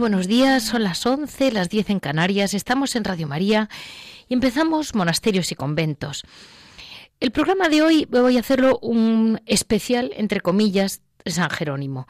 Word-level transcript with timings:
Buenos 0.00 0.26
días, 0.26 0.62
son 0.62 0.82
las 0.82 1.04
11, 1.04 1.52
las 1.52 1.68
10 1.68 1.90
en 1.90 2.00
Canarias, 2.00 2.54
estamos 2.54 2.96
en 2.96 3.04
Radio 3.04 3.28
María 3.28 3.68
y 4.28 4.34
empezamos 4.34 4.94
Monasterios 4.94 5.52
y 5.52 5.54
Conventos. 5.54 6.24
El 7.20 7.32
programa 7.32 7.68
de 7.68 7.82
hoy 7.82 8.06
voy 8.10 8.38
a 8.38 8.40
hacerlo 8.40 8.78
un 8.80 9.42
especial, 9.44 10.10
entre 10.16 10.40
comillas, 10.40 11.02
San 11.26 11.50
Jerónimo. 11.50 12.06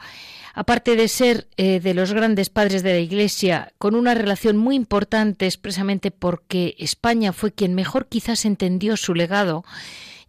Aparte 0.53 0.95
de 0.95 1.09
ser 1.09 1.49
eh, 1.57 1.81
de 1.81 1.93
los 1.93 2.13
grandes 2.13 2.49
padres 2.49 2.81
de 2.81 2.93
la 2.93 2.99
Iglesia, 2.99 3.73
con 3.77 3.95
una 3.95 4.13
relación 4.13 4.55
muy 4.55 4.77
importante 4.77 5.45
expresamente 5.45 6.11
porque 6.11 6.75
España 6.79 7.33
fue 7.33 7.51
quien 7.51 7.75
mejor 7.75 8.07
quizás 8.07 8.45
entendió 8.45 8.95
su 8.95 9.13
legado, 9.13 9.65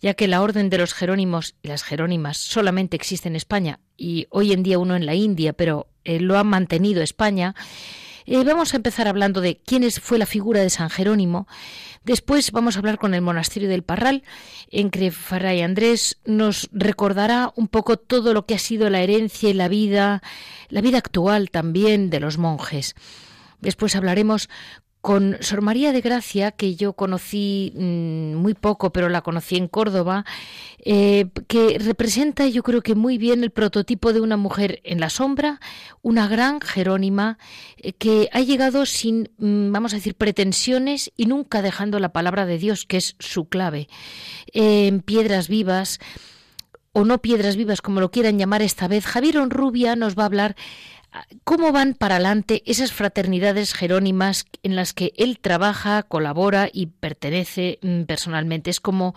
ya 0.01 0.15
que 0.15 0.27
la 0.27 0.43
orden 0.43 0.69
de 0.69 0.79
los 0.79 0.95
Jerónimos 0.95 1.55
y 1.63 1.69
las 1.69 1.85
Jerónimas 1.85 2.39
solamente 2.39 2.97
existe 2.97 3.29
en 3.29 3.37
España 3.37 3.79
y 3.97 4.27
hoy 4.31 4.53
en 4.53 4.65
día 4.65 4.81
uno 4.81 4.97
en 4.97 5.07
la 5.07 5.15
India, 5.15 5.53
pero 5.53 5.92
eh, 6.05 6.21
lo 6.21 6.39
ha 6.39 6.45
mantenido 6.45 7.03
España. 7.03 7.55
Eh, 8.25 8.45
vamos 8.45 8.73
a 8.73 8.77
empezar 8.77 9.09
hablando 9.09 9.41
de 9.41 9.59
quién 9.59 9.91
fue 9.91 10.19
la 10.19 10.27
figura 10.27 10.61
de 10.61 10.71
San 10.71 10.91
Jerónimo. 10.91 11.47
Después 12.05 12.51
vamos 12.53 12.77
a 12.77 12.81
hablar 12.81 12.99
con 12.99 13.15
el 13.15 13.21
monasterio 13.21 13.69
del 13.69 13.83
Parral, 13.83 14.23
en 14.71 14.91
que 14.91 15.11
Fray 15.11 15.61
Andrés 15.63 16.19
nos 16.25 16.69
recordará 16.73 17.53
un 17.57 17.69
poco 17.69 17.97
todo 17.97 18.35
lo 18.35 18.47
que 18.47 18.55
ha 18.55 18.59
sido 18.59 18.91
la 18.91 19.01
herencia 19.01 19.51
y 19.51 19.55
la 19.55 19.69
vida, 19.69 20.23
la 20.69 20.81
vida 20.81 20.99
actual 20.99 21.51
también 21.51 22.11
de 22.11 22.21
los 22.21 22.39
monjes. 22.39 22.95
Después 23.61 23.95
hablaremos 23.95 24.49
con 25.03 25.37
Sor 25.41 25.63
María 25.63 25.93
de 25.93 26.01
Gracia, 26.01 26.53
que 26.53 26.77
yo 26.77 26.93
conocí 26.93 27.73
mm, 27.75 28.35
muy 28.35 28.55
poco, 28.55 28.93
pero 28.93 29.09
la 29.09 29.23
conocí 29.23 29.57
en 29.57 29.67
Córdoba, 29.67 30.25
eh, 30.79 31.27
que 31.49 31.77
representa 31.81 32.47
yo 32.47 32.63
creo 32.63 32.83
que 32.83 32.95
muy 32.95 33.19
bien 33.19 33.43
el 33.43 33.51
prototipo 33.51 34.13
de 34.13 34.21
una 34.21 34.37
mujer 34.37 34.81
en 34.85 35.01
la 35.01 35.11
sombra, 35.11 35.61
una 36.03 36.29
gran 36.29 36.61
Jerónima, 36.61 37.37
eh, 37.79 37.93
que 37.93 38.29
ha 38.33 38.41
llegado 38.41 38.87
sin, 38.87 39.29
mm, 39.39 39.73
vamos 39.73 39.93
a 39.93 39.97
decir, 39.97 40.15
pretensiones 40.15 41.11
y 41.17 41.27
nunca 41.27 41.63
dejando 41.63 41.99
la 41.99 42.13
palabra 42.13 42.47
de 42.47 42.59
Dios, 42.59 42.87
que 42.87 42.99
es 42.99 43.17
su 43.19 43.49
clave, 43.49 43.89
en 44.53 45.01
piedras 45.01 45.49
vivas 45.49 45.99
o 46.93 47.05
no 47.05 47.19
piedras 47.19 47.57
vivas, 47.57 47.83
como 47.83 48.01
lo 48.01 48.13
quieran 48.13 48.39
llamar 48.39 48.63
esta 48.63 48.87
vez, 48.87 49.05
Javier 49.07 49.39
Onrubia 49.39 49.97
nos 49.97 50.17
va 50.17 50.23
a 50.23 50.27
hablar 50.27 50.57
¿Cómo 51.45 51.73
van 51.73 51.95
para 51.95 52.17
adelante 52.17 52.63
esas 52.65 52.93
fraternidades 52.93 53.75
jerónimas 53.75 54.47
en 54.63 54.77
las 54.77 54.95
que 54.95 55.13
él 55.17 55.39
trabaja, 55.41 56.03
colabora 56.05 56.71
y 56.73 56.87
pertenece 56.87 57.79
mm, 57.83 58.03
personalmente? 58.05 58.71
Es 58.71 58.81
como 58.81 59.15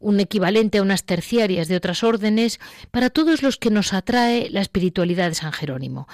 un 0.00 0.18
equivalente 0.18 0.78
a 0.78 0.82
unas 0.82 1.04
terciarias 1.04 1.68
de 1.68 1.76
otras 1.76 2.02
órdenes 2.02 2.58
para 2.90 3.10
todos 3.10 3.42
los 3.42 3.56
que 3.56 3.70
nos 3.70 3.92
atrae 3.92 4.50
la 4.50 4.60
espiritualidad 4.60 5.28
de 5.28 5.34
San 5.34 5.52
Jerónimo. 5.52 6.08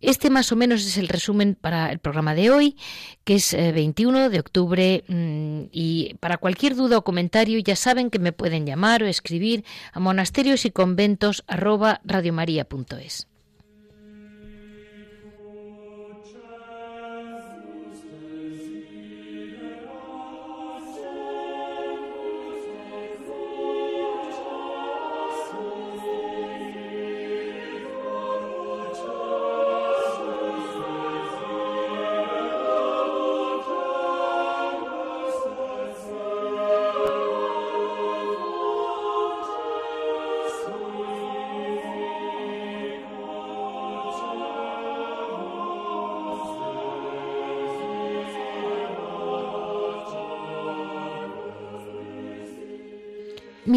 Este 0.00 0.30
más 0.30 0.52
o 0.52 0.56
menos 0.56 0.86
es 0.86 0.96
el 0.96 1.08
resumen 1.08 1.56
para 1.58 1.90
el 1.90 1.98
programa 1.98 2.34
de 2.34 2.50
hoy, 2.50 2.76
que 3.24 3.36
es 3.36 3.52
21 3.54 4.26
eh, 4.26 4.28
de 4.28 4.40
octubre. 4.40 5.04
Mm, 5.08 5.62
y 5.72 6.14
para 6.20 6.36
cualquier 6.36 6.76
duda 6.76 6.98
o 6.98 7.04
comentario 7.04 7.58
ya 7.58 7.74
saben 7.74 8.10
que 8.10 8.18
me 8.18 8.32
pueden 8.32 8.66
llamar 8.66 9.02
o 9.02 9.06
escribir 9.06 9.64
a 9.92 10.00
monasterios 10.00 10.64
y 10.64 10.70
conventos 10.70 11.42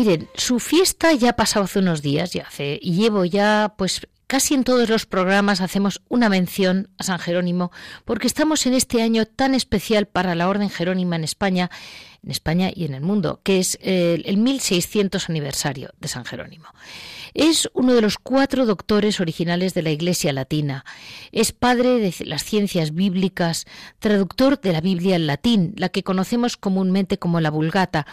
Miren, 0.03 0.28
su 0.34 0.59
fiesta 0.59 1.13
ya 1.13 1.29
ha 1.29 1.35
pasado 1.35 1.66
hace 1.66 1.78
unos 1.78 2.01
días, 2.01 2.34
ya 2.34 2.45
hace, 2.47 2.79
y 2.81 2.94
llevo 2.94 3.23
ya, 3.23 3.75
pues 3.78 4.07
casi 4.25 4.56
en 4.56 4.63
todos 4.63 4.89
los 4.89 5.06
programas 5.06 5.62
hacemos 5.62 6.01
una 6.09 6.28
mención 6.28 6.89
a 6.97 7.03
San 7.03 7.19
Jerónimo, 7.19 7.72
porque 8.03 8.25
estamos 8.25 8.66
en 8.66 8.73
este 8.73 9.03
año 9.03 9.28
tan 9.28 9.53
especial 9.53 10.07
para 10.07 10.34
la 10.34 10.50
Orden 10.50 10.72
Jerónima 10.72 11.17
en 11.17 11.23
España, 11.23 11.69
en 12.23 12.31
España 12.31 12.71
y 12.73 12.85
en 12.85 12.93
el 12.93 13.01
mundo, 13.01 13.39
que 13.43 13.59
es 13.59 13.77
el, 13.81 14.23
el 14.25 14.37
1600 14.37 15.29
aniversario 15.29 15.91
de 15.99 16.07
San 16.07 16.25
Jerónimo. 16.25 16.67
Es 17.33 17.69
uno 17.73 17.93
de 17.93 18.01
los 18.01 18.17
cuatro 18.17 18.65
doctores 18.65 19.19
originales 19.21 19.73
de 19.73 19.81
la 19.81 19.91
Iglesia 19.91 20.33
Latina. 20.33 20.83
Es 21.31 21.51
padre 21.53 21.99
de 21.99 22.13
las 22.25 22.43
ciencias 22.43 22.93
bíblicas, 22.93 23.66
traductor 23.99 24.59
de 24.59 24.73
la 24.73 24.81
Biblia 24.81 25.16
en 25.16 25.28
latín, 25.28 25.73
la 25.78 25.90
que 25.90 26.03
conocemos 26.03 26.57
comúnmente 26.57 27.17
como 27.17 27.40
la 27.40 27.49
Vulgata. 27.49 28.05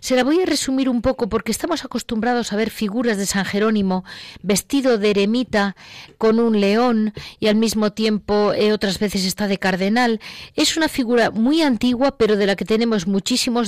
Se 0.00 0.16
la 0.16 0.24
voy 0.24 0.40
a 0.40 0.46
resumir 0.46 0.88
un 0.88 1.00
poco 1.00 1.28
porque 1.28 1.52
estamos 1.52 1.84
acostumbrados 1.84 2.52
a 2.52 2.56
ver 2.56 2.70
figuras 2.70 3.18
de 3.18 3.26
San 3.26 3.44
Jerónimo 3.44 4.04
vestido 4.42 4.98
de 4.98 5.10
eremita 5.10 5.76
con 6.18 6.38
un 6.40 6.60
león 6.60 7.12
y 7.40 7.46
al 7.46 7.56
mismo 7.56 7.92
tiempo 7.92 8.52
eh, 8.52 8.72
otras 8.72 8.98
veces 8.98 9.24
está 9.24 9.48
de 9.48 9.58
cardenal. 9.58 10.20
Es 10.54 10.76
una 10.76 10.88
figura 10.88 11.30
muy 11.30 11.62
antigua 11.62 12.18
pero 12.18 12.36
de 12.36 12.46
la 12.46 12.56
que 12.56 12.64
tenemos 12.64 13.06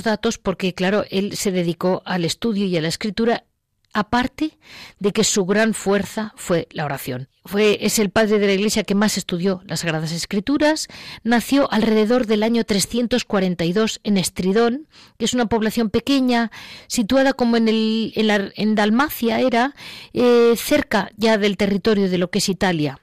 datos 0.03 0.37
porque 0.37 0.73
claro, 0.73 1.05
él 1.09 1.35
se 1.35 1.51
dedicó 1.51 2.01
al 2.05 2.25
estudio 2.25 2.65
y 2.65 2.77
a 2.77 2.81
la 2.81 2.87
escritura 2.87 3.45
aparte 3.93 4.57
de 4.99 5.11
que 5.11 5.23
su 5.23 5.45
gran 5.45 5.73
fuerza 5.73 6.33
fue 6.35 6.67
la 6.71 6.85
oración. 6.85 7.27
Fue, 7.45 7.79
es 7.81 7.97
el 7.97 8.11
padre 8.11 8.37
de 8.37 8.45
la 8.45 8.53
Iglesia 8.53 8.83
que 8.83 8.93
más 8.93 9.17
estudió 9.17 9.61
las 9.65 9.79
Sagradas 9.79 10.11
Escrituras, 10.11 10.87
nació 11.23 11.71
alrededor 11.71 12.27
del 12.27 12.43
año 12.43 12.63
342 12.63 14.01
en 14.03 14.17
Estridón, 14.17 14.87
que 15.17 15.25
es 15.25 15.33
una 15.33 15.47
población 15.47 15.89
pequeña, 15.89 16.51
situada 16.87 17.33
como 17.33 17.57
en, 17.57 17.67
el, 17.67 18.13
en, 18.15 18.75
Dalmacia 18.75 19.39
era, 19.39 19.73
eh, 20.13 20.53
cerca 20.57 21.11
ya 21.17 21.37
del 21.37 21.57
territorio 21.57 22.09
de 22.09 22.19
lo 22.19 22.29
que 22.29 22.39
es 22.39 22.49
Italia. 22.49 22.99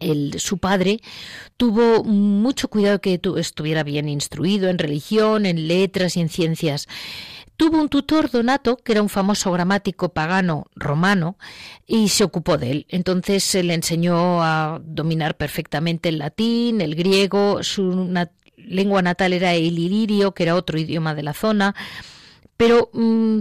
El, 0.00 0.40
su 0.40 0.58
padre 0.58 1.00
tuvo 1.56 2.02
mucho 2.04 2.68
cuidado 2.68 3.00
que 3.00 3.20
estuviera 3.36 3.82
bien 3.84 4.08
instruido 4.08 4.68
en 4.68 4.78
religión, 4.78 5.46
en 5.46 5.68
letras 5.68 6.16
y 6.16 6.20
en 6.20 6.28
ciencias. 6.28 6.88
Tuvo 7.56 7.78
un 7.78 7.90
tutor, 7.90 8.30
Donato, 8.30 8.78
que 8.78 8.92
era 8.92 9.02
un 9.02 9.10
famoso 9.10 9.52
gramático 9.52 10.08
pagano 10.14 10.64
romano, 10.74 11.36
y 11.86 12.08
se 12.08 12.24
ocupó 12.24 12.56
de 12.56 12.70
él. 12.70 12.86
Entonces 12.88 13.44
se 13.44 13.62
le 13.62 13.74
enseñó 13.74 14.42
a 14.42 14.80
dominar 14.82 15.36
perfectamente 15.36 16.08
el 16.08 16.18
latín, 16.18 16.80
el 16.80 16.94
griego, 16.94 17.62
su 17.62 18.08
lengua 18.56 19.02
natal 19.02 19.34
era 19.34 19.52
el 19.52 19.78
ilirio, 19.78 20.32
que 20.32 20.44
era 20.44 20.54
otro 20.54 20.78
idioma 20.78 21.14
de 21.14 21.22
la 21.22 21.34
zona, 21.34 21.74
pero 22.56 22.88
mm, 22.94 23.40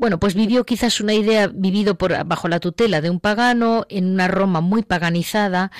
bueno, 0.00 0.18
pues 0.18 0.34
vivió 0.34 0.64
quizás 0.64 1.02
una 1.02 1.12
idea 1.12 1.46
vivido 1.46 1.98
por, 1.98 2.24
bajo 2.24 2.48
la 2.48 2.58
tutela 2.58 3.02
de 3.02 3.10
un 3.10 3.20
pagano 3.20 3.84
en 3.90 4.06
una 4.06 4.28
Roma 4.28 4.62
muy 4.62 4.82
paganizada, 4.82 5.70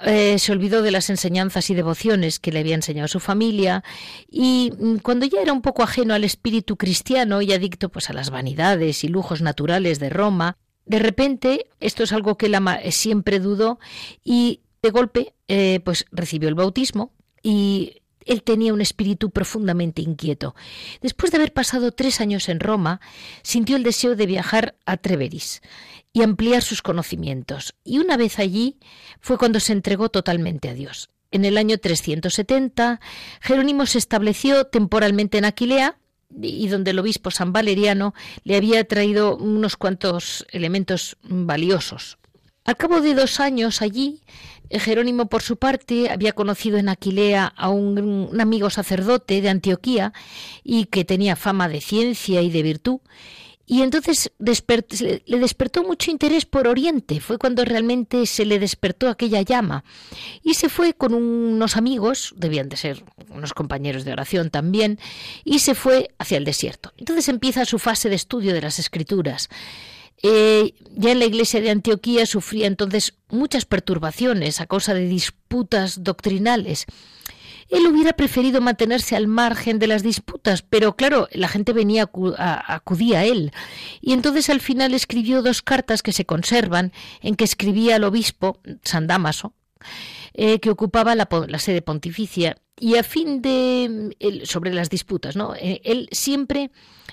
eh, 0.00 0.40
se 0.40 0.50
olvidó 0.50 0.82
de 0.82 0.90
las 0.90 1.08
enseñanzas 1.08 1.70
y 1.70 1.74
devociones 1.74 2.40
que 2.40 2.50
le 2.50 2.58
había 2.58 2.74
enseñado 2.74 3.06
su 3.06 3.20
familia. 3.20 3.84
Y 4.28 4.72
mm, 4.76 4.96
cuando 4.96 5.24
ya 5.24 5.40
era 5.40 5.52
un 5.52 5.62
poco 5.62 5.84
ajeno 5.84 6.14
al 6.14 6.24
espíritu 6.24 6.76
cristiano 6.76 7.42
y 7.42 7.52
adicto 7.52 7.90
pues 7.90 8.10
a 8.10 8.12
las 8.12 8.30
vanidades 8.30 9.04
y 9.04 9.08
lujos 9.08 9.40
naturales 9.40 10.00
de 10.00 10.10
Roma, 10.10 10.56
de 10.84 10.98
repente, 10.98 11.66
esto 11.78 12.02
es 12.02 12.12
algo 12.12 12.36
que 12.36 12.46
él 12.46 12.56
siempre 12.90 13.38
dudó 13.38 13.78
y 14.24 14.62
de 14.82 14.90
golpe 14.90 15.34
eh, 15.46 15.78
pues 15.84 16.06
recibió 16.10 16.48
el 16.48 16.56
bautismo 16.56 17.12
y 17.40 17.99
él 18.24 18.42
tenía 18.42 18.72
un 18.72 18.80
espíritu 18.80 19.30
profundamente 19.30 20.02
inquieto. 20.02 20.54
Después 21.00 21.30
de 21.30 21.38
haber 21.38 21.52
pasado 21.52 21.92
tres 21.92 22.20
años 22.20 22.48
en 22.48 22.60
Roma, 22.60 23.00
sintió 23.42 23.76
el 23.76 23.82
deseo 23.82 24.16
de 24.16 24.26
viajar 24.26 24.76
a 24.86 24.96
Treveris 24.96 25.62
y 26.12 26.22
ampliar 26.22 26.62
sus 26.62 26.82
conocimientos. 26.82 27.74
Y 27.84 27.98
una 27.98 28.16
vez 28.16 28.38
allí 28.38 28.78
fue 29.20 29.38
cuando 29.38 29.60
se 29.60 29.72
entregó 29.72 30.08
totalmente 30.08 30.68
a 30.68 30.74
Dios. 30.74 31.10
En 31.30 31.44
el 31.44 31.56
año 31.56 31.78
370, 31.78 33.00
Jerónimo 33.40 33.86
se 33.86 33.98
estableció 33.98 34.66
temporalmente 34.66 35.38
en 35.38 35.44
Aquilea, 35.44 35.96
y 36.40 36.68
donde 36.68 36.92
el 36.92 36.98
obispo 36.98 37.30
San 37.30 37.52
Valeriano 37.52 38.14
le 38.44 38.56
había 38.56 38.84
traído 38.84 39.36
unos 39.36 39.76
cuantos 39.76 40.46
elementos 40.52 41.16
valiosos. 41.22 42.18
Al 42.64 42.76
cabo 42.76 43.00
de 43.00 43.14
dos 43.14 43.40
años 43.40 43.82
allí, 43.82 44.20
Jerónimo, 44.78 45.26
por 45.26 45.42
su 45.42 45.56
parte, 45.56 46.10
había 46.10 46.32
conocido 46.32 46.78
en 46.78 46.88
Aquilea 46.88 47.46
a 47.56 47.70
un, 47.70 48.40
amigo 48.40 48.70
sacerdote 48.70 49.40
de 49.40 49.48
Antioquía 49.48 50.12
y 50.62 50.84
que 50.86 51.04
tenía 51.04 51.36
fama 51.36 51.68
de 51.68 51.80
ciencia 51.80 52.42
y 52.42 52.50
de 52.50 52.62
virtud. 52.62 53.00
Y 53.66 53.82
entonces 53.82 54.32
le 54.40 55.38
despertó 55.38 55.84
mucho 55.84 56.10
interés 56.10 56.44
por 56.44 56.66
Oriente. 56.66 57.20
Fue 57.20 57.38
cuando 57.38 57.64
realmente 57.64 58.26
se 58.26 58.44
le 58.44 58.58
despertó 58.58 59.08
aquella 59.08 59.42
llama. 59.42 59.84
Y 60.42 60.54
se 60.54 60.68
fue 60.68 60.92
con 60.92 61.14
unos 61.14 61.76
amigos, 61.76 62.34
debían 62.36 62.68
de 62.68 62.76
ser 62.76 63.04
unos 63.28 63.54
compañeros 63.54 64.04
de 64.04 64.12
oración 64.12 64.50
también, 64.50 64.98
y 65.44 65.60
se 65.60 65.76
fue 65.76 66.10
hacia 66.18 66.38
el 66.38 66.44
desierto. 66.44 66.92
Entonces 66.96 67.28
empieza 67.28 67.64
su 67.64 67.78
fase 67.78 68.08
de 68.08 68.16
estudio 68.16 68.54
de 68.54 68.62
las 68.62 68.80
escrituras. 68.80 69.48
Eh, 70.22 70.74
ya 70.96 71.12
en 71.12 71.18
la 71.18 71.24
iglesia 71.24 71.60
de 71.60 71.70
Antioquía 71.70 72.26
sufría 72.26 72.66
entonces 72.66 73.14
muchas 73.28 73.64
perturbaciones 73.64 74.60
a 74.60 74.66
causa 74.66 74.94
de 74.94 75.06
disputas 75.06 76.04
doctrinales. 76.04 76.86
Él 77.70 77.86
hubiera 77.86 78.12
preferido 78.14 78.60
mantenerse 78.60 79.14
al 79.14 79.28
margen 79.28 79.78
de 79.78 79.86
las 79.86 80.02
disputas, 80.02 80.62
pero 80.62 80.96
claro, 80.96 81.28
la 81.30 81.46
gente 81.46 81.72
venía 81.72 82.10
acudía 82.66 83.20
a 83.20 83.24
él. 83.24 83.52
Y 84.00 84.12
entonces 84.12 84.50
al 84.50 84.60
final 84.60 84.92
escribió 84.92 85.40
dos 85.40 85.62
cartas 85.62 86.02
que 86.02 86.12
se 86.12 86.24
conservan, 86.24 86.92
en 87.22 87.36
que 87.36 87.44
escribía 87.44 87.96
al 87.96 88.04
obispo 88.04 88.58
San 88.82 89.06
Damaso, 89.06 89.54
eh, 90.34 90.60
que 90.60 90.70
ocupaba 90.70 91.14
la, 91.14 91.28
sede 91.58 91.82
pontificia, 91.82 92.56
y 92.78 92.96
a 92.96 93.02
fin 93.02 93.42
de 93.42 94.16
sobre 94.44 94.72
las 94.72 94.88
disputas, 94.88 95.36
¿no? 95.36 95.54
Eh, 95.54 95.80
él 95.84 96.08
siempre 96.12 96.70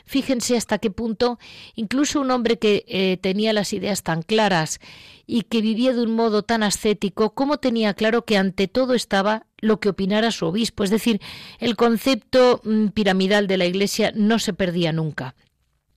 Fíjense 0.07 0.55
hasta 0.55 0.77
qué 0.77 0.89
punto 0.89 1.37
incluso 1.75 2.21
un 2.21 2.31
hombre 2.31 2.57
que 2.57 2.85
eh, 2.87 3.17
tenía 3.21 3.51
las 3.51 3.73
ideas 3.73 4.03
tan 4.03 4.21
claras 4.21 4.79
y 5.25 5.41
que 5.43 5.61
vivía 5.61 5.93
de 5.93 6.01
un 6.01 6.15
modo 6.15 6.43
tan 6.43 6.63
ascético, 6.63 7.33
cómo 7.33 7.57
tenía 7.57 7.93
claro 7.93 8.23
que 8.23 8.37
ante 8.37 8.69
todo 8.69 8.93
estaba 8.93 9.45
lo 9.57 9.81
que 9.81 9.89
opinara 9.89 10.31
su 10.31 10.45
obispo, 10.45 10.85
es 10.85 10.89
decir, 10.89 11.19
el 11.59 11.75
concepto 11.75 12.61
mm, 12.63 12.87
piramidal 12.87 13.47
de 13.47 13.57
la 13.57 13.65
Iglesia 13.65 14.13
no 14.15 14.39
se 14.39 14.53
perdía 14.53 14.93
nunca. 14.93 15.35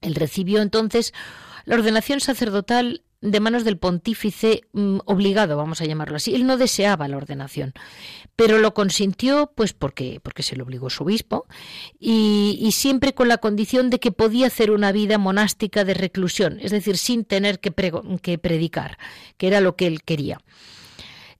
Él 0.00 0.16
recibió 0.16 0.60
entonces 0.60 1.14
la 1.64 1.76
ordenación 1.76 2.18
sacerdotal 2.18 3.04
de 3.20 3.40
manos 3.40 3.64
del 3.64 3.76
pontífice 3.76 4.62
mm, 4.72 4.98
obligado, 5.04 5.56
vamos 5.56 5.80
a 5.80 5.84
llamarlo 5.84 6.16
así. 6.16 6.34
Él 6.34 6.46
no 6.46 6.56
deseaba 6.56 7.08
la 7.08 7.16
ordenación, 7.16 7.74
pero 8.36 8.58
lo 8.58 8.72
consintió 8.72 9.52
pues 9.54 9.72
porque, 9.72 10.20
porque 10.22 10.42
se 10.42 10.56
lo 10.56 10.64
obligó 10.64 10.90
su 10.90 11.04
obispo 11.04 11.46
y, 11.98 12.70
siempre 12.72 13.12
con 13.12 13.28
la 13.28 13.38
condición 13.38 13.90
de 13.90 14.00
que 14.00 14.12
podía 14.12 14.46
hacer 14.46 14.70
una 14.70 14.92
vida 14.92 15.18
monástica 15.18 15.84
de 15.84 15.94
reclusión, 15.94 16.58
es 16.60 16.70
decir, 16.70 16.96
sin 16.96 17.24
tener 17.24 17.60
que, 17.60 17.72
que 18.22 18.38
predicar, 18.38 18.96
que 19.36 19.48
era 19.48 19.60
lo 19.60 19.76
que 19.76 19.86
él 19.86 20.02
quería. 20.02 20.40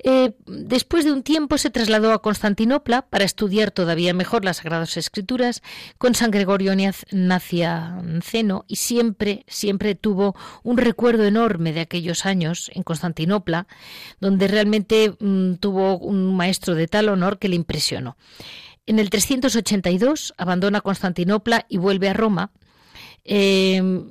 Eh, 0.03 0.33
después 0.47 1.05
de 1.05 1.13
un 1.13 1.23
tiempo 1.23 1.59
se 1.59 1.69
trasladó 1.69 2.13
a 2.13 2.23
Constantinopla 2.23 3.03
para 3.03 3.25
estudiar 3.25 3.71
todavía 3.71 4.15
mejor 4.15 4.47
las 4.47 4.59
Sagradas 4.59 4.97
Escrituras 4.97 5.63
con 5.99 6.15
San 6.15 6.31
Gregorio 6.31 6.75
Nacianceno 7.11 8.65
y 8.67 8.77
siempre, 8.77 9.45
siempre 9.47 9.95
tuvo 9.95 10.35
un 10.63 10.79
recuerdo 10.79 11.25
enorme 11.25 11.75
de 11.75 11.81
aquellos 11.81 12.25
años 12.25 12.71
en 12.75 12.83
Constantinopla, 12.83 13.67
donde 14.21 14.49
realmente 14.49 15.15
mm, 15.21 15.55
tuvo 15.57 15.99
un 15.99 16.35
maestro 16.35 16.75
de 16.75 16.89
tal 16.89 17.11
honor 17.11 17.39
que 17.39 17.49
le 17.49 17.57
impresionó. 17.57 18.17
En 18.87 18.99
el 18.99 19.11
382 19.11 20.35
abandona 20.39 20.81
Constantinopla 20.81 21.67
y 21.69 21.77
vuelve 21.77 22.09
a 22.09 22.15
Roma 22.15 22.51
Em, 23.23 24.07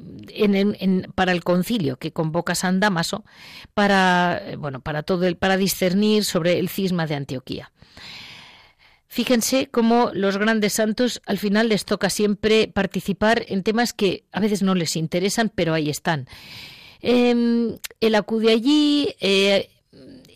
para 1.16 1.32
el 1.32 1.44
concilio 1.44 1.98
que 1.98 2.12
convoca 2.12 2.54
San 2.56 2.80
Damaso 2.80 3.26
para, 3.74 4.42
bueno, 4.58 4.82
para, 4.82 5.04
todo 5.04 5.26
el, 5.26 5.36
para 5.36 5.58
discernir 5.58 6.24
sobre 6.24 6.60
el 6.60 6.70
cisma 6.70 7.08
de 7.08 7.16
Antioquía. 7.16 7.72
Fíjense 9.08 9.68
cómo 9.72 10.12
los 10.14 10.38
grandes 10.38 10.74
santos 10.74 11.22
al 11.26 11.40
final 11.40 11.70
les 11.70 11.84
toca 11.84 12.12
siempre 12.12 12.68
participar 12.68 13.44
en 13.48 13.64
temas 13.64 13.92
que 13.92 14.24
a 14.32 14.40
veces 14.40 14.62
no 14.62 14.76
les 14.76 14.96
interesan, 14.96 15.52
pero 15.54 15.74
ahí 15.74 15.90
están. 15.90 16.28
Em, 17.02 17.78
él 18.02 18.16
acude 18.16 18.52
allí, 18.52 19.16
eh, 19.20 19.70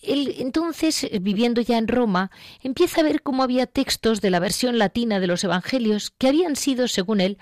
él, 0.02 0.36
entonces, 0.40 1.08
viviendo 1.22 1.62
ya 1.62 1.78
en 1.78 1.88
Roma, 1.88 2.32
empieza 2.62 3.02
a 3.02 3.04
ver 3.04 3.22
cómo 3.22 3.44
había 3.44 3.68
textos 3.68 4.22
de 4.22 4.32
la 4.32 4.40
versión 4.40 4.80
latina 4.80 5.20
de 5.20 5.28
los 5.28 5.44
Evangelios 5.44 6.12
que 6.18 6.28
habían 6.28 6.56
sido, 6.56 6.88
según 6.88 7.22
él, 7.22 7.38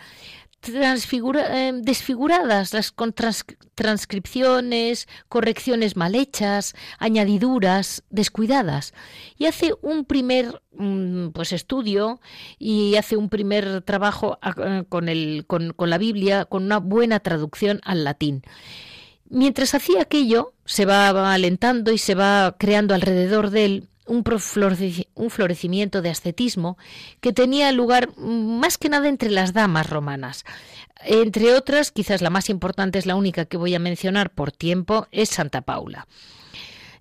eh, 0.64 1.72
desfiguradas, 1.74 2.74
las 2.74 2.94
transcripciones, 3.76 5.08
correcciones 5.28 5.96
mal 5.96 6.16
hechas, 6.16 6.76
añadiduras 7.00 8.04
descuidadas. 8.10 8.94
Y 9.38 9.46
hace 9.46 9.74
un 9.82 10.06
primer 10.06 10.62
mm, 10.74 11.30
pues 11.30 11.52
estudio 11.52 12.20
y 12.60 12.96
hace 12.96 13.18
un 13.18 13.30
primer 13.30 13.82
trabajo 13.82 14.40
eh, 14.44 14.84
con, 14.88 15.10
el, 15.10 15.46
con, 15.48 15.74
con 15.74 15.90
la 15.90 15.98
Biblia 15.98 16.46
con 16.46 16.64
una 16.64 16.78
buena 16.78 17.20
traducción 17.20 17.82
al 17.84 18.04
latín. 18.04 18.44
Mientras 19.30 19.74
hacía 19.74 20.02
aquello, 20.02 20.54
se 20.66 20.86
va 20.86 21.34
alentando 21.34 21.92
y 21.94 21.98
se 21.98 22.16
va 22.16 22.56
creando 22.60 22.94
alrededor 22.94 23.50
de 23.50 23.66
él 23.66 23.88
un, 24.08 24.24
florecimiento 25.30 26.02
de 26.02 26.10
ascetismo 26.10 26.78
que 27.20 27.34
tenía 27.34 27.72
lugar 27.72 28.10
más 28.18 28.78
que 28.78 28.90
nada 28.90 29.08
entre 29.08 29.30
las 29.30 29.54
damas 29.54 29.90
romanas. 29.90 30.46
Entre 31.04 31.54
otras, 31.54 31.92
quizás 31.92 32.22
la 32.22 32.30
más 32.30 32.50
importante 32.50 33.00
es 33.00 33.06
la 33.06 33.16
única 33.16 33.46
que 33.46 33.58
voy 33.58 33.74
a 33.76 33.80
mencionar 33.80 34.32
por 34.32 34.52
tiempo, 34.52 35.08
es 35.12 35.30
Santa 35.30 35.62
Paula. 35.62 36.08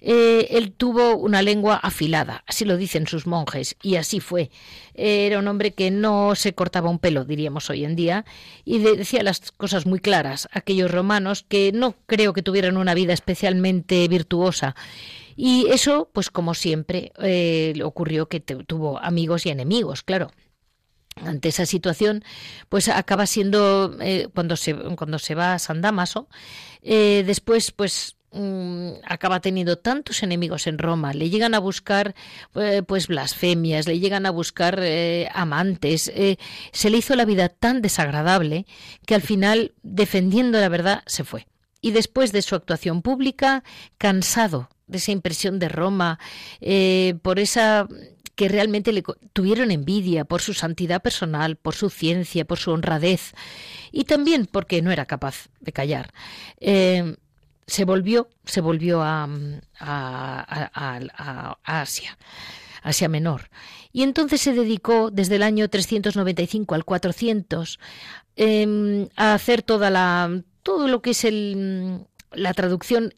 Eh, 0.02 0.48
él 0.52 0.72
tuvo 0.72 1.16
una 1.16 1.42
lengua 1.42 1.76
afilada, 1.76 2.42
así 2.46 2.64
lo 2.64 2.78
dicen 2.78 3.06
sus 3.06 3.26
monjes, 3.26 3.76
y 3.82 3.96
así 3.96 4.20
fue. 4.20 4.50
Era 4.94 5.38
un 5.38 5.48
hombre 5.48 5.72
que 5.72 5.90
no 5.90 6.34
se 6.34 6.54
cortaba 6.54 6.88
un 6.88 6.98
pelo, 6.98 7.24
diríamos 7.26 7.68
hoy 7.68 7.84
en 7.84 7.96
día, 7.96 8.24
y 8.64 8.78
decía 8.78 9.22
las 9.22 9.52
cosas 9.52 9.84
muy 9.84 10.00
claras. 10.00 10.48
Aquellos 10.52 10.90
romanos 10.90 11.44
que 11.46 11.72
no 11.72 11.96
creo 12.06 12.32
que 12.32 12.42
tuvieran 12.42 12.78
una 12.78 12.94
vida 12.94 13.12
especialmente 13.12 14.08
virtuosa 14.08 14.74
y 15.42 15.70
eso, 15.70 16.10
pues 16.12 16.28
como 16.28 16.52
siempre, 16.52 17.12
eh, 17.18 17.72
ocurrió 17.82 18.28
que 18.28 18.40
tuvo 18.40 18.98
amigos 18.98 19.46
y 19.46 19.48
enemigos, 19.48 20.02
claro 20.02 20.30
ante 21.16 21.48
esa 21.48 21.64
situación, 21.64 22.22
pues 22.68 22.88
acaba 22.88 23.26
siendo 23.26 23.96
eh, 24.00 24.28
cuando 24.34 24.56
se 24.56 24.74
cuando 24.74 25.18
se 25.18 25.34
va 25.34 25.54
a 25.54 25.58
San 25.58 25.80
Damaso, 25.80 26.28
eh, 26.82 27.24
después 27.26 27.72
pues 27.72 28.16
mm, 28.32 28.90
acaba 29.04 29.40
teniendo 29.40 29.78
tantos 29.78 30.22
enemigos 30.22 30.66
en 30.66 30.76
Roma, 30.76 31.14
le 31.14 31.30
llegan 31.30 31.54
a 31.54 31.58
buscar 31.58 32.14
pues 32.86 33.08
blasfemias, 33.08 33.88
le 33.88 33.98
llegan 33.98 34.26
a 34.26 34.30
buscar 34.30 34.78
amantes, 35.32 36.12
se 36.72 36.90
le 36.90 36.98
hizo 36.98 37.16
la 37.16 37.24
vida 37.24 37.48
tan 37.48 37.80
desagradable 37.80 38.66
que 39.06 39.14
al 39.14 39.22
final, 39.22 39.72
defendiendo 39.82 40.60
la 40.60 40.68
verdad, 40.68 41.02
se 41.06 41.24
fue. 41.24 41.46
Y 41.80 41.92
después 41.92 42.30
de 42.32 42.42
su 42.42 42.54
actuación 42.54 43.00
pública, 43.00 43.64
cansado 43.96 44.68
de 44.90 44.98
esa 44.98 45.12
impresión 45.12 45.58
de 45.58 45.68
Roma, 45.68 46.18
eh, 46.60 47.14
por 47.22 47.38
esa 47.38 47.86
que 48.34 48.48
realmente 48.48 48.92
le 48.92 49.02
tuvieron 49.32 49.70
envidia 49.70 50.24
por 50.24 50.40
su 50.40 50.54
santidad 50.54 51.02
personal, 51.02 51.56
por 51.56 51.74
su 51.74 51.90
ciencia, 51.90 52.46
por 52.46 52.58
su 52.58 52.70
honradez 52.70 53.34
y 53.92 54.04
también 54.04 54.46
porque 54.46 54.80
no 54.80 54.90
era 54.90 55.04
capaz 55.04 55.48
de 55.60 55.72
callar. 55.72 56.12
Eh, 56.58 57.16
se 57.66 57.84
volvió, 57.84 58.28
se 58.44 58.60
volvió 58.60 59.02
a, 59.02 59.28
a, 59.78 61.58
Asia. 61.64 62.18
Asia 62.82 63.08
Menor. 63.08 63.50
Y 63.92 64.02
entonces 64.02 64.40
se 64.40 64.54
dedicó 64.54 65.10
desde 65.10 65.36
el 65.36 65.42
año 65.42 65.68
395 65.68 66.74
al 66.74 66.84
400 66.84 67.78
em, 68.36 69.08
a 69.16 69.34
hacer 69.34 69.62
toda 69.62 69.90
la, 69.90 70.42
todo 70.62 70.88
lo 70.88 71.02
que 71.02 71.10
es 71.10 71.24
el, 71.24 72.06
la 72.32 72.54
traducción 72.54 73.12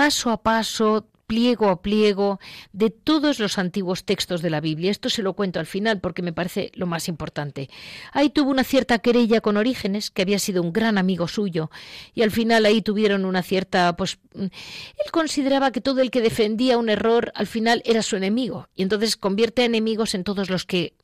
paso 0.00 0.30
a 0.30 0.42
paso, 0.42 1.06
pliego 1.26 1.68
a 1.68 1.82
pliego 1.82 2.40
de 2.72 2.88
todos 2.88 3.38
los 3.38 3.58
antiguos 3.58 4.04
textos 4.04 4.40
de 4.40 4.48
la 4.48 4.62
Biblia. 4.62 4.90
Esto 4.90 5.10
se 5.10 5.22
lo 5.22 5.34
cuento 5.34 5.60
al 5.60 5.66
final 5.66 6.00
porque 6.00 6.22
me 6.22 6.32
parece 6.32 6.72
lo 6.72 6.86
más 6.86 7.06
importante. 7.06 7.68
Ahí 8.14 8.30
tuvo 8.30 8.50
una 8.50 8.64
cierta 8.64 9.00
querella 9.00 9.42
con 9.42 9.58
Orígenes, 9.58 10.10
que 10.10 10.22
había 10.22 10.38
sido 10.38 10.62
un 10.62 10.72
gran 10.72 10.96
amigo 10.96 11.28
suyo, 11.28 11.70
y 12.14 12.22
al 12.22 12.30
final 12.30 12.64
ahí 12.64 12.80
tuvieron 12.80 13.26
una 13.26 13.42
cierta, 13.42 13.94
pues, 13.94 14.18
mm, 14.32 14.44
él 14.44 15.10
consideraba 15.12 15.70
que 15.70 15.82
todo 15.82 16.00
el 16.00 16.10
que 16.10 16.22
defendía 16.22 16.78
un 16.78 16.88
error 16.88 17.30
al 17.34 17.46
final 17.46 17.82
era 17.84 18.00
su 18.00 18.16
enemigo, 18.16 18.70
y 18.74 18.80
entonces 18.80 19.18
convierte 19.18 19.60
a 19.60 19.66
enemigos 19.66 20.14
en 20.14 20.24
todos 20.24 20.48
los 20.48 20.64
que 20.64 20.94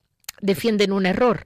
defienden 0.40 0.92
un 0.92 1.04
error. 1.04 1.44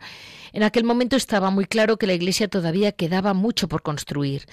En 0.52 0.62
aquel 0.62 0.84
momento 0.84 1.16
estaba 1.16 1.50
muy 1.50 1.64
claro 1.64 1.96
que 1.96 2.06
la 2.06 2.14
Iglesia 2.14 2.46
todavía 2.46 2.92
quedaba 2.92 3.34
mucho 3.34 3.66
por 3.66 3.82
construir. 3.82 4.46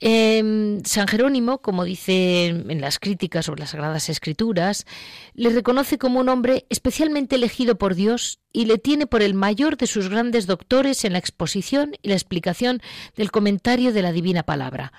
Em, 0.00 0.82
San 0.84 1.08
Jerónimo, 1.08 1.58
como 1.58 1.84
dice 1.84 2.46
en 2.46 2.80
las 2.80 2.98
críticas 2.98 3.46
sobre 3.46 3.60
las 3.60 3.70
Sagradas 3.70 4.08
Escrituras, 4.08 4.86
le 5.34 5.50
reconoce 5.50 5.98
como 5.98 6.20
un 6.20 6.28
hombre 6.28 6.66
especialmente 6.70 7.36
elegido 7.36 7.78
por 7.78 7.94
Dios 7.94 8.40
y 8.52 8.66
le 8.66 8.78
tiene 8.78 9.06
por 9.06 9.22
el 9.22 9.34
mayor 9.34 9.76
de 9.76 9.86
sus 9.86 10.08
grandes 10.08 10.46
doctores 10.46 11.04
en 11.04 11.12
la 11.12 11.18
exposición 11.18 11.94
y 12.02 12.08
la 12.08 12.14
explicación 12.14 12.80
del 13.16 13.30
comentario 13.30 13.92
de 13.92 14.02
la 14.02 14.12
Divina 14.12 14.44
Palabra. 14.44 14.92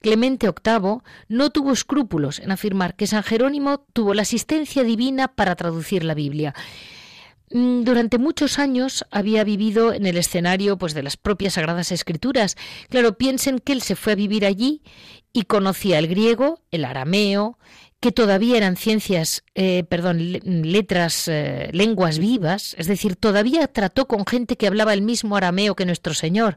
Clemente 0.00 0.48
VIII 0.48 0.98
no 1.28 1.50
tuvo 1.50 1.72
escrúpulos 1.72 2.40
en 2.40 2.50
afirmar 2.50 2.96
que 2.96 3.06
San 3.06 3.22
Jerónimo 3.22 3.86
tuvo 3.92 4.14
la 4.14 4.22
asistencia 4.22 4.82
divina 4.82 5.28
para 5.28 5.54
traducir 5.54 6.02
la 6.02 6.14
Biblia 6.14 6.54
durante 7.52 8.18
muchos 8.18 8.58
años 8.58 9.04
había 9.10 9.44
vivido 9.44 9.92
en 9.92 10.06
el 10.06 10.16
escenario 10.16 10.78
pues 10.78 10.94
de 10.94 11.02
las 11.02 11.16
propias 11.16 11.54
sagradas 11.54 11.92
escrituras. 11.92 12.56
Claro, 12.88 13.18
piensen 13.18 13.58
que 13.58 13.72
él 13.72 13.82
se 13.82 13.96
fue 13.96 14.12
a 14.12 14.16
vivir 14.16 14.46
allí 14.46 14.82
y 15.32 15.42
conocía 15.42 15.98
el 15.98 16.08
griego, 16.08 16.60
el 16.70 16.84
arameo, 16.84 17.58
que 18.00 18.10
todavía 18.10 18.56
eran 18.56 18.76
ciencias, 18.76 19.44
eh, 19.54 19.84
perdón, 19.88 20.18
letras, 20.42 21.28
eh, 21.28 21.70
lenguas 21.72 22.18
vivas, 22.18 22.74
es 22.76 22.88
decir, 22.88 23.14
todavía 23.14 23.68
trató 23.68 24.08
con 24.08 24.26
gente 24.26 24.56
que 24.56 24.66
hablaba 24.66 24.92
el 24.92 25.02
mismo 25.02 25.36
arameo 25.36 25.76
que 25.76 25.86
nuestro 25.86 26.12
Señor. 26.12 26.56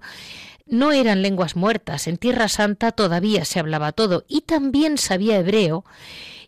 No 0.66 0.92
eran 0.92 1.22
lenguas 1.22 1.56
muertas, 1.56 2.08
en 2.08 2.18
Tierra 2.18 2.48
Santa 2.50 2.92
todavía 2.92 3.46
se 3.46 3.60
hablaba 3.60 3.92
todo 3.92 4.26
y 4.28 4.42
también 4.42 4.98
sabía 4.98 5.38
hebreo 5.38 5.86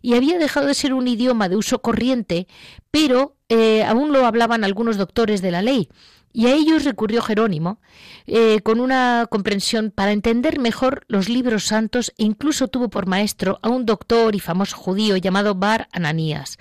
y 0.02 0.14
había 0.14 0.38
dejado 0.38 0.66
de 0.66 0.74
ser 0.74 0.94
un 0.94 1.08
idioma 1.08 1.48
de 1.48 1.56
uso 1.56 1.80
corriente, 1.80 2.46
pero 2.90 3.36
eh, 3.48 3.82
aún 3.84 4.12
lo 4.12 4.26
hablaban 4.26 4.64
algunos 4.64 4.96
doctores 4.96 5.42
de 5.42 5.50
la 5.50 5.62
ley. 5.62 5.88
Y 6.32 6.46
a 6.46 6.54
ellos 6.54 6.84
recurrió 6.84 7.22
Jerónimo 7.22 7.80
eh, 8.26 8.60
con 8.60 8.80
una 8.80 9.26
comprensión 9.30 9.90
para 9.90 10.12
entender 10.12 10.60
mejor 10.60 11.04
los 11.08 11.28
libros 11.28 11.64
santos 11.64 12.12
e 12.18 12.24
incluso 12.24 12.68
tuvo 12.68 12.90
por 12.90 13.06
maestro 13.06 13.58
a 13.62 13.70
un 13.70 13.86
doctor 13.86 14.34
y 14.34 14.40
famoso 14.40 14.76
judío 14.76 15.16
llamado 15.16 15.54
Bar 15.54 15.88
Ananías, 15.90 16.58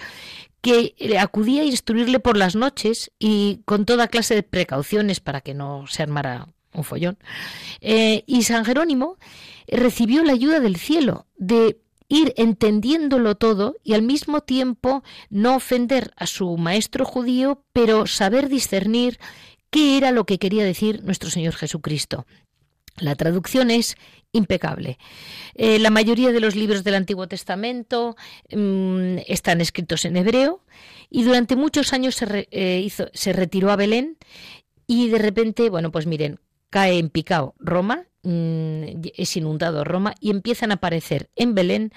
que 0.62 0.96
eh, 0.98 1.20
acudía 1.20 1.64
a 1.64 1.66
instruirle 1.66 2.20
por 2.20 2.38
las 2.38 2.56
noches 2.56 3.12
y 3.20 3.62
con 3.66 3.86
toda 3.86 4.08
clase 4.08 4.36
de 4.36 4.44
precauciones 4.44 5.20
para 5.20 5.42
que 5.42 5.54
no 5.54 5.86
se 5.88 6.02
armara 6.02 6.48
un 6.74 6.84
follón. 6.84 7.18
y 7.82 8.44
San 8.44 8.64
Jerónimo 8.64 9.18
recibió 9.68 10.24
la 10.24 10.34
ayuda 10.34 10.60
del 10.60 10.78
cielo, 10.78 11.26
de 11.38 11.80
ir 12.10 12.34
entendiéndolo 12.38 13.36
todo 13.36 13.76
y 13.84 13.94
al 13.94 14.02
mismo 14.02 14.42
tiempo 14.42 15.04
no 15.30 15.56
ofender 15.56 16.12
a 16.16 16.28
su 16.28 16.58
maestro 16.58 17.06
judío, 17.06 17.64
pero 17.74 18.08
saber 18.08 18.50
discernir 18.50 19.20
qué 19.70 19.98
era 19.98 20.12
lo 20.12 20.26
que 20.26 20.40
quería 20.40 20.64
decir 20.64 21.04
nuestro 21.04 21.30
Señor 21.30 21.56
Jesucristo. 21.56 22.26
La 22.98 23.16
traducción 23.16 23.70
es 23.70 23.96
impecable. 24.32 24.98
Eh, 25.54 25.80
la 25.80 25.90
mayoría 25.90 26.32
de 26.32 26.40
los 26.40 26.56
libros 26.56 26.84
del 26.84 26.96
Antiguo 26.96 27.28
Testamento 27.28 28.16
mm, 28.52 29.20
están 29.28 29.62
escritos 29.62 30.06
en 30.06 30.18
hebreo 30.18 30.64
y 31.10 31.24
durante 31.24 31.56
muchos 31.56 31.94
años 31.94 32.16
se, 32.16 32.48
eh, 32.52 32.90
se 33.14 33.34
retiró 33.34 33.72
a 33.72 33.76
Belén 33.76 34.18
y 34.88 35.10
de 35.10 35.20
repente, 35.20 35.70
bueno, 35.70 35.92
pues 35.92 36.08
miren, 36.08 36.40
cae 36.70 36.98
en 36.98 37.10
picado 37.10 37.56
Roma 37.60 38.08
es 38.28 39.38
inundado 39.38 39.84
Roma 39.84 40.14
y 40.20 40.32
empiezan 40.32 40.72
a 40.72 40.76
aparecer 40.76 41.30
en 41.36 41.56
Belén 41.56 41.92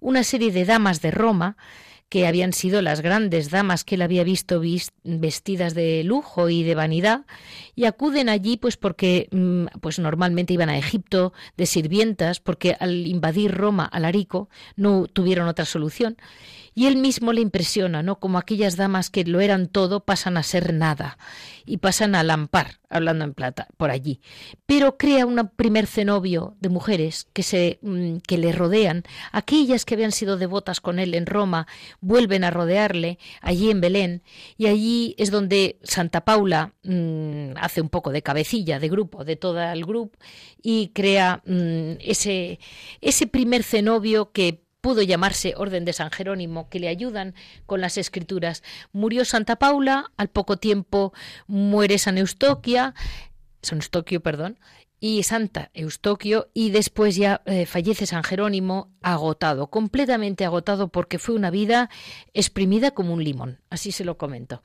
una 0.00 0.24
serie 0.24 0.52
de 0.52 0.64
damas 0.64 1.00
de 1.00 1.10
Roma 1.10 1.56
que 2.08 2.26
habían 2.26 2.52
sido 2.52 2.82
las 2.82 3.00
grandes 3.00 3.50
damas 3.50 3.82
que 3.82 3.96
él 3.96 4.02
había 4.02 4.22
visto 4.22 4.62
vestidas 5.02 5.74
de 5.74 6.04
lujo 6.04 6.48
y 6.48 6.62
de 6.62 6.74
vanidad 6.76 7.26
y 7.74 7.84
acuden 7.84 8.28
allí 8.28 8.56
pues 8.56 8.76
porque 8.76 9.28
mm, 9.32 9.78
pues 9.80 9.98
normalmente 9.98 10.52
iban 10.52 10.68
a 10.68 10.78
Egipto 10.78 11.32
de 11.56 11.66
sirvientas 11.66 12.38
porque 12.38 12.76
al 12.78 13.06
invadir 13.06 13.52
Roma 13.52 13.84
al 13.84 14.04
Arico 14.04 14.48
no 14.76 15.06
tuvieron 15.06 15.48
otra 15.48 15.64
solución 15.64 16.16
y 16.76 16.86
él 16.86 16.98
mismo 16.98 17.32
le 17.32 17.40
impresiona, 17.40 18.02
¿no? 18.02 18.20
Como 18.20 18.36
aquellas 18.36 18.76
damas 18.76 19.08
que 19.08 19.24
lo 19.24 19.40
eran 19.40 19.66
todo 19.66 20.04
pasan 20.04 20.36
a 20.36 20.42
ser 20.42 20.74
nada 20.74 21.16
y 21.64 21.78
pasan 21.78 22.14
a 22.14 22.22
lampar, 22.22 22.80
hablando 22.90 23.24
en 23.24 23.32
plata, 23.32 23.66
por 23.78 23.90
allí. 23.90 24.20
Pero 24.66 24.98
crea 24.98 25.24
un 25.24 25.50
primer 25.56 25.86
cenobio 25.86 26.54
de 26.60 26.68
mujeres 26.68 27.28
que 27.32 27.42
se 27.42 27.78
mm, 27.80 28.18
que 28.18 28.36
le 28.36 28.52
rodean, 28.52 29.04
aquellas 29.32 29.86
que 29.86 29.94
habían 29.94 30.12
sido 30.12 30.36
devotas 30.36 30.82
con 30.82 30.98
él 30.98 31.14
en 31.14 31.24
Roma 31.24 31.66
vuelven 32.02 32.44
a 32.44 32.50
rodearle 32.50 33.18
allí 33.40 33.70
en 33.70 33.80
Belén 33.80 34.22
y 34.58 34.66
allí 34.66 35.14
es 35.16 35.30
donde 35.30 35.78
Santa 35.82 36.26
Paula 36.26 36.74
mm, 36.82 37.52
hace 37.56 37.80
un 37.80 37.88
poco 37.88 38.12
de 38.12 38.20
cabecilla 38.20 38.78
de 38.78 38.90
grupo 38.90 39.24
de 39.24 39.36
todo 39.36 39.62
el 39.62 39.86
grupo 39.86 40.18
y 40.62 40.88
crea 40.88 41.42
mm, 41.46 42.00
ese 42.00 42.60
ese 43.00 43.26
primer 43.26 43.62
cenobio 43.62 44.30
que 44.30 44.65
pudo 44.86 45.02
llamarse 45.02 45.54
Orden 45.56 45.84
de 45.84 45.92
San 45.92 46.12
Jerónimo, 46.12 46.68
que 46.68 46.78
le 46.78 46.86
ayudan 46.86 47.34
con 47.66 47.80
las 47.80 47.98
escrituras. 47.98 48.62
Murió 48.92 49.24
Santa 49.24 49.56
Paula, 49.56 50.12
al 50.16 50.28
poco 50.28 50.58
tiempo 50.58 51.12
muere 51.48 51.98
San 51.98 52.18
Eustoquia, 52.18 52.94
San 53.62 53.78
Eustoquio, 53.78 54.22
perdón, 54.22 54.60
y 55.00 55.24
Santa 55.24 55.72
Eustoquio, 55.74 56.50
y 56.54 56.70
después 56.70 57.16
ya 57.16 57.42
eh, 57.46 57.66
fallece 57.66 58.06
San 58.06 58.22
Jerónimo 58.22 58.92
agotado, 59.02 59.70
completamente 59.70 60.44
agotado, 60.44 60.86
porque 60.86 61.18
fue 61.18 61.34
una 61.34 61.50
vida 61.50 61.90
exprimida 62.32 62.92
como 62.92 63.12
un 63.12 63.24
limón, 63.24 63.58
así 63.70 63.90
se 63.90 64.04
lo 64.04 64.16
comento. 64.16 64.62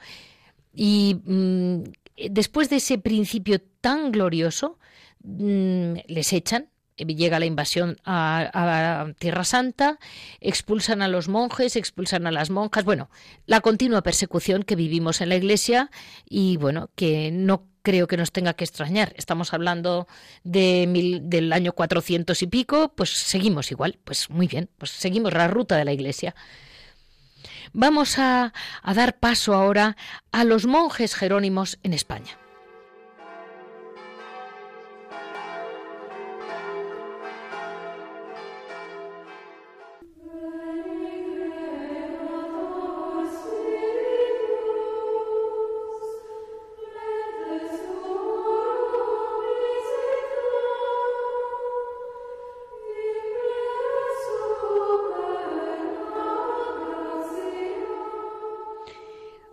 Y 0.72 1.20
mm, 1.26 1.82
después 2.30 2.70
de 2.70 2.76
ese 2.76 3.00
principio 3.00 3.60
tan 3.60 4.12
glorioso, 4.12 4.78
mm, 5.24 5.94
les 6.06 6.32
echan, 6.32 6.70
llega 7.06 7.40
la 7.40 7.46
invasión 7.46 7.98
a, 8.06 9.08
Tierra 9.20 9.44
Santa, 9.44 10.00
expulsan 10.40 11.02
a 11.02 11.08
los 11.08 11.28
monjes, 11.28 11.76
expulsan 11.76 12.28
a 12.28 12.32
las 12.32 12.50
monjas, 12.50 12.84
bueno, 12.84 13.10
la 13.46 13.62
continua 13.62 14.02
persecución 14.02 14.64
que 14.64 14.76
vivimos 14.76 15.22
en 15.22 15.30
la 15.30 15.36
Iglesia 15.36 15.92
y 16.28 16.58
bueno, 16.58 16.90
que 16.96 17.32
no 17.32 17.68
creo 17.82 18.08
que 18.08 18.18
nos 18.18 18.32
tenga 18.32 18.54
que 18.54 18.64
extrañar. 18.64 19.14
Estamos 19.18 19.54
hablando 19.54 20.08
de 20.44 21.20
del 21.24 21.54
año 21.54 21.74
400 21.74 22.42
y 22.42 22.48
pico, 22.48 22.94
pues 22.96 23.10
seguimos 23.10 23.72
igual, 23.72 24.00
pues 24.04 24.30
muy 24.30 24.48
bien, 24.48 24.70
pues 24.78 24.92
seguimos 24.92 25.34
la 25.34 25.48
ruta 25.48 25.78
de 25.78 25.86
la 25.86 25.94
Iglesia. 25.94 26.36
Vamos 27.74 28.20
a 28.20 28.54
dar 28.84 29.18
paso 29.18 29.54
ahora 29.54 29.96
a 30.32 30.44
los 30.44 30.66
monjes 30.66 31.16
jerónimos 31.16 31.80
en 31.84 31.94
España. 31.94 32.41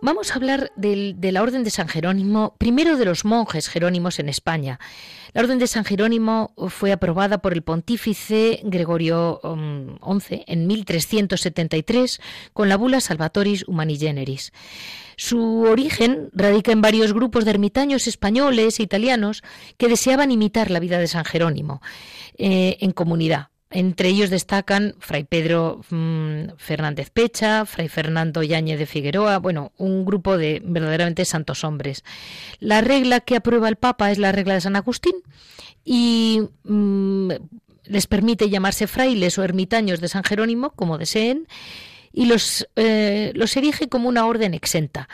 Vamos 0.09 0.31
a 0.31 0.37
hablar 0.37 0.71
de 0.75 1.31
la 1.31 1.43
Orden 1.43 1.63
de 1.63 1.69
San 1.69 1.87
Jerónimo, 1.87 2.55
primero 2.57 2.97
de 2.97 3.05
los 3.05 3.25
monjes 3.25 3.69
jerónimos 3.69 4.17
en 4.17 4.27
España. 4.27 4.79
La 5.33 5.41
Orden 5.41 5.59
de 5.59 5.67
San 5.67 5.85
Jerónimo 5.85 6.51
fue 6.69 6.91
aprobada 6.91 7.43
por 7.43 7.53
el 7.53 7.61
pontífice 7.61 8.59
Gregorio 8.63 9.39
XI 9.43 9.49
um, 10.01 10.19
en 10.47 10.65
1373 10.65 12.21
con 12.53 12.69
la 12.69 12.77
bula 12.77 13.01
Salvatoris 13.01 13.67
Humani 13.67 13.99
Generis. 13.99 14.51
Su 15.15 15.61
origen 15.61 16.31
radica 16.33 16.71
en 16.71 16.81
varios 16.81 17.13
grupos 17.13 17.45
de 17.45 17.51
ermitaños 17.51 18.07
españoles 18.07 18.79
e 18.79 18.83
italianos 18.83 19.43
que 19.77 19.89
deseaban 19.89 20.31
imitar 20.31 20.71
la 20.71 20.79
vida 20.79 20.97
de 20.97 21.05
San 21.05 21.23
Jerónimo 21.23 21.83
eh, 22.35 22.77
en 22.79 22.93
comunidad 22.93 23.49
entre 23.71 24.09
ellos 24.09 24.29
destacan 24.29 24.95
Fray 24.99 25.23
Pedro 25.23 25.81
mm, 25.89 26.55
Fernández 26.57 27.11
Pecha, 27.11 27.65
Fray 27.65 27.87
Fernando 27.87 28.41
Yáñez 28.41 28.79
de 28.79 28.87
Figueroa, 28.87 29.37
bueno, 29.37 29.73
un 29.77 30.05
grupo 30.05 30.37
de 30.37 30.61
verdaderamente 30.65 31.23
santos 31.25 31.63
hombres. 31.63 32.03
La 32.59 32.81
regla 32.81 33.19
que 33.19 33.35
aprueba 33.35 33.69
el 33.69 33.75
Papa 33.75 34.11
es 34.11 34.17
la 34.17 34.31
regla 34.31 34.55
de 34.55 34.61
San 34.61 34.75
Agustín 34.75 35.15
y 35.85 36.41
mm, 36.63 37.31
les 37.85 38.07
permite 38.07 38.49
llamarse 38.49 38.87
frailes 38.87 39.37
o 39.37 39.43
ermitaños 39.43 39.99
de 39.99 40.07
San 40.07 40.23
Jerónimo, 40.23 40.71
como 40.71 40.97
deseen, 40.97 41.47
y 42.11 42.25
los, 42.25 42.67
eh, 42.75 43.31
los 43.35 43.55
erige 43.55 43.87
como 43.87 44.09
una 44.09 44.25
orden 44.25 44.55
exenta. 44.55 45.07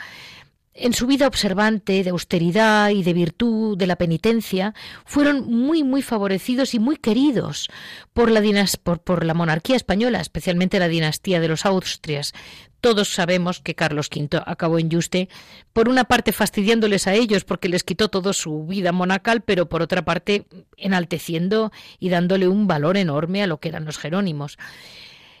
En 0.78 0.92
su 0.92 1.06
vida 1.06 1.26
observante, 1.26 2.04
de 2.04 2.10
austeridad 2.10 2.90
y 2.90 3.02
de 3.02 3.14
virtud, 3.14 3.78
de 3.78 3.86
la 3.86 3.96
penitencia, 3.96 4.74
fueron 5.06 5.46
muy, 5.46 5.82
muy 5.82 6.02
favorecidos 6.02 6.74
y 6.74 6.78
muy 6.78 6.98
queridos 6.98 7.68
por 8.12 8.30
la, 8.30 8.42
por, 8.82 9.00
por 9.00 9.24
la 9.24 9.32
monarquía 9.32 9.74
española, 9.74 10.20
especialmente 10.20 10.78
la 10.78 10.88
dinastía 10.88 11.40
de 11.40 11.48
los 11.48 11.64
Austrias. 11.64 12.34
Todos 12.82 13.08
sabemos 13.08 13.60
que 13.60 13.74
Carlos 13.74 14.10
V 14.14 14.38
acabó 14.44 14.78
en 14.78 14.90
Yuste, 14.90 15.30
por 15.72 15.88
una 15.88 16.04
parte 16.04 16.32
fastidiándoles 16.32 17.06
a 17.06 17.14
ellos 17.14 17.44
porque 17.44 17.70
les 17.70 17.82
quitó 17.82 18.08
toda 18.08 18.34
su 18.34 18.66
vida 18.66 18.92
monacal, 18.92 19.40
pero 19.40 19.70
por 19.70 19.80
otra 19.80 20.04
parte 20.04 20.44
enalteciendo 20.76 21.72
y 21.98 22.10
dándole 22.10 22.48
un 22.48 22.66
valor 22.66 22.98
enorme 22.98 23.42
a 23.42 23.46
lo 23.46 23.60
que 23.60 23.70
eran 23.70 23.86
los 23.86 23.96
jerónimos. 23.96 24.58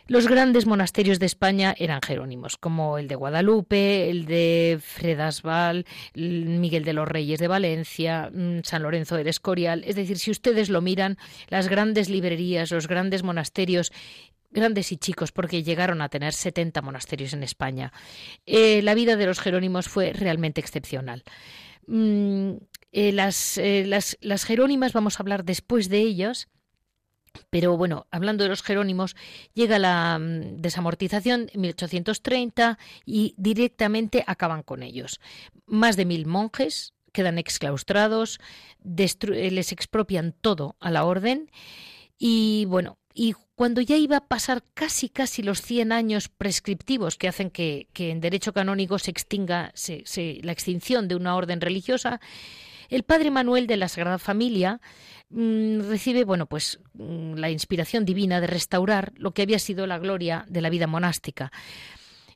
Los 0.08 0.28
grandes 0.28 0.66
monasterios 0.66 1.18
de 1.18 1.26
España 1.26 1.74
eran 1.76 2.00
jerónimos, 2.00 2.56
como 2.56 2.96
el 2.96 3.08
de 3.08 3.16
Guadalupe, 3.16 4.08
el 4.08 4.24
de 4.26 4.78
Fredasval, 4.80 5.84
Miguel 6.14 6.84
de 6.84 6.92
los 6.92 7.08
Reyes 7.08 7.40
de 7.40 7.48
Valencia, 7.48 8.30
mm, 8.32 8.60
San 8.62 8.84
Lorenzo 8.84 9.16
del 9.16 9.26
Escorial. 9.26 9.82
Es 9.84 9.96
decir, 9.96 10.18
si 10.18 10.30
ustedes 10.30 10.70
lo 10.70 10.80
miran, 10.80 11.18
las 11.48 11.68
grandes 11.68 12.08
librerías, 12.08 12.70
los 12.70 12.86
grandes 12.86 13.24
monasterios 13.24 13.92
grandes 14.52 14.92
y 14.92 14.96
chicos, 14.96 15.32
porque 15.32 15.64
llegaron 15.64 16.00
a 16.00 16.08
tener 16.08 16.32
70 16.32 16.80
monasterios 16.82 17.32
en 17.32 17.42
España. 17.42 17.92
Eh, 18.46 18.80
la 18.82 18.94
vida 18.94 19.16
de 19.16 19.26
los 19.26 19.40
jerónimos 19.40 19.88
fue 19.88 20.12
realmente 20.12 20.60
excepcional. 20.60 21.24
Mm, 21.86 22.52
eh, 22.92 23.12
las, 23.12 23.58
eh, 23.58 23.84
las, 23.86 24.16
las 24.20 24.44
jerónimas, 24.44 24.92
vamos 24.92 25.18
a 25.18 25.22
hablar 25.22 25.44
después 25.44 25.88
de 25.88 25.98
ellos, 25.98 26.48
pero 27.50 27.76
bueno, 27.76 28.06
hablando 28.10 28.44
de 28.44 28.50
los 28.50 28.62
jerónimos, 28.62 29.16
llega 29.54 29.78
la 29.78 30.18
mm, 30.18 30.60
desamortización 30.60 31.48
en 31.52 31.60
1830 31.60 32.78
y 33.04 33.34
directamente 33.36 34.24
acaban 34.26 34.62
con 34.62 34.82
ellos. 34.82 35.20
Más 35.66 35.96
de 35.96 36.04
mil 36.04 36.26
monjes 36.26 36.94
quedan 37.12 37.38
exclaustrados, 37.38 38.40
eh, 38.84 39.50
les 39.50 39.72
expropian 39.72 40.34
todo 40.40 40.76
a 40.80 40.90
la 40.90 41.04
orden 41.04 41.50
y 42.18 42.66
bueno, 42.66 42.98
y 43.14 43.34
cuando 43.54 43.80
ya 43.80 43.96
iba 43.96 44.18
a 44.18 44.28
pasar 44.28 44.62
casi 44.74 45.08
casi 45.08 45.42
los 45.42 45.62
100 45.62 45.92
años 45.92 46.28
prescriptivos 46.28 47.16
que 47.16 47.28
hacen 47.28 47.50
que, 47.50 47.88
en 47.96 48.20
derecho 48.20 48.52
canónico 48.52 48.98
se 48.98 49.10
extinga 49.10 49.72
la 50.42 50.52
extinción 50.52 51.08
de 51.08 51.16
una 51.16 51.34
orden 51.34 51.62
religiosa, 51.62 52.20
el 52.88 53.02
padre 53.02 53.30
Manuel 53.30 53.66
de 53.66 53.76
la 53.76 53.88
Sagrada 53.88 54.18
Familia 54.18 54.80
mm, 55.30 55.88
recibe, 55.88 56.24
bueno, 56.24 56.46
pues 56.46 56.80
mm, 56.94 57.34
la 57.34 57.50
inspiración 57.50 58.04
divina 58.04 58.40
de 58.40 58.46
restaurar 58.46 59.12
lo 59.16 59.32
que 59.32 59.42
había 59.42 59.58
sido 59.58 59.86
la 59.86 59.98
gloria 59.98 60.44
de 60.48 60.60
la 60.60 60.70
vida 60.70 60.86
monástica. 60.86 61.52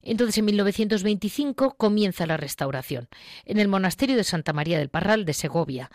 Entonces, 0.02 0.38
en 0.38 0.47
1925 0.47 1.76
comienza 1.76 2.26
la 2.26 2.38
restauración 2.38 3.09
en 3.45 3.58
el 3.58 3.69
monasterio 3.69 4.17
de 4.17 4.25
Santa 4.25 4.52
María 4.52 4.78
del 4.78 4.89
Parral 4.89 5.25
de 5.25 5.34
Segovia. 5.34 5.91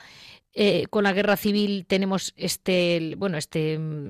Eh, 0.57 0.85
con 0.89 1.03
la 1.03 1.11
guerra 1.11 1.35
civil 1.35 1.85
tenemos 1.85 2.33
este, 2.37 3.15
bueno, 3.17 3.37
este 3.37 3.77
mm, 3.77 4.09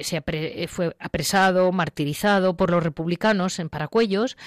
se 0.00 0.22
fue 0.66 0.96
apresado, 0.98 1.70
martirizado 1.72 2.56
por 2.56 2.70
los 2.70 2.82
republicanos 2.82 3.58
en 3.58 3.68
Paracuellos 3.68 4.38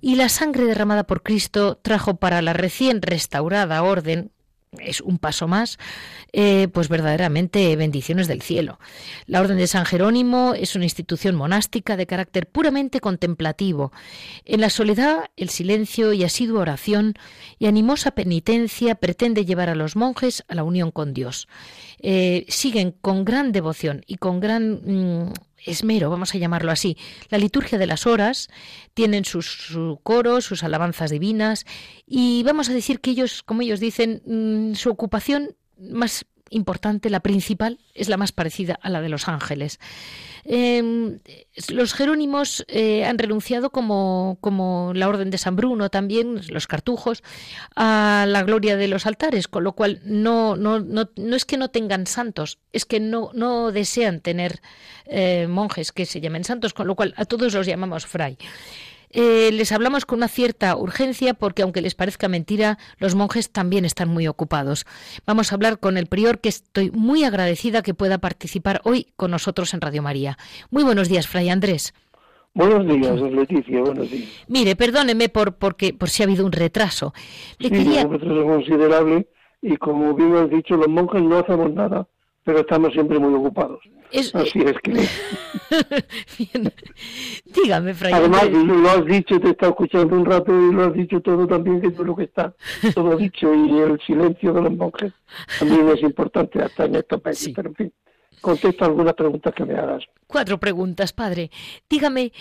y 0.00 0.14
la 0.14 0.30
sangre 0.30 0.64
derramada 0.64 1.04
por 1.04 1.22
Cristo 1.22 1.76
trajo 1.82 2.16
para 2.16 2.40
la 2.40 2.54
recién 2.54 3.02
restaurada 3.02 3.82
orden 3.82 4.32
es 4.78 5.00
un 5.00 5.18
paso 5.18 5.48
más, 5.48 5.78
eh, 6.32 6.68
pues 6.72 6.88
verdaderamente 6.88 7.74
bendiciones 7.76 8.28
del 8.28 8.42
cielo. 8.42 8.78
La 9.26 9.40
Orden 9.40 9.56
de 9.56 9.66
San 9.66 9.84
Jerónimo 9.84 10.54
es 10.54 10.74
una 10.74 10.84
institución 10.84 11.34
monástica 11.34 11.96
de 11.96 12.06
carácter 12.06 12.46
puramente 12.46 13.00
contemplativo. 13.00 13.92
En 14.44 14.60
la 14.60 14.70
soledad, 14.70 15.30
el 15.36 15.48
silencio 15.48 16.12
y 16.12 16.24
asidua 16.24 16.60
oración 16.60 17.14
y 17.58 17.66
animosa 17.66 18.12
penitencia 18.12 18.94
pretende 18.94 19.44
llevar 19.44 19.68
a 19.68 19.74
los 19.74 19.96
monjes 19.96 20.44
a 20.48 20.54
la 20.54 20.64
unión 20.64 20.90
con 20.90 21.14
Dios. 21.14 21.48
Eh, 22.00 22.44
siguen 22.48 22.92
con 22.92 23.24
gran 23.24 23.52
devoción 23.52 24.02
y 24.06 24.16
con 24.16 24.40
gran 24.40 24.80
mm, 24.84 25.32
esmero, 25.64 26.10
vamos 26.10 26.34
a 26.34 26.38
llamarlo 26.38 26.70
así. 26.70 26.96
La 27.28 27.38
liturgia 27.38 27.78
de 27.78 27.86
las 27.86 28.06
horas 28.06 28.48
tienen 28.94 29.24
sus 29.24 29.46
su 29.46 30.00
coros, 30.02 30.44
sus 30.44 30.62
alabanzas 30.62 31.10
divinas 31.10 31.64
y 32.06 32.42
vamos 32.42 32.68
a 32.68 32.74
decir 32.74 33.00
que 33.00 33.10
ellos, 33.10 33.42
como 33.42 33.62
ellos 33.62 33.80
dicen, 33.80 34.22
mm, 34.26 34.74
su 34.74 34.90
ocupación 34.90 35.56
más 35.78 36.24
importante, 36.50 37.10
la 37.10 37.20
principal, 37.20 37.78
es 37.94 38.08
la 38.08 38.16
más 38.16 38.32
parecida 38.32 38.78
a 38.82 38.90
la 38.90 39.00
de 39.00 39.08
los 39.08 39.28
ángeles. 39.28 39.78
Em, 40.44 41.18
los 41.68 41.92
jerónimos 41.92 42.64
eh, 42.68 43.04
han 43.04 43.18
renunciado, 43.18 43.70
como, 43.70 44.38
como, 44.40 44.92
la 44.94 45.08
Orden 45.08 45.30
de 45.30 45.38
San 45.38 45.56
Bruno 45.56 45.90
también, 45.90 46.40
los 46.48 46.66
cartujos, 46.66 47.22
a 47.76 48.24
la 48.26 48.42
gloria 48.44 48.76
de 48.76 48.88
los 48.88 49.06
altares, 49.06 49.48
con 49.48 49.64
lo 49.64 49.72
cual 49.72 50.00
no, 50.04 50.56
no, 50.56 50.80
no, 50.80 51.10
no 51.16 51.36
es 51.36 51.44
que 51.44 51.56
no 51.56 51.68
tengan 51.68 52.06
santos, 52.06 52.58
es 52.72 52.84
que 52.84 53.00
no, 53.00 53.30
no 53.34 53.72
desean 53.72 54.20
tener 54.20 54.60
eh, 55.06 55.46
monjes 55.48 55.92
que 55.92 56.06
se 56.06 56.20
llamen 56.20 56.44
santos, 56.44 56.72
con 56.72 56.86
lo 56.86 56.94
cual 56.94 57.14
a 57.16 57.24
todos 57.24 57.52
los 57.54 57.66
llamamos 57.66 58.06
fray. 58.06 58.38
Eh, 59.10 59.50
les 59.52 59.72
hablamos 59.72 60.04
con 60.04 60.18
una 60.18 60.28
cierta 60.28 60.76
urgencia 60.76 61.34
porque, 61.34 61.62
aunque 61.62 61.80
les 61.80 61.94
parezca 61.94 62.28
mentira, 62.28 62.78
los 62.98 63.14
monjes 63.14 63.50
también 63.50 63.84
están 63.84 64.08
muy 64.08 64.28
ocupados. 64.28 64.86
Vamos 65.26 65.50
a 65.52 65.54
hablar 65.54 65.78
con 65.78 65.96
el 65.96 66.06
prior, 66.06 66.40
que 66.40 66.48
estoy 66.48 66.90
muy 66.90 67.24
agradecida 67.24 67.82
que 67.82 67.94
pueda 67.94 68.18
participar 68.18 68.80
hoy 68.84 69.08
con 69.16 69.30
nosotros 69.30 69.74
en 69.74 69.80
Radio 69.80 70.02
María. 70.02 70.36
Muy 70.70 70.84
buenos 70.84 71.08
días, 71.08 71.26
Fray 71.26 71.48
Andrés. 71.48 71.94
Buenos 72.54 72.86
días, 72.86 73.20
Leticia, 73.20 73.80
buenos 73.80 74.10
días. 74.10 74.28
Mire, 74.48 74.74
perdóneme 74.74 75.28
por, 75.28 75.56
porque, 75.56 75.92
por 75.92 76.08
si 76.08 76.22
ha 76.22 76.26
habido 76.26 76.44
un 76.44 76.52
retraso. 76.52 77.12
Le 77.58 77.68
sí, 77.68 77.98
un 78.04 78.12
retraso 78.12 78.44
considerable 78.44 79.28
y 79.62 79.76
como 79.76 80.14
bien 80.14 80.34
has 80.36 80.50
dicho, 80.50 80.76
los 80.76 80.88
monjes 80.88 81.22
no 81.22 81.38
hacemos 81.38 81.72
nada, 81.72 82.06
pero 82.48 82.60
estamos 82.60 82.94
siempre 82.94 83.18
muy 83.18 83.34
ocupados. 83.34 83.78
Así 84.32 84.60
es 84.60 84.74
que. 84.82 85.06
Dígame, 87.44 87.92
Fray. 87.92 88.14
Además, 88.14 88.48
lo 88.50 88.88
has 88.88 89.04
dicho, 89.04 89.38
te 89.38 89.48
he 89.48 89.50
estado 89.50 89.72
escuchando 89.72 90.16
un 90.16 90.24
rato 90.24 90.50
y 90.50 90.72
lo 90.72 90.86
has 90.86 90.94
dicho 90.94 91.20
todo 91.20 91.46
también, 91.46 91.82
que 91.82 91.88
es 91.88 91.98
lo 91.98 92.16
que 92.16 92.22
está 92.24 92.54
todo 92.94 93.18
dicho, 93.18 93.54
y 93.54 93.80
el 93.80 94.00
silencio 94.00 94.54
de 94.54 94.62
los 94.62 94.72
monjes 94.72 95.12
también 95.58 95.90
es 95.90 96.00
importante 96.00 96.62
hasta 96.62 96.86
en 96.86 96.94
estos 96.94 97.20
países. 97.20 97.52
Pero 97.54 97.68
en 97.68 97.74
fin, 97.74 97.92
contesto 98.40 98.86
algunas 98.86 99.12
preguntas 99.12 99.52
que 99.54 99.66
me 99.66 99.74
hagas. 99.74 100.04
Cuatro 100.26 100.56
preguntas, 100.56 101.12
padre. 101.12 101.50
Dígame, 101.90 102.32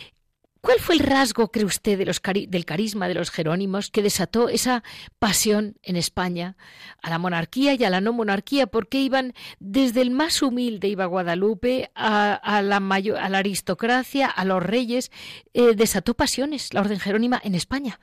¿Cuál 0.68 0.80
fue 0.80 0.96
el 0.96 1.00
rasgo, 1.00 1.48
cree 1.48 1.64
usted, 1.64 1.98
de 1.98 2.06
los 2.06 2.22
del 2.22 2.66
carisma 2.66 3.08
de 3.08 3.14
los 3.14 3.32
Jerónimos 3.32 3.90
que 3.90 4.02
desató 4.02 4.50
esa 4.50 4.84
pasión 5.18 5.76
en 5.82 5.96
España 5.96 6.58
a 7.02 7.10
la 7.10 7.20
monarquía 7.20 7.76
y 7.76 7.86
a 7.86 7.90
la 7.90 8.02
no 8.02 8.12
monarquía? 8.12 8.68
Porque 8.68 9.00
iban 9.00 9.32
desde 9.62 10.02
el 10.02 10.12
más 10.12 10.42
humilde, 10.42 10.90
iba 10.90 11.06
Guadalupe, 11.06 11.90
a, 11.96 12.62
la, 12.62 12.82
mayor, 12.82 13.18
a 13.18 13.30
la 13.30 13.38
aristocracia, 13.38 14.28
a 14.28 14.44
los 14.44 14.62
reyes, 14.62 15.10
eh, 15.54 15.74
desató 15.74 16.16
pasiones 16.16 16.74
la 16.74 16.82
Orden 16.82 17.00
Jerónima 17.00 17.40
en 17.42 17.56
España. 17.56 18.02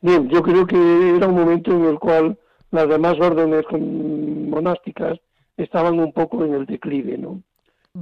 Bien, 0.00 0.30
yo 0.30 0.42
creo 0.42 0.66
que 0.66 1.16
era 1.16 1.26
un 1.26 1.34
momento 1.34 1.70
en 1.70 1.84
el 1.84 1.98
cual 1.98 2.38
las 2.70 2.88
demás 2.88 3.20
órdenes 3.20 3.66
monásticas 3.70 5.18
estaban 5.58 6.00
un 6.00 6.14
poco 6.14 6.46
en 6.46 6.54
el 6.54 6.64
declive, 6.64 7.18
¿no? 7.18 7.42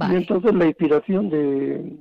Y 0.09 0.15
entonces 0.15 0.55
la 0.55 0.67
inspiración 0.67 1.29
de 1.29 1.99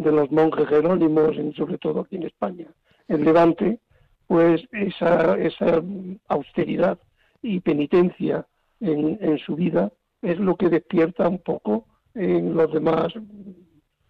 de 0.00 0.12
los 0.12 0.30
monjes 0.30 0.66
jerónimos, 0.68 1.36
sobre 1.56 1.78
todo 1.78 2.00
aquí 2.00 2.16
en 2.16 2.24
España, 2.24 2.66
en 3.08 3.24
Levante, 3.24 3.80
pues 4.26 4.62
esa, 4.72 5.36
esa 5.38 5.82
austeridad 6.28 6.98
y 7.42 7.60
penitencia 7.60 8.46
en, 8.80 9.18
en 9.20 9.38
su 9.38 9.56
vida 9.56 9.92
es 10.22 10.38
lo 10.38 10.56
que 10.56 10.70
despierta 10.70 11.28
un 11.28 11.38
poco 11.38 11.84
en 12.14 12.54
los 12.54 12.72
demás 12.72 13.12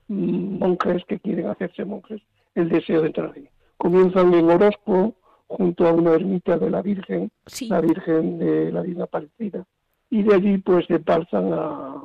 monjes 0.09 1.05
que 1.07 1.18
quieren 1.18 1.46
hacerse 1.46 1.85
monjes 1.85 2.20
el 2.55 2.68
deseo 2.68 3.00
de 3.00 3.09
entrar 3.09 3.33
ahí. 3.35 3.48
Comienzan 3.76 4.35
en 4.35 4.50
Orozco, 4.50 5.14
junto 5.46 5.87
a 5.87 5.92
una 5.92 6.12
ermita 6.12 6.57
de 6.59 6.70
la 6.70 6.83
Virgen, 6.83 7.31
la 7.68 7.81
Virgen 7.81 8.38
de 8.38 8.70
la 8.70 8.83
Divina 8.83 9.07
Parecida, 9.07 9.64
y 10.09 10.22
de 10.22 10.35
allí 10.35 10.59
pues 10.59 10.87
se 10.87 11.00
pasan 11.00 11.53
a, 11.53 12.03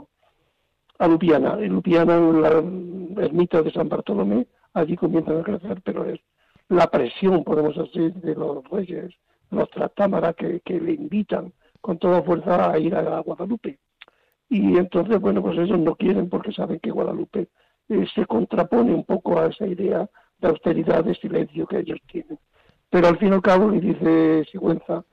a 0.99 1.07
Lupiana. 1.07 1.57
En 1.59 1.73
Lupiana, 1.73 2.15
en 2.15 2.41
la 2.41 3.23
ermita 3.23 3.61
de 3.61 3.71
San 3.71 3.89
Bartolomé, 3.89 4.47
allí 4.73 4.95
comienzan 4.95 5.39
a 5.39 5.43
crecer, 5.43 5.81
pero 5.83 6.05
es 6.05 6.19
la 6.69 6.87
presión, 6.87 7.43
podemos 7.43 7.75
decir, 7.75 8.13
de 8.15 8.35
los 8.35 8.67
reyes, 8.69 9.13
los 9.51 9.69
trastámaras 9.69 10.35
que, 10.35 10.59
que 10.61 10.79
le 10.79 10.93
invitan 10.93 11.53
con 11.81 11.99
toda 11.99 12.23
fuerza 12.23 12.71
a 12.71 12.79
ir 12.79 12.95
a 12.95 13.19
Guadalupe. 13.19 13.77
Y 14.49 14.77
entonces, 14.77 15.19
bueno, 15.19 15.41
pues 15.41 15.57
ellos 15.57 15.79
no 15.79 15.95
quieren 15.95 16.29
porque 16.29 16.51
saben 16.51 16.79
que 16.79 16.91
Guadalupe 16.91 17.47
eh, 17.89 18.05
se 18.13 18.25
contrapone 18.25 18.93
un 18.93 19.03
poco 19.03 19.39
a 19.39 19.47
esa 19.47 19.67
idea 19.67 20.09
de 20.39 20.47
austeridad, 20.47 21.03
de 21.03 21.15
silencio 21.15 21.67
que 21.67 21.79
ellos 21.79 21.99
tienen. 22.07 22.39
Pero 22.89 23.07
al 23.07 23.17
fin 23.17 23.29
y 23.29 23.33
al 23.33 23.41
cabo, 23.41 23.69
le 23.69 23.79
dice 23.79 24.45
Sigüenza, 24.51 25.03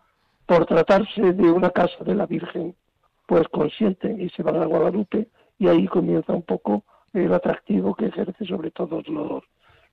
por 0.46 0.66
tratarse 0.66 1.32
de 1.32 1.50
una 1.50 1.70
casa 1.70 2.02
de 2.04 2.14
la 2.14 2.26
Virgen, 2.26 2.74
pues 3.26 3.48
consienten 3.48 4.20
y 4.20 4.28
se 4.30 4.42
van 4.42 4.56
a 4.56 4.66
Guadalupe 4.66 5.28
y 5.58 5.68
ahí 5.68 5.86
comienza 5.86 6.32
un 6.32 6.42
poco 6.42 6.84
el 7.12 7.32
atractivo 7.32 7.94
que 7.94 8.06
ejerce 8.06 8.44
sobre 8.46 8.70
todos 8.70 9.06
los, 9.08 9.44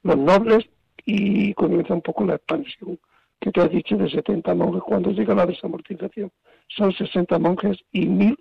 los 0.03 0.17
nobles 0.17 0.69
y 1.05 1.53
comienza 1.53 1.93
un 1.93 2.01
poco 2.01 2.25
la 2.25 2.35
expansión 2.35 2.99
que 3.39 3.51
te 3.51 3.61
has 3.61 3.71
dicho 3.71 3.95
de 3.95 4.09
70 4.09 4.53
monjes 4.53 4.83
cuando 4.83 5.11
llega 5.11 5.33
la 5.33 5.45
desamortización. 5.45 6.31
Son 6.67 6.91
60 6.91 7.39
monjes 7.39 7.77
y 7.91 8.05
mil 8.05 8.37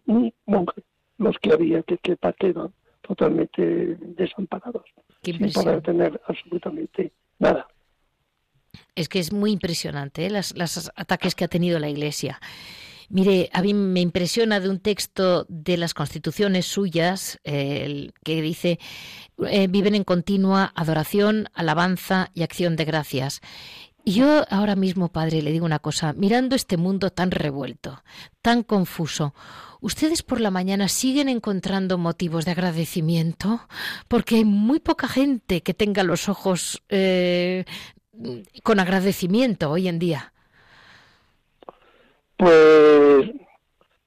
monjes 0.46 0.84
los 1.18 1.36
que 1.38 1.52
había 1.52 1.82
que, 1.82 1.98
que 1.98 2.16
quedan 2.38 2.72
totalmente 3.02 3.96
desamparados, 4.00 4.84
sin 5.22 5.50
poder 5.52 5.82
tener 5.82 6.20
absolutamente 6.26 7.12
nada. 7.38 7.66
Es 8.94 9.08
que 9.08 9.18
es 9.18 9.32
muy 9.32 9.52
impresionante 9.52 10.26
¿eh? 10.26 10.30
los 10.30 10.92
ataques 10.94 11.34
que 11.34 11.44
ha 11.44 11.48
tenido 11.48 11.78
la 11.78 11.88
Iglesia. 11.88 12.38
Mire, 13.10 13.48
a 13.52 13.62
mí 13.62 13.72
me 13.72 14.00
impresiona 14.00 14.60
de 14.60 14.68
un 14.68 14.80
texto 14.80 15.46
de 15.48 15.78
las 15.78 15.94
constituciones 15.94 16.66
suyas 16.66 17.38
que 17.42 18.42
dice 18.42 18.78
eh, 19.46 19.68
viven 19.68 19.94
en 19.94 20.04
continua 20.04 20.72
adoración, 20.74 21.48
alabanza 21.54 22.30
y 22.34 22.42
acción 22.42 22.74
de 22.74 22.84
gracias. 22.84 23.40
Y 24.04 24.14
yo 24.14 24.44
ahora 24.50 24.74
mismo, 24.74 25.10
padre, 25.10 25.42
le 25.42 25.52
digo 25.52 25.64
una 25.64 25.78
cosa, 25.78 26.12
mirando 26.12 26.56
este 26.56 26.76
mundo 26.76 27.10
tan 27.10 27.30
revuelto, 27.30 28.02
tan 28.42 28.62
confuso, 28.62 29.34
¿ustedes 29.80 30.22
por 30.22 30.40
la 30.40 30.50
mañana 30.50 30.88
siguen 30.88 31.28
encontrando 31.28 31.98
motivos 31.98 32.44
de 32.44 32.52
agradecimiento? 32.52 33.68
Porque 34.08 34.36
hay 34.36 34.44
muy 34.44 34.80
poca 34.80 35.08
gente 35.08 35.62
que 35.62 35.74
tenga 35.74 36.02
los 36.02 36.28
ojos 36.28 36.82
eh, 36.88 37.64
con 38.62 38.80
agradecimiento 38.80 39.70
hoy 39.70 39.88
en 39.88 39.98
día. 39.98 40.32
Pues 42.38 43.32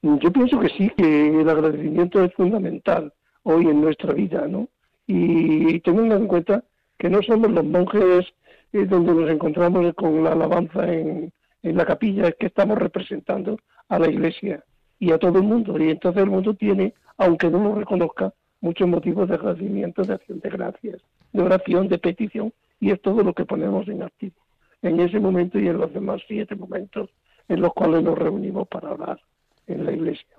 yo 0.02 0.32
pienso 0.32 0.58
que 0.62 0.70
sí, 0.70 0.89
que 0.96 1.41
el 1.41 1.50
agradecimiento 1.50 2.24
es 2.24 2.34
fundamental 2.34 3.13
hoy 3.44 3.65
en 3.65 3.82
nuestra 3.82 4.13
vida, 4.13 4.48
¿no? 4.48 4.70
Y 5.06 5.82
teniendo 5.82 6.15
en 6.15 6.28
cuenta 6.28 6.63
que 6.98 7.10
no 7.10 7.22
somos 7.24 7.52
los 7.52 7.65
monjes 7.65 8.26
eh, 8.72 8.86
donde 8.86 9.13
nos 9.13 9.30
encontramos 9.30 9.94
con 9.96 10.24
la 10.24 10.32
alabanza 10.32 10.89
en, 10.91 11.34
en 11.62 11.78
la 11.78 11.86
capilla, 11.86 12.30
es 12.30 12.36
que 12.36 12.48
estamos 12.48 12.78
representando 12.78 13.60
a 13.89 14.00
la 14.00 14.10
iglesia 14.10 14.63
y 14.98 15.12
a 15.12 15.17
todo 15.17 15.39
el 15.39 15.44
mundo. 15.44 15.78
Y 15.78 15.89
entonces 15.89 16.24
el 16.24 16.30
mundo 16.30 16.54
tiene, 16.54 16.94
aunque 17.17 17.50
no 17.50 17.62
lo 17.62 17.76
reconozca, 17.76 18.34
muchos 18.62 18.88
motivos 18.88 19.28
de 19.28 19.36
agradecimiento, 19.36 20.04
de 20.04 20.13
acción 20.13 20.39
de 20.39 20.50
gracias, 20.50 21.02
de 21.34 21.41
oración, 21.41 21.89
de 21.89 21.98
petición, 21.98 22.54
y 22.80 22.91
es 22.91 23.02
todo 23.02 23.24
lo 23.24 23.34
que 23.34 23.44
ponemos 23.44 23.89
en 23.89 24.04
activo 24.04 24.36
en 24.82 25.00
ese 25.00 25.20
momento 25.20 25.60
y 25.60 25.67
en 25.67 25.78
los 25.78 25.94
demás 25.94 26.22
siete 26.28 26.56
momentos 26.56 27.10
en 27.52 27.62
los 27.62 27.74
cuales 27.74 28.02
nos 28.02 28.18
reunimos 28.18 28.68
para 28.70 28.92
orar 28.92 29.20
en 29.68 29.86
la 29.86 29.92
iglesia 29.92 30.38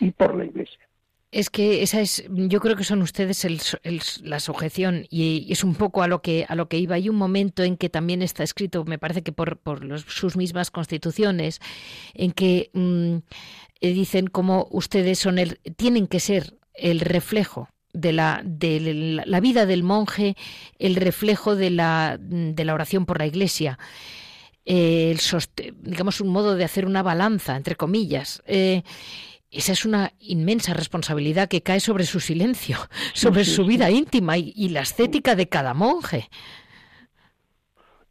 y 0.00 0.10
por 0.10 0.36
la 0.36 0.44
iglesia. 0.44 0.78
Es 1.32 1.48
que 1.48 1.82
esa 1.82 2.00
es, 2.00 2.24
yo 2.28 2.60
creo 2.60 2.76
que 2.76 2.84
son 2.84 3.02
ustedes 3.02 3.46
la 4.22 4.40
sujeción 4.40 5.06
y, 5.10 5.46
es 5.50 5.64
un 5.64 5.74
poco 5.74 6.02
a 6.02 6.08
lo 6.08 6.20
que 6.20 6.44
a 6.48 6.56
lo 6.56 6.68
que 6.68 6.76
iba. 6.76 6.96
Hay 6.96 7.08
un 7.08 7.16
momento 7.16 7.62
en 7.62 7.76
que 7.76 7.88
también 7.88 8.20
está 8.20 8.42
escrito, 8.42 8.84
me 8.84 8.98
parece 8.98 9.22
que 9.22 9.32
por, 9.32 9.60
sus 10.08 10.36
mismas 10.36 10.70
constituciones, 10.70 11.60
en 12.14 12.32
que 12.32 12.70
mm, 12.74 13.16
eh, 13.80 13.92
dicen 13.92 14.26
como 14.26 14.66
ustedes 14.70 15.20
son 15.20 15.38
el, 15.38 15.58
tienen 15.76 16.06
que 16.06 16.20
ser 16.20 16.58
el 16.74 17.00
reflejo 17.00 17.68
de 17.92 18.12
la, 18.12 18.42
de 18.44 19.22
la 19.24 19.40
vida 19.40 19.66
del 19.66 19.84
monje, 19.84 20.36
el 20.78 20.96
reflejo 20.96 21.56
de 21.56 21.70
la, 21.70 22.18
de 22.20 22.64
la 22.64 22.74
oración 22.74 23.06
por 23.06 23.18
la 23.18 23.26
Iglesia 23.26 23.78
el 24.64 25.18
digamos, 25.82 26.20
un 26.20 26.28
modo 26.28 26.54
de 26.54 26.64
hacer 26.64 26.86
una 26.86 27.02
balanza, 27.02 27.56
entre 27.56 27.76
comillas. 27.76 28.42
Eh, 28.46 28.82
esa 29.50 29.72
es 29.72 29.84
una 29.84 30.12
inmensa 30.20 30.74
responsabilidad 30.74 31.48
que 31.48 31.62
cae 31.62 31.80
sobre 31.80 32.04
su 32.04 32.20
silencio, 32.20 32.76
sobre 33.14 33.44
su 33.44 33.66
vida 33.66 33.90
íntima 33.90 34.38
y, 34.38 34.68
la 34.68 34.80
estética 34.80 35.34
de 35.34 35.48
cada 35.48 35.74
monje. 35.74 36.28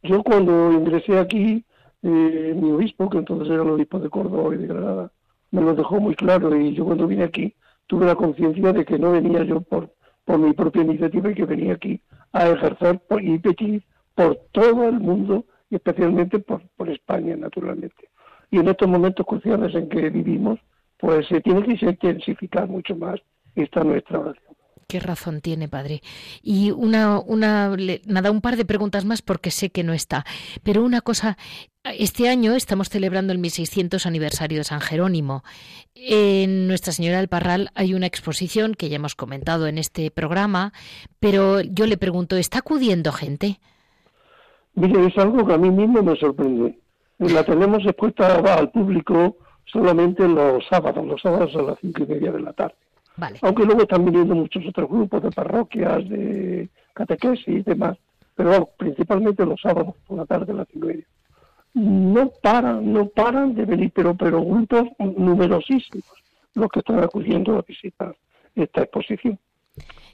Yo 0.02 0.22
cuando 0.22 0.72
ingresé 0.72 1.18
aquí, 1.18 1.64
eh, 2.02 2.54
mi 2.56 2.72
obispo, 2.72 3.08
que 3.08 3.18
entonces 3.18 3.52
era 3.52 3.62
el 3.62 3.70
obispo 3.70 3.98
de 3.98 4.10
Córdoba 4.10 4.54
y 4.54 4.58
de 4.58 4.66
Granada, 4.66 5.12
me 5.50 5.62
lo 5.62 5.74
dejó 5.74 6.00
muy 6.00 6.14
claro 6.14 6.54
y 6.56 6.74
yo 6.74 6.84
cuando 6.84 7.06
vine 7.06 7.24
aquí 7.24 7.54
tuve 7.86 8.06
la 8.06 8.14
conciencia 8.14 8.72
de 8.72 8.84
que 8.84 8.98
no 8.98 9.12
venía 9.12 9.42
yo 9.42 9.60
por, 9.60 9.92
por 10.24 10.38
mi 10.38 10.52
propia 10.52 10.82
iniciativa 10.82 11.30
y 11.30 11.34
que 11.34 11.44
venía 11.44 11.74
aquí 11.74 12.00
a 12.32 12.48
ejercer 12.48 13.00
y 13.20 13.38
pedir 13.38 13.82
por 14.14 14.36
todo 14.52 14.88
el 14.88 15.00
mundo 15.00 15.44
especialmente 15.76 16.38
por, 16.38 16.62
por 16.76 16.90
España, 16.90 17.36
naturalmente. 17.36 18.08
Y 18.50 18.58
en 18.58 18.68
estos 18.68 18.88
momentos 18.88 19.26
cruciales 19.26 19.74
en 19.74 19.88
que 19.88 20.10
vivimos, 20.10 20.58
pues 20.98 21.26
se 21.28 21.40
tiene 21.40 21.62
que 21.62 21.86
intensificar 21.86 22.68
mucho 22.68 22.94
más 22.96 23.20
esta 23.54 23.82
nuestra 23.84 24.18
oración. 24.18 24.50
Qué 24.90 24.98
razón 24.98 25.40
tiene, 25.40 25.68
padre. 25.68 26.02
Y 26.42 26.72
una, 26.72 27.20
una, 27.20 27.76
nada, 28.06 28.32
un 28.32 28.40
par 28.40 28.56
de 28.56 28.64
preguntas 28.64 29.04
más 29.04 29.22
porque 29.22 29.52
sé 29.52 29.70
que 29.70 29.84
no 29.84 29.92
está. 29.92 30.26
Pero 30.64 30.82
una 30.82 31.00
cosa, 31.00 31.38
este 31.84 32.28
año 32.28 32.56
estamos 32.56 32.88
celebrando 32.88 33.32
el 33.32 33.38
1600 33.38 34.04
aniversario 34.04 34.58
de 34.58 34.64
San 34.64 34.80
Jerónimo. 34.80 35.44
En 35.94 36.66
Nuestra 36.66 36.92
Señora 36.92 37.18
del 37.18 37.28
Parral 37.28 37.70
hay 37.76 37.94
una 37.94 38.06
exposición 38.06 38.74
que 38.74 38.88
ya 38.88 38.96
hemos 38.96 39.14
comentado 39.14 39.68
en 39.68 39.78
este 39.78 40.10
programa, 40.10 40.72
pero 41.20 41.60
yo 41.60 41.86
le 41.86 41.96
pregunto, 41.96 42.36
¿está 42.36 42.58
acudiendo 42.58 43.12
gente? 43.12 43.60
Mire, 44.80 45.06
es 45.08 45.18
algo 45.18 45.46
que 45.46 45.52
a 45.52 45.58
mí 45.58 45.70
mismo 45.70 46.02
me 46.02 46.16
sorprende. 46.16 46.78
La 47.18 47.44
tenemos 47.44 47.84
expuesta 47.84 48.36
al 48.36 48.70
público 48.70 49.36
solamente 49.66 50.26
los 50.26 50.66
sábados, 50.68 51.06
los 51.06 51.20
sábados 51.20 51.54
a 51.54 51.62
las 51.62 51.78
cinco 51.80 52.04
y 52.04 52.06
media 52.06 52.32
de 52.32 52.40
la 52.40 52.54
tarde. 52.54 52.76
Aunque 53.42 53.66
luego 53.66 53.82
están 53.82 54.06
viniendo 54.06 54.34
muchos 54.34 54.64
otros 54.66 54.88
grupos 54.88 55.22
de 55.22 55.30
parroquias, 55.32 56.08
de 56.08 56.70
catequesis 56.94 57.46
y 57.46 57.62
demás, 57.62 57.98
pero 58.34 58.70
principalmente 58.78 59.44
los 59.44 59.60
sábados 59.60 59.96
por 60.06 60.16
la 60.16 60.24
tarde 60.24 60.52
a 60.52 60.56
las 60.56 60.68
cinco 60.72 60.86
y 60.86 60.92
media. 60.92 61.06
No 61.74 62.30
paran, 62.42 62.90
no 62.90 63.06
paran 63.06 63.54
de 63.54 63.66
venir, 63.66 63.92
pero, 63.94 64.14
pero 64.14 64.42
grupos 64.42 64.88
numerosísimos 64.98 66.06
los 66.54 66.68
que 66.70 66.78
están 66.78 67.04
acudiendo 67.04 67.58
a 67.58 67.62
visitar 67.62 68.16
esta 68.54 68.80
exposición. 68.80 69.38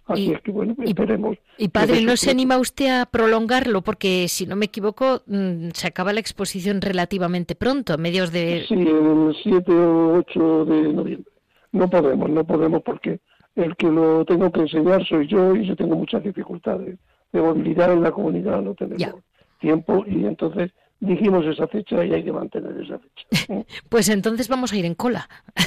Así 0.07 0.33
es 0.33 0.41
que 0.41 0.53
bueno, 0.53 0.75
esperemos. 0.85 1.37
Y 1.59 1.69
padre, 1.69 2.03
¿no 2.03 2.17
se 2.17 2.31
anima 2.31 2.59
usted 2.59 3.01
a 3.01 3.07
prolongarlo? 3.07 3.83
Porque 3.83 4.29
si 4.29 4.47
no 4.47 4.55
me 4.55 4.67
equivoco, 4.67 5.23
mm, 5.27 5.71
se 5.73 5.89
acaba 5.89 6.13
la 6.13 6.21
exposición 6.21 6.81
relativamente 6.81 7.57
pronto, 7.57 7.93
a 7.93 7.97
medios 7.97 8.31
de... 8.31 8.65
Sí, 8.69 8.75
el 8.75 9.37
7 9.43 9.73
o 9.73 10.19
8 10.19 10.65
de 10.67 10.93
noviembre. 10.93 11.33
No 11.73 11.91
podemos, 11.91 12.31
no 12.31 12.45
podemos 12.45 12.83
porque 12.83 13.19
el 13.57 13.75
que 13.77 13.89
lo 13.89 14.25
tengo 14.25 14.51
que 14.53 14.61
enseñar 14.61 15.05
soy 15.07 15.27
yo 15.27 15.57
y 15.57 15.67
yo 15.67 15.75
tengo 15.75 15.97
muchas 15.97 16.23
dificultades 16.23 16.99
de 17.33 17.41
movilidad 17.41 17.93
en 17.93 18.03
la 18.03 18.13
comunidad, 18.13 18.63
no 18.63 18.75
tenemos 18.75 19.23
tiempo 19.59 20.05
y 20.07 20.25
entonces 20.27 20.71
dijimos 21.01 21.45
esa 21.47 21.67
fecha 21.69 22.05
y 22.05 22.13
hay 22.13 22.25
que 22.25 22.33
mantener 22.33 22.81
esa 22.81 22.99
fecha. 22.99 23.67
pues 23.89 24.09
entonces 24.09 24.49
vamos 24.49 24.73
a 24.73 24.77
ir 24.77 24.85
en 24.85 24.95
cola. 24.95 25.29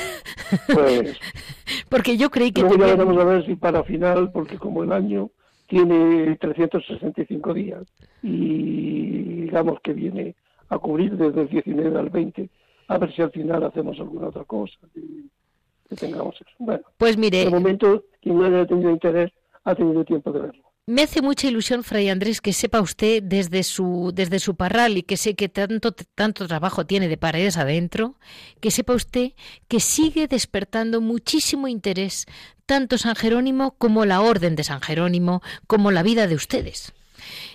Pues, 0.73 1.19
porque 1.89 2.17
yo 2.17 2.31
creí 2.31 2.51
que... 2.51 2.61
Luego 2.61 2.77
ya 2.77 2.95
veremos 2.95 3.17
a 3.17 3.23
ver 3.23 3.45
si 3.45 3.55
para 3.55 3.83
final, 3.83 4.31
porque 4.31 4.57
como 4.57 4.83
el 4.83 4.91
año 4.91 5.29
tiene 5.67 6.35
365 6.37 7.53
días 7.53 7.83
y 8.23 9.43
digamos 9.43 9.79
que 9.81 9.93
viene 9.93 10.35
a 10.69 10.79
cubrir 10.79 11.15
desde 11.15 11.41
el 11.41 11.49
19 11.49 11.99
al 11.99 12.09
20, 12.09 12.49
a 12.87 12.97
ver 12.97 13.13
si 13.13 13.21
al 13.21 13.31
final 13.31 13.63
hacemos 13.63 13.99
alguna 13.99 14.29
otra 14.29 14.43
cosa 14.45 14.79
que 14.93 15.95
tengamos 15.95 16.35
eso. 16.35 16.51
Bueno, 16.57 16.83
pues 16.97 17.15
mire... 17.15 17.45
De 17.45 17.51
momento, 17.51 18.05
quien 18.19 18.39
no 18.39 18.45
haya 18.45 18.65
tenido 18.65 18.89
interés 18.89 19.31
ha 19.65 19.75
tenido 19.75 20.03
tiempo 20.03 20.31
de 20.31 20.39
verlo. 20.39 20.68
Me 20.89 21.03
hace 21.03 21.21
mucha 21.21 21.47
ilusión, 21.47 21.83
Fray 21.83 22.09
Andrés, 22.09 22.41
que 22.41 22.51
sepa 22.51 22.81
usted 22.81 23.21
desde 23.21 23.61
su, 23.61 24.11
desde 24.11 24.39
su 24.39 24.55
parral 24.55 24.97
y 24.97 25.03
que 25.03 25.17
sé 25.17 25.35
que 25.35 25.47
tanto, 25.47 25.91
tanto 25.91 26.47
trabajo 26.47 26.87
tiene 26.87 27.07
de 27.07 27.15
paredes 27.15 27.57
adentro, 27.57 28.15
que 28.59 28.71
sepa 28.71 28.93
usted 28.93 29.33
que 29.67 29.81
sigue 29.81 30.25
despertando 30.25 30.99
muchísimo 30.99 31.67
interés 31.67 32.25
tanto 32.65 32.97
San 32.97 33.15
Jerónimo 33.15 33.75
como 33.77 34.03
la 34.05 34.21
Orden 34.21 34.55
de 34.55 34.63
San 34.63 34.81
Jerónimo, 34.81 35.43
como 35.67 35.91
la 35.91 36.01
vida 36.01 36.25
de 36.25 36.33
ustedes. 36.33 36.91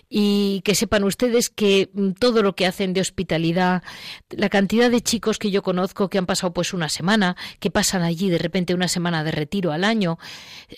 Y 0.08 0.60
que 0.64 0.76
sepan 0.76 1.02
ustedes 1.02 1.50
que 1.50 1.90
mm, 1.92 2.10
todo 2.12 2.40
lo 2.40 2.54
que 2.54 2.66
hacen 2.66 2.92
de 2.92 3.00
hospitalidad, 3.00 3.82
la 4.30 4.48
cantidad 4.48 4.92
de 4.92 5.00
chicos 5.00 5.40
que 5.40 5.50
yo 5.50 5.64
conozco 5.64 6.08
que 6.08 6.18
han 6.18 6.26
pasado 6.26 6.52
pues 6.52 6.72
una 6.72 6.88
semana, 6.88 7.34
que 7.58 7.72
pasan 7.72 8.02
allí 8.02 8.30
de 8.30 8.38
repente 8.38 8.74
una 8.74 8.86
semana 8.86 9.24
de 9.24 9.32
retiro 9.32 9.72
al 9.72 9.82
año, 9.82 10.20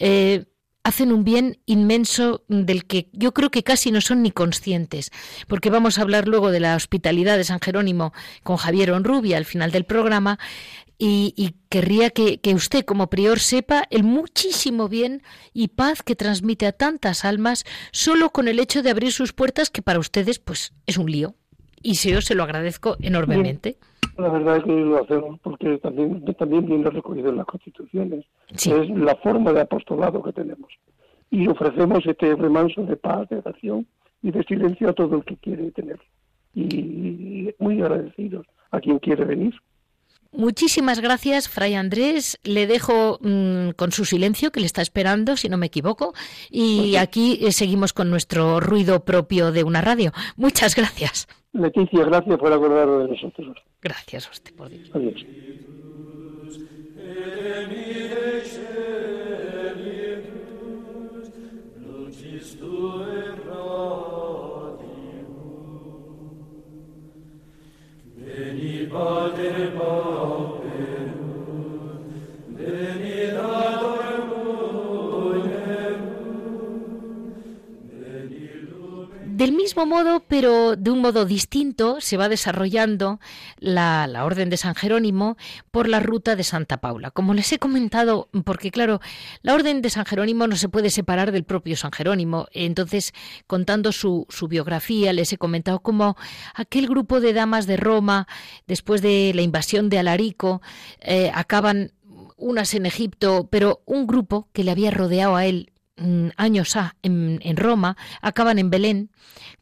eh, 0.01 0.47
hacen 0.87 1.11
un 1.11 1.25
bien 1.25 1.59
inmenso 1.66 2.44
del 2.46 2.85
que 2.85 3.09
yo 3.12 3.35
creo 3.35 3.51
que 3.51 3.64
casi 3.64 3.90
no 3.90 4.01
son 4.01 4.22
ni 4.22 4.31
conscientes, 4.31 5.11
porque 5.49 5.68
vamos 5.68 5.99
a 5.99 6.03
hablar 6.03 6.29
luego 6.29 6.53
de 6.53 6.61
la 6.61 6.77
hospitalidad 6.77 7.37
de 7.37 7.42
San 7.42 7.59
Jerónimo 7.59 8.12
con 8.44 8.57
Javier 8.57 8.92
Onrubia 8.92 9.37
al 9.37 9.46
final 9.46 9.72
del 9.72 9.85
programa, 9.85 10.38
y, 10.96 11.57
querría 11.68 12.11
que, 12.11 12.40
usted 12.55 12.85
como 12.85 13.11
prior 13.11 13.40
sepa 13.40 13.87
el 13.90 14.05
muchísimo 14.05 14.88
bien 14.88 15.22
y 15.53 15.68
paz 15.68 16.03
que 16.05 16.14
transmite 16.14 16.66
a 16.66 16.72
tantas 16.72 17.25
almas 17.25 17.64
solo 17.90 18.31
con 18.31 18.46
el 18.46 18.61
hecho 18.61 18.85
de 18.85 18.90
abrir 18.90 19.12
sus 19.12 19.33
puertas 19.33 19.70
que 19.70 19.83
para 19.83 19.99
ustedes 19.99 20.38
pues 20.38 20.72
es 20.87 20.96
un 20.96 21.11
lío. 21.11 21.35
Y 21.83 21.94
yo 21.94 22.22
se 22.22 22.35
lo 22.35 22.44
agradezco 22.44 22.96
enormemente. 23.01 23.77
La 24.19 24.29
verdad 24.31 24.57
es 24.57 24.65
que 24.65 24.73
lo 24.73 25.03
hacemos 25.03 25.39
porque 25.41 25.79
también, 25.79 26.25
también 26.39 26.67
viene 26.67 26.91
recogido 26.91 27.29
en 27.29 27.37
las 27.37 27.47
constituciones. 27.47 28.25
Es 28.49 28.89
la 28.91 29.15
forma 29.17 29.53
de 29.53 29.61
apostolado 29.61 30.23
que 30.23 30.33
tenemos. 30.33 30.73
Y 31.31 31.47
ofrecemos 31.49 32.05
este 32.07 32.35
remanso 32.35 32.83
de 32.85 32.97
paz, 32.97 33.29
de 33.29 33.39
oración 33.39 33.87
y 34.23 34.31
de 34.31 34.43
silencio 34.45 34.89
a 34.89 34.93
todo 34.95 35.17
el 35.17 35.25
que 35.25 35.37
quiere 35.37 35.71
tenerlo. 35.73 36.05
Y 36.55 37.55
muy 37.59 37.83
agradecidos 37.83 38.47
a 38.71 38.81
quien 38.81 38.99
quiere 38.99 39.25
venir. 39.25 39.55
Muchísimas 40.33 41.01
gracias, 41.01 41.49
Fray 41.49 41.75
Andrés. 41.75 42.39
Le 42.43 42.67
dejo 42.67 43.19
mm, 43.23 43.71
con 43.71 43.93
su 43.93 44.05
silencio, 44.05 44.53
que 44.53 44.61
le 44.61 44.67
está 44.67 44.83
esperando, 44.83 45.37
si 45.37 45.49
no 45.49 45.57
me 45.57 45.67
equivoco. 45.67 46.15
Y 46.51 46.97
aquí 46.97 47.39
eh, 47.43 47.53
seguimos 47.53 47.93
con 47.93 48.11
nuestro 48.11 48.61
ruido 48.61 49.05
propio 49.05 49.51
de 49.53 49.65
una 49.65 49.81
radio. 49.81 50.13
Muchas 50.37 50.75
gracias. 50.75 51.27
Leticia, 51.59 52.05
gracias 52.05 52.38
por 52.38 52.53
acordar 52.53 52.87
de 52.87 53.09
nosotros. 53.09 53.57
Gracias 53.81 54.27
a 54.27 54.31
usted, 54.31 54.55
por 54.55 54.66
Adiós. 54.66 55.27
Del 69.37 69.73
modo, 79.85 80.25
pero 80.27 80.77
de 80.77 80.91
un 80.91 81.01
modo 81.01 81.27
distinto, 81.27 82.01
se 82.01 82.17
va 82.17 82.29
desarrollando 82.31 83.21
la, 83.59 84.09
Orden 84.25 84.49
de 84.49 84.57
San 84.57 84.75
Jerónimo 84.75 85.37
por 85.71 85.89
la 85.89 86.01
ruta 86.01 86.37
de 86.37 86.45
Santa 86.45 86.79
Paula. 86.79 87.11
Como 87.11 87.35
les 87.35 87.53
he 87.53 87.59
comentado, 87.59 88.29
porque 88.45 88.71
claro, 88.71 89.01
la 89.43 89.55
Orden 89.55 89.83
de 89.83 89.91
San 89.91 90.07
Jerónimo 90.07 90.47
no 90.47 90.57
se 90.57 90.69
puede 90.69 90.89
separar 90.91 91.33
del 91.33 91.45
propio 91.45 91.77
San 91.77 91.93
Jerónimo. 91.93 92.47
Entonces, 92.53 93.12
contando 93.47 93.93
su, 93.93 94.27
biografía, 94.49 95.12
les 95.12 95.33
he 95.33 95.39
comentado 95.39 95.81
cómo 95.81 96.17
aquel 96.55 96.87
grupo 96.87 97.21
de 97.21 97.33
damas 97.33 97.67
de 97.67 97.77
Roma, 97.77 98.29
después 98.67 99.03
de 99.03 99.33
la 99.35 99.43
invasión 99.43 99.91
de 99.91 99.99
Alarico, 99.99 100.62
eh, 101.01 101.31
acaban 101.35 101.93
unas 102.37 102.75
en 102.75 102.87
Egipto, 102.87 103.49
pero 103.51 103.83
un 103.87 104.07
grupo 104.07 104.49
que 104.53 104.62
le 104.62 104.71
había 104.71 104.91
rodeado 104.91 105.37
a 105.37 105.47
él 105.47 105.73
años 106.37 106.77
A 106.77 106.97
en, 107.03 107.57
Roma, 107.57 107.97
acaban 108.21 108.59
en 108.59 108.71
Belén, 108.71 109.11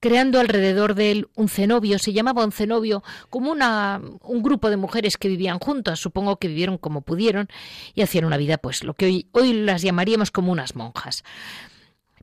creando 0.01 0.41
alrededor 0.41 0.95
de 0.95 1.13
él 1.13 1.29
un 1.37 1.49
cenobio, 1.49 1.99
se 1.99 2.13
llamaba 2.13 2.45
un 2.45 2.53
cenobio 2.53 3.03
como 3.31 3.51
una, 3.51 4.01
un 4.23 4.43
grupo 4.43 4.71
de 4.71 4.77
mujeres 4.77 5.17
que 5.17 5.29
vivían 5.29 5.59
juntas, 5.59 6.01
supongo 6.01 6.37
que 6.37 6.49
vivieron 6.49 6.79
como 6.79 7.03
pudieron 7.03 7.49
y 7.95 8.03
hacían 8.03 8.25
una 8.25 8.37
vida, 8.37 8.59
pues 8.59 8.85
lo 8.85 8.95
que 8.95 9.07
hoy, 9.07 9.29
hoy 9.33 9.53
las 9.53 9.83
llamaríamos 9.83 10.31
como 10.31 10.53
unas 10.53 10.75
monjas. 10.75 11.25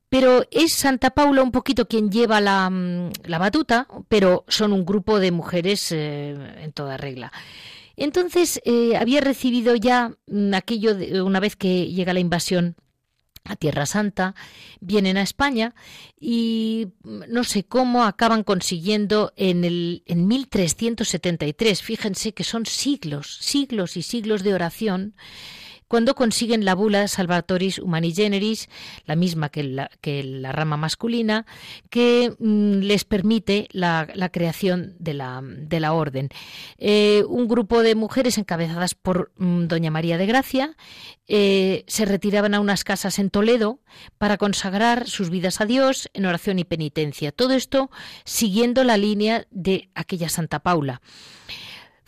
Pero 0.09 0.45
es 0.51 0.73
Santa 0.73 1.11
Paula 1.11 1.41
un 1.41 1.51
poquito 1.51 1.87
quien 1.87 2.11
lleva 2.11 2.41
la, 2.41 2.69
mm, 2.69 3.11
la 3.23 3.37
batuta, 3.37 3.87
pero 4.09 4.43
son 4.49 4.73
un 4.73 4.85
grupo 4.85 5.19
de 5.19 5.31
mujeres 5.31 5.89
eh, 5.93 6.35
en 6.61 6.73
toda 6.73 6.97
regla. 6.97 7.31
Entonces 7.95 8.59
eh, 8.65 8.97
había 8.97 9.21
recibido 9.21 9.73
ya 9.75 10.11
mm, 10.27 10.53
aquello 10.53 10.95
de, 10.95 11.21
una 11.21 11.39
vez 11.39 11.55
que 11.55 11.87
llega 11.87 12.13
la 12.13 12.19
invasión 12.19 12.75
a 13.43 13.55
Tierra 13.55 13.85
Santa, 13.85 14.35
vienen 14.79 15.17
a 15.17 15.21
España 15.21 15.73
y 16.19 16.87
mm, 17.03 17.21
no 17.27 17.43
sé 17.43 17.63
cómo 17.63 18.03
acaban 18.03 18.43
consiguiendo 18.43 19.33
en 19.35 19.63
el 19.63 20.03
en 20.05 20.27
1373, 20.27 21.81
fíjense 21.81 22.33
que 22.33 22.43
son 22.43 22.65
siglos, 22.65 23.37
siglos 23.41 23.97
y 23.97 24.03
siglos 24.03 24.43
de 24.43 24.53
oración 24.53 25.15
cuando 25.91 26.15
consiguen 26.15 26.63
la 26.63 26.73
bula 26.73 27.09
Salvatoris 27.09 27.77
Humani 27.77 28.13
Generis, 28.13 28.69
la 29.03 29.17
misma 29.17 29.49
que 29.49 29.61
la, 29.63 30.51
rama 30.53 30.77
masculina, 30.77 31.45
que 31.89 32.33
mm, 32.39 32.75
les 32.75 33.03
permite 33.03 33.67
la, 33.73 34.07
creación 34.31 34.95
de 34.99 35.13
la, 35.13 35.41
de 35.43 35.81
la 35.81 35.91
orden. 35.91 36.29
Eh, 36.77 37.25
un 37.27 37.45
grupo 37.49 37.83
de 37.83 37.95
mujeres 37.95 38.37
encabezadas 38.37 38.95
por 38.95 39.33
mm, 39.35 39.65
Doña 39.65 39.91
María 39.91 40.17
de 40.17 40.27
Gracia 40.27 40.77
eh, 41.27 41.83
se 41.87 42.05
retiraban 42.05 42.53
a 42.53 42.61
unas 42.61 42.85
casas 42.85 43.19
en 43.19 43.29
Toledo 43.29 43.81
para 44.17 44.37
consagrar 44.37 45.09
sus 45.09 45.29
vidas 45.29 45.59
a 45.59 45.65
Dios 45.65 46.09
en 46.13 46.25
oración 46.25 46.57
y 46.57 46.63
penitencia. 46.63 47.33
Todo 47.33 47.53
esto 47.53 47.91
siguiendo 48.23 48.85
la 48.85 48.95
línea 48.95 49.45
de 49.51 49.89
aquella 49.93 50.29
Santa 50.29 50.59
Paula. 50.59 51.01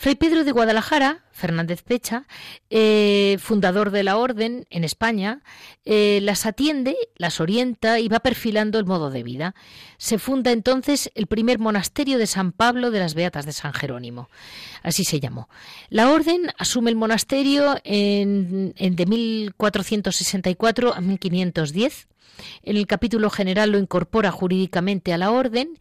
Fray 0.03 0.15
Pedro 0.15 0.43
de 0.43 0.51
Guadalajara, 0.51 1.23
Fernández 1.31 1.81
Pecha, 1.81 2.25
eh, 2.69 3.37
fundador 3.39 3.89
de 3.89 4.03
la 4.03 4.17
Orden 4.17 4.67
en 4.69 4.83
España, 4.83 5.39
eh, 5.85 6.19
las 6.21 6.45
atiende, 6.45 6.97
las 7.15 7.39
orienta 7.39 8.01
y 8.01 8.09
va 8.09 8.19
perfilando 8.19 8.79
el 8.79 8.85
modo 8.85 9.11
de 9.11 9.23
vida. 9.23 9.55
Se 9.97 10.19
funda 10.19 10.51
entonces 10.51 11.09
el 11.15 11.27
primer 11.27 11.57
monasterio 11.57 12.17
de 12.17 12.27
San 12.27 12.51
Pablo 12.51 12.91
de 12.91 12.99
las 12.99 13.13
Beatas 13.13 13.45
de 13.45 13.53
San 13.53 13.71
Jerónimo. 13.71 14.27
Así 14.81 15.05
se 15.05 15.21
llamó. 15.21 15.47
La 15.87 16.11
Orden 16.11 16.51
asume 16.57 16.89
el 16.89 16.97
monasterio 16.97 17.77
en, 17.85 18.73
en 18.75 18.97
de 18.97 19.05
1464 19.05 20.95
a 20.95 20.99
1510 20.99 22.07
en 22.63 22.77
el 22.77 22.87
capítulo 22.87 23.29
general 23.29 23.71
lo 23.71 23.77
incorpora 23.77 24.31
jurídicamente 24.31 25.13
a 25.13 25.17
la 25.17 25.31
orden 25.31 25.77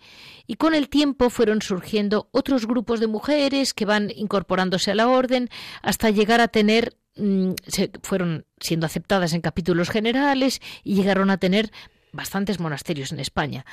y 0.47 0.55
con 0.55 0.75
el 0.75 0.89
tiempo 0.89 1.31
fueron 1.31 1.63
surgiendo 1.63 2.29
otros 2.33 2.67
grupos 2.67 3.01
de 3.01 3.07
mujeres 3.07 3.75
que 3.75 3.85
van 3.85 4.11
incorporándose 4.15 4.91
a 4.91 4.95
la 4.95 5.09
orden 5.09 5.49
hasta 5.83 6.11
llegar 6.11 6.41
a 6.41 6.49
tener 6.49 6.97
mm, 7.17 7.53
se 7.67 7.91
fueron 8.03 8.47
siendo 8.61 8.87
aceptadas 8.87 9.33
en 9.33 9.41
capítulos 9.41 9.91
generales 9.91 10.61
y 10.83 10.95
llegaron 10.95 11.31
a 11.31 11.39
tener 11.39 11.71
bastantes 12.13 12.61
monasterios 12.61 13.13
en 13.13 13.21
España. 13.21 13.65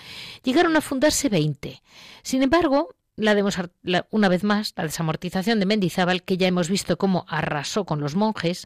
Llegaron 0.44 0.76
a 0.76 0.82
fundarse 0.82 1.30
20. 1.30 1.82
Sin 2.24 2.42
embargo, 2.42 2.96
la, 3.16 4.08
una 4.12 4.30
vez 4.30 4.44
más, 4.44 4.74
la 4.78 4.86
desamortización 4.86 5.60
de 5.60 5.66
Mendizábal, 5.66 6.24
que 6.24 6.38
ya 6.38 6.48
hemos 6.48 6.70
visto 6.70 6.98
cómo 6.98 7.26
arrasó 7.28 7.86
con 7.86 8.00
los 8.00 8.16
monjes, 8.16 8.66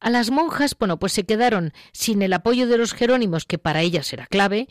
a 0.00 0.10
las 0.10 0.30
monjas, 0.30 0.76
bueno, 0.78 0.98
pues 0.98 1.12
se 1.12 1.24
quedaron 1.24 1.72
sin 1.92 2.22
el 2.22 2.32
apoyo 2.32 2.66
de 2.66 2.78
los 2.78 2.92
jerónimos, 2.92 3.44
que 3.44 3.58
para 3.58 3.82
ellas 3.82 4.12
era 4.12 4.26
clave, 4.26 4.68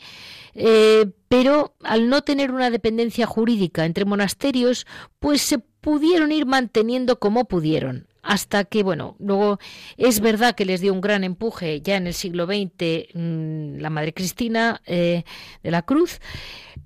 eh, 0.54 1.06
pero 1.28 1.74
al 1.82 2.08
no 2.08 2.22
tener 2.22 2.52
una 2.52 2.70
dependencia 2.70 3.26
jurídica 3.26 3.84
entre 3.84 4.04
monasterios, 4.04 4.86
pues 5.18 5.42
se 5.42 5.58
pudieron 5.58 6.32
ir 6.32 6.46
manteniendo 6.46 7.18
como 7.18 7.46
pudieron 7.46 8.06
hasta 8.26 8.64
que, 8.64 8.82
bueno, 8.82 9.14
luego 9.20 9.60
es 9.96 10.18
verdad 10.20 10.56
que 10.56 10.64
les 10.64 10.80
dio 10.80 10.92
un 10.92 11.00
gran 11.00 11.22
empuje 11.22 11.80
ya 11.80 11.96
en 11.96 12.08
el 12.08 12.14
siglo 12.14 12.46
XX 12.46 13.14
mm, 13.14 13.78
la 13.78 13.88
Madre 13.88 14.12
Cristina 14.12 14.82
eh, 14.84 15.22
de 15.62 15.70
la 15.70 15.82
Cruz. 15.82 16.18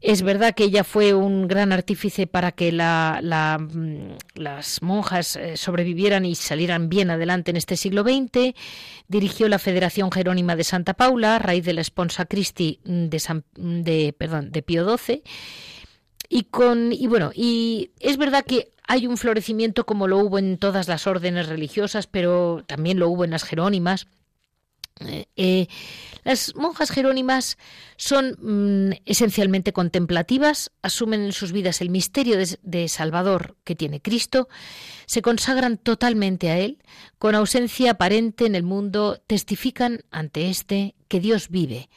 Es 0.02 0.20
verdad 0.22 0.54
que 0.54 0.64
ella 0.64 0.84
fue 0.84 1.14
un 1.14 1.48
gran 1.48 1.72
artífice 1.72 2.26
para 2.26 2.52
que 2.52 2.72
la, 2.72 3.58
mm, 3.58 4.16
las 4.34 4.82
monjas 4.82 5.36
eh, 5.36 5.56
sobrevivieran 5.56 6.26
y 6.26 6.34
salieran 6.34 6.90
bien 6.90 7.10
adelante 7.10 7.50
en 7.50 7.56
este 7.56 7.76
siglo 7.76 8.02
XX. 8.02 8.54
Dirigió 9.08 9.48
la 9.48 9.58
Federación 9.58 10.12
Jerónima 10.12 10.56
de 10.56 10.64
Santa 10.64 10.92
Paula 10.92 11.36
a 11.36 11.38
raíz 11.38 11.64
de 11.64 11.72
la 11.72 11.82
Sponsa 11.82 12.26
Christi 12.26 12.80
de, 12.84 13.42
de, 13.56 14.12
perdón, 14.12 14.52
de 14.52 14.62
Pío 14.62 14.98
XII. 14.98 15.22
Y, 16.32 16.44
con, 16.44 16.92
y 16.92 17.08
bueno, 17.08 17.32
y 17.34 17.90
es 17.98 18.16
verdad 18.16 18.44
que 18.46 18.72
hay 18.86 19.08
un 19.08 19.18
florecimiento 19.18 19.84
como 19.84 20.06
lo 20.06 20.18
hubo 20.18 20.38
en 20.38 20.58
todas 20.58 20.86
las 20.86 21.08
órdenes 21.08 21.48
religiosas, 21.48 22.06
pero 22.06 22.62
también 22.66 23.00
lo 23.00 23.08
hubo 23.08 23.24
en 23.24 23.32
las 23.32 23.42
jerónimas. 23.42 24.06
Eh, 25.06 25.26
eh, 25.36 25.66
las 26.24 26.54
monjas 26.54 26.90
jerónimas 26.90 27.56
son 27.96 28.36
mm, 28.40 28.92
esencialmente 29.06 29.72
contemplativas, 29.72 30.70
asumen 30.82 31.22
en 31.22 31.32
sus 31.32 31.52
vidas 31.52 31.80
el 31.80 31.90
misterio 31.90 32.36
de, 32.62 32.88
Salvador 32.88 33.56
que 33.64 33.74
tiene 33.74 34.02
Cristo, 34.02 34.48
se 35.06 35.22
consagran 35.22 35.78
totalmente 35.78 36.50
a 36.50 36.58
Él, 36.58 36.82
con 37.18 37.34
ausencia 37.34 37.92
aparente 37.92 38.46
en 38.46 38.54
el 38.54 38.62
mundo, 38.62 39.22
testifican 39.26 40.00
ante 40.10 40.50
éste 40.50 40.94
que 41.08 41.20
Dios 41.20 41.48
vive. 41.48 41.88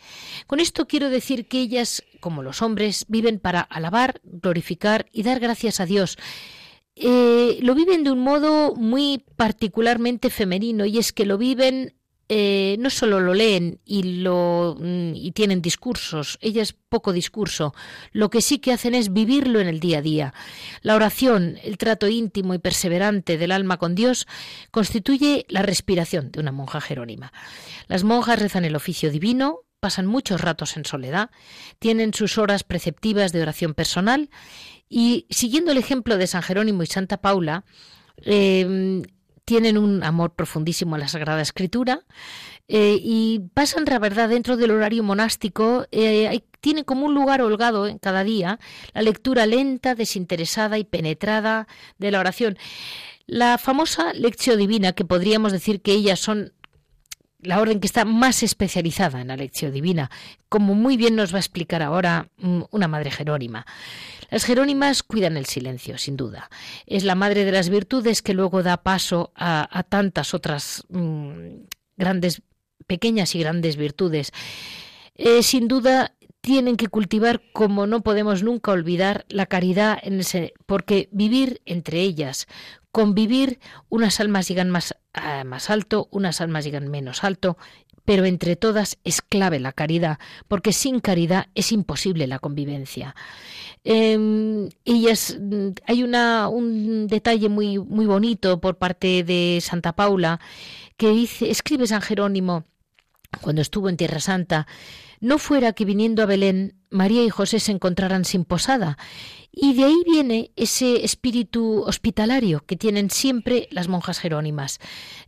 Con 0.47 0.59
esto 0.59 0.87
quiero 0.87 1.09
decir 1.09 1.47
que 1.47 1.59
ellas, 1.59 2.03
como 2.21 2.41
los 2.41 2.61
hombres, 2.61 3.05
viven 3.09 3.39
para 3.39 3.61
alabar, 3.61 4.21
glorificar 4.23 5.07
y 5.11 5.23
dar 5.23 5.39
gracias 5.39 5.79
a 5.79 5.85
Dios 5.85 6.17
eh, 6.95 7.57
lo 7.61 7.73
viven 7.73 8.03
de 8.03 8.11
un 8.11 8.19
modo 8.19 8.75
muy 8.75 9.25
particularmente 9.35 10.29
femenino 10.29 10.85
y 10.85 10.99
es 10.99 11.11
que 11.11 11.25
lo 11.25 11.39
viven 11.39 11.95
eh, 12.29 12.77
no 12.79 12.89
solo 12.89 13.19
lo 13.19 13.33
leen 13.33 13.79
y, 13.86 14.21
lo, 14.21 14.77
y 14.81 15.31
tienen 15.33 15.62
discursos, 15.62 16.39
ellas 16.41 16.73
poco 16.88 17.12
discurso, 17.12 17.73
lo 18.12 18.29
que 18.29 18.41
sí 18.41 18.59
que 18.59 18.71
hacen 18.71 18.95
es 18.95 19.12
vivirlo 19.12 19.59
en 19.59 19.67
el 19.67 19.79
día 19.79 19.97
a 19.97 20.01
día. 20.01 20.33
La 20.81 20.95
oración, 20.95 21.57
el 21.63 21.77
trato 21.77 22.07
íntimo 22.07 22.53
y 22.53 22.59
perseverante 22.59 23.38
del 23.38 23.51
alma 23.51 23.77
con 23.77 23.93
Dios, 23.93 24.25
constituye 24.71 25.45
la 25.49 25.63
respiración 25.63 26.31
de 26.31 26.39
una 26.39 26.53
monja 26.53 26.79
jerónima. 26.79 27.33
Las 27.88 28.03
monjas 28.03 28.39
rezan 28.39 28.63
el 28.63 28.75
oficio 28.75 29.12
divino, 29.12 29.59
pasan 29.81 30.05
muchos 30.05 30.39
ratos 30.39 30.77
en 30.77 30.86
soledad, 30.86 31.29
tienen 31.79 32.13
sus 32.13 32.38
horas 32.38 32.63
preceptivas 32.63 33.33
de 33.33 33.41
oración 33.41 33.73
personal 33.73 34.29
y, 34.88 35.27
siguiendo 35.29 35.73
el 35.73 35.77
ejemplo 35.77 36.17
de 36.17 36.27
San 36.27 36.41
Jerónimo 36.41 36.83
y 36.83 36.88
Santa 36.88 37.17
Paula, 37.17 37.65
eh, 38.23 39.03
tienen 39.45 39.77
un 39.77 40.03
amor 40.03 40.34
profundísimo 40.34 40.95
a 40.95 40.97
la 40.97 41.08
Sagrada 41.08 41.41
Escritura 41.41 42.01
eh, 42.67 42.97
y 43.01 43.39
pasan, 43.53 43.86
la 43.86 43.99
verdad, 43.99 44.29
dentro 44.29 44.56
del 44.58 44.71
horario 44.71 45.03
monástico, 45.03 45.86
eh, 45.91 46.43
tiene 46.62 46.86
como 46.86 47.06
un 47.06 47.13
lugar 47.13 47.41
holgado 47.41 47.88
en 47.88 47.99
cada 47.99 48.23
día 48.23 48.60
la 48.93 49.01
lectura 49.01 49.45
lenta, 49.45 49.95
desinteresada 49.95 50.77
y 50.77 50.86
penetrada 50.86 51.67
de 51.97 52.12
la 52.12 52.19
oración. 52.19 52.58
La 53.25 53.58
famosa 53.58 54.13
lección 54.13 54.60
divina, 54.60 54.93
que 54.93 55.06
podríamos 55.06 55.51
decir 55.51 55.82
que 55.82 55.93
ellas 55.93 56.19
son 56.19 56.53
la 57.43 57.62
orden 57.62 57.79
que 57.79 57.88
está 57.88 58.06
más 58.06 58.43
especializada 58.43 59.21
en 59.21 59.27
la 59.27 59.38
lección 59.38 59.71
divina, 59.71 60.10
como 60.49 60.75
muy 60.75 60.97
bien 60.97 61.15
nos 61.15 61.34
va 61.34 61.38
a 61.38 61.39
explicar 61.39 61.82
ahora 61.82 62.29
mm, 62.38 62.63
una 62.71 62.88
madre 62.88 63.12
jerónima. 63.12 63.65
Las 64.29 64.45
jerónimas 64.45 65.03
cuidan 65.03 65.38
el 65.38 65.45
silencio, 65.45 65.97
sin 65.97 66.17
duda. 66.17 66.49
Es 66.88 67.03
la 67.03 67.15
madre 67.15 67.45
de 67.45 67.51
las 67.51 67.69
virtudes 67.69 68.21
que 68.21 68.34
luego 68.34 68.63
da 68.63 68.77
paso 68.77 69.32
a, 69.36 69.84
tantas 69.89 70.34
otras 70.34 70.84
mm, 70.89 71.65
grandes, 71.97 72.41
pequeñas 72.88 73.36
y 73.36 73.39
grandes 73.39 73.77
virtudes. 73.77 74.32
Eh, 75.15 75.43
sin 75.43 75.67
duda 75.67 76.15
tienen 76.41 76.75
que 76.75 76.88
cultivar, 76.88 77.41
como 77.53 77.88
no 77.88 78.01
podemos 78.01 78.43
nunca 78.43 78.71
olvidar, 78.71 79.25
la 79.29 79.45
caridad, 79.45 79.97
en 80.03 80.21
porque 80.65 81.08
vivir 81.12 81.62
entre 81.65 82.01
ellas, 82.01 82.47
convivir, 82.93 83.60
unas 83.89 84.21
almas 84.21 84.47
llegan 84.47 84.69
más, 84.69 84.95
más 85.45 85.69
alto, 85.69 86.08
unas 86.12 86.39
almas 86.39 86.63
llegan 86.63 86.89
menos 86.89 87.23
alto, 87.23 87.58
pero 88.06 88.25
entre 88.25 88.56
todas 88.56 88.97
es 89.03 89.21
clave 89.21 89.60
la 89.60 89.71
caridad, 89.71 90.19
porque 90.47 90.73
sin 90.73 90.99
caridad 90.99 91.47
es 91.56 91.71
imposible 91.71 92.27
la 92.27 92.39
convivencia. 92.39 93.15
Eh, 93.84 94.69
hay 95.88 96.03
una, 96.03 96.47
un 96.47 97.08
detalle 97.08 97.49
muy, 97.49 97.79
muy 97.79 98.06
bonito 98.06 98.62
por 98.62 98.77
parte 98.77 99.23
de 99.23 99.60
Santa 99.62 99.93
Paula 99.93 100.39
que 100.95 101.10
dice, 101.10 101.49
escribe 101.49 101.88
San 101.88 102.01
Jerónimo 102.01 102.65
cuando 103.41 103.63
estuvo 103.63 103.89
en 103.89 103.97
Tierra 103.97 104.19
Santa, 104.19 104.67
no 105.23 105.38
fuera 105.38 105.71
que 105.71 105.86
viniendo 105.86 106.21
a 106.21 106.25
Belén 106.25 106.75
María 106.89 107.23
y 107.23 107.29
José 107.29 107.62
se 107.62 107.71
encontraran 107.71 108.25
sin 108.25 108.43
posada 108.43 108.97
y 109.55 109.75
de 109.75 109.83
ahí 109.83 110.03
viene 110.03 110.51
ese 110.55 111.05
espíritu 111.05 111.83
hospitalario 111.83 112.65
que 112.65 112.75
tienen 112.75 113.12
siempre 113.12 113.67
las 113.69 113.88
monjas 113.88 114.17
jerónimas. 114.17 114.79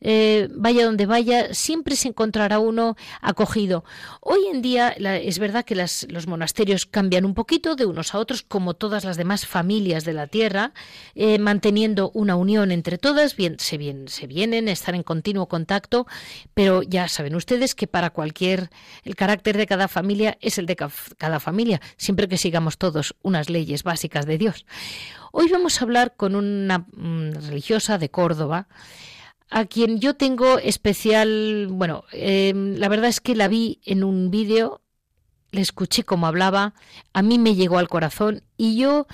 Eh, 0.02 0.50
vaya 0.52 0.84
donde 0.84 1.06
vaya, 1.06 1.54
siempre 1.54 1.96
se 1.96 2.08
encontrará 2.08 2.58
uno 2.58 2.98
acogido. 3.22 3.86
Hoy 4.22 4.40
en 4.52 4.64
día 4.64 4.90
es 4.90 5.38
verdad 5.38 5.64
que 5.64 5.76
los 5.76 6.28
monasterios 6.28 6.88
cambian 6.88 7.24
un 7.24 7.36
poquito 7.36 7.76
de 7.76 7.86
unos 7.86 8.16
a 8.16 8.18
otros, 8.18 8.42
como 8.42 8.74
todas 8.74 9.04
las 9.04 9.16
demás 9.16 9.46
familias 9.46 10.06
de 10.06 10.14
la 10.14 10.26
tierra, 10.26 10.74
eh, 11.14 11.38
manteniendo 11.38 12.10
una 12.16 12.36
unión 12.36 12.72
entre 12.72 12.98
todas, 12.98 13.36
bien, 13.36 13.58
se, 13.60 13.78
bien, 13.78 14.08
se 14.08 14.26
vienen, 14.26 14.68
están 14.70 14.96
en 14.96 15.04
continuo 15.04 15.48
contacto, 15.48 16.08
pero 16.56 16.82
ya 16.82 17.08
saben 17.10 17.36
ustedes 17.36 17.76
que 17.76 17.86
para 17.86 18.10
cualquier, 18.10 18.72
el 19.04 19.16
carácter 19.16 19.56
de 19.56 19.68
cada 19.68 19.85
familia 19.88 20.38
es 20.42 20.58
el 20.58 20.66
de 20.66 20.76
cada 20.76 21.40
familia, 21.40 21.82
siempre 21.98 22.28
que 22.28 22.38
sigamos 22.38 22.78
todos 22.78 23.16
unas 23.22 23.50
leyes 23.50 23.84
básicas 23.84 24.26
de 24.26 24.38
Dios. 24.38 24.66
Hoy 25.32 25.50
vamos 25.50 25.80
a 25.80 25.86
hablar 25.86 26.16
con 26.16 26.36
una 26.36 26.80
mm, 26.94 27.32
religiosa 27.48 27.98
de 27.98 28.10
Córdoba, 28.10 28.68
a 29.50 29.66
quien 29.66 30.00
yo 30.00 30.16
tengo 30.16 30.58
especial, 30.60 31.68
bueno, 31.70 32.04
em, 32.12 32.76
la 32.76 32.90
verdad 32.90 33.10
es 33.10 33.22
que 33.22 33.36
la 33.36 33.48
vi 33.48 33.80
en 33.86 34.04
un 34.04 34.32
vídeo, 34.32 34.82
le 35.56 35.62
escuché 35.62 36.04
cómo 36.04 36.28
hablaba, 36.28 36.74
a 37.14 37.22
mí 37.22 37.40
me 37.40 37.56
llegó 37.56 37.80
al 37.80 37.88
corazón 37.88 38.44
y 38.58 38.78
yo 38.78 39.08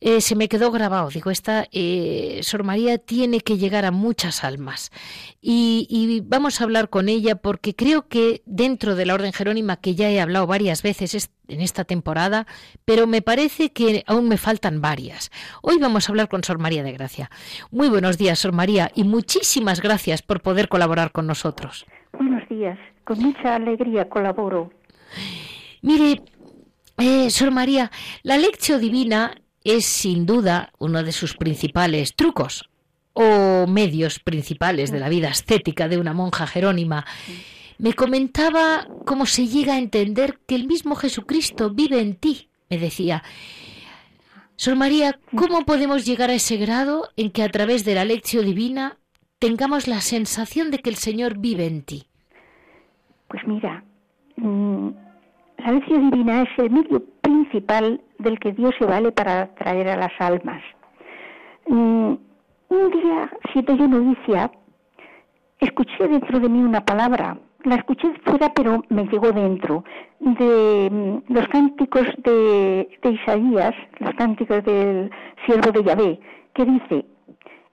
eh, 0.00 0.20
se 0.20 0.34
me 0.34 0.48
quedó 0.48 0.72
grabado. 0.72 1.10
Digo, 1.10 1.30
esta 1.30 1.66
eh, 1.70 2.40
Sor 2.42 2.64
María 2.64 2.98
tiene 2.98 3.40
que 3.40 3.56
llegar 3.56 3.84
a 3.84 3.92
muchas 3.92 4.42
almas. 4.42 4.90
Y, 5.40 6.22
vamos 6.24 6.60
a 6.60 6.64
hablar 6.64 6.88
con 6.88 7.08
ella 7.08 7.36
porque 7.36 7.76
creo 7.76 8.08
que 8.08 8.42
dentro 8.44 8.96
de 8.96 9.06
la 9.06 9.14
Orden 9.14 9.32
Jerónima, 9.32 9.76
que 9.76 9.94
ya 9.94 10.10
he 10.10 10.20
hablado 10.20 10.48
varias 10.48 10.82
veces 10.82 11.30
en 11.46 11.60
esta 11.60 11.84
temporada, 11.84 12.48
pero 12.84 13.06
me 13.06 13.22
parece 13.22 13.70
que 13.70 14.02
aún 14.08 14.28
me 14.28 14.38
faltan 14.38 14.80
varias. 14.80 15.30
Hoy 15.62 15.78
vamos 15.78 16.08
a 16.08 16.12
hablar 16.12 16.28
con 16.28 16.42
Sor 16.42 16.58
María 16.58 16.82
de 16.82 16.92
Gracia. 16.92 17.30
Muy 17.70 17.88
buenos 17.88 18.18
días, 18.18 18.40
Sor 18.40 18.52
María, 18.52 18.90
y 18.96 19.04
muchísimas 19.04 19.80
gracias 19.80 20.22
por 20.22 20.42
poder 20.42 20.68
colaborar 20.68 21.12
con 21.12 21.28
nosotros. 21.28 21.86
Buenos 22.12 22.48
días, 22.48 22.78
con 23.04 23.20
mucha 23.20 23.54
alegría 23.54 24.08
colaboro. 24.08 24.70
Mire, 25.82 26.22
eh, 26.98 27.28
Sor 27.30 27.50
María, 27.50 27.90
la 28.22 28.38
lección 28.38 28.80
divina 28.80 29.34
es 29.64 29.84
sin 29.84 30.26
duda 30.26 30.72
uno 30.78 31.02
de 31.02 31.12
sus 31.12 31.36
principales 31.36 32.14
trucos 32.14 32.70
o 33.12 33.66
medios 33.66 34.18
principales 34.20 34.90
de 34.90 35.00
la 35.00 35.08
vida 35.08 35.30
ascética 35.30 35.88
de 35.88 35.98
una 35.98 36.14
monja 36.14 36.46
jerónima. 36.46 37.04
Me 37.78 37.94
comentaba 37.94 38.86
cómo 39.04 39.26
se 39.26 39.48
llega 39.48 39.74
a 39.74 39.78
entender 39.78 40.38
que 40.46 40.54
el 40.54 40.66
mismo 40.66 40.94
Jesucristo 40.94 41.70
vive 41.70 42.00
en 42.00 42.14
ti, 42.14 42.48
me 42.70 42.78
decía. 42.78 43.22
Sor 44.56 44.76
María, 44.76 45.18
¿cómo 45.36 45.64
podemos 45.64 46.06
llegar 46.06 46.30
a 46.30 46.34
ese 46.34 46.56
grado 46.56 47.08
en 47.16 47.32
que 47.32 47.42
a 47.42 47.48
través 47.48 47.84
de 47.84 47.96
la 47.96 48.04
lección 48.04 48.44
divina 48.44 48.98
tengamos 49.40 49.88
la 49.88 50.00
sensación 50.00 50.70
de 50.70 50.78
que 50.78 50.90
el 50.90 50.96
Señor 50.96 51.38
vive 51.38 51.66
en 51.66 51.82
ti? 51.82 52.06
Pues 53.26 53.42
mira, 53.46 53.84
mm, 54.36 54.90
la 55.64 55.72
lección 55.72 56.10
divina 56.10 56.42
es 56.42 56.48
el 56.58 56.70
medio 56.70 57.02
principal 57.20 58.00
del 58.18 58.38
que 58.40 58.52
Dios 58.52 58.74
se 58.78 58.86
vale 58.86 59.12
para 59.12 59.42
atraer 59.42 59.88
a 59.88 59.96
las 59.96 60.12
almas. 60.18 60.62
Mm, 61.68 62.14
un 62.68 62.90
día, 62.90 63.30
siete 63.52 63.76
yo 63.76 63.86
novicia, 63.86 64.50
escuché 65.60 66.08
dentro 66.08 66.40
de 66.40 66.48
mí 66.48 66.60
una 66.62 66.84
palabra. 66.84 67.38
La 67.64 67.76
escuché 67.76 68.12
fuera, 68.24 68.52
pero 68.52 68.82
me 68.88 69.04
llegó 69.04 69.30
dentro. 69.30 69.84
De 70.18 70.88
mm, 70.90 71.32
los 71.32 71.46
cánticos 71.48 72.08
de, 72.24 72.88
de 73.02 73.10
Isaías, 73.10 73.74
los 74.00 74.14
cánticos 74.14 74.64
del 74.64 75.10
siervo 75.46 75.70
de 75.70 75.84
Yahvé, 75.84 76.20
que 76.54 76.64
dice, 76.64 77.06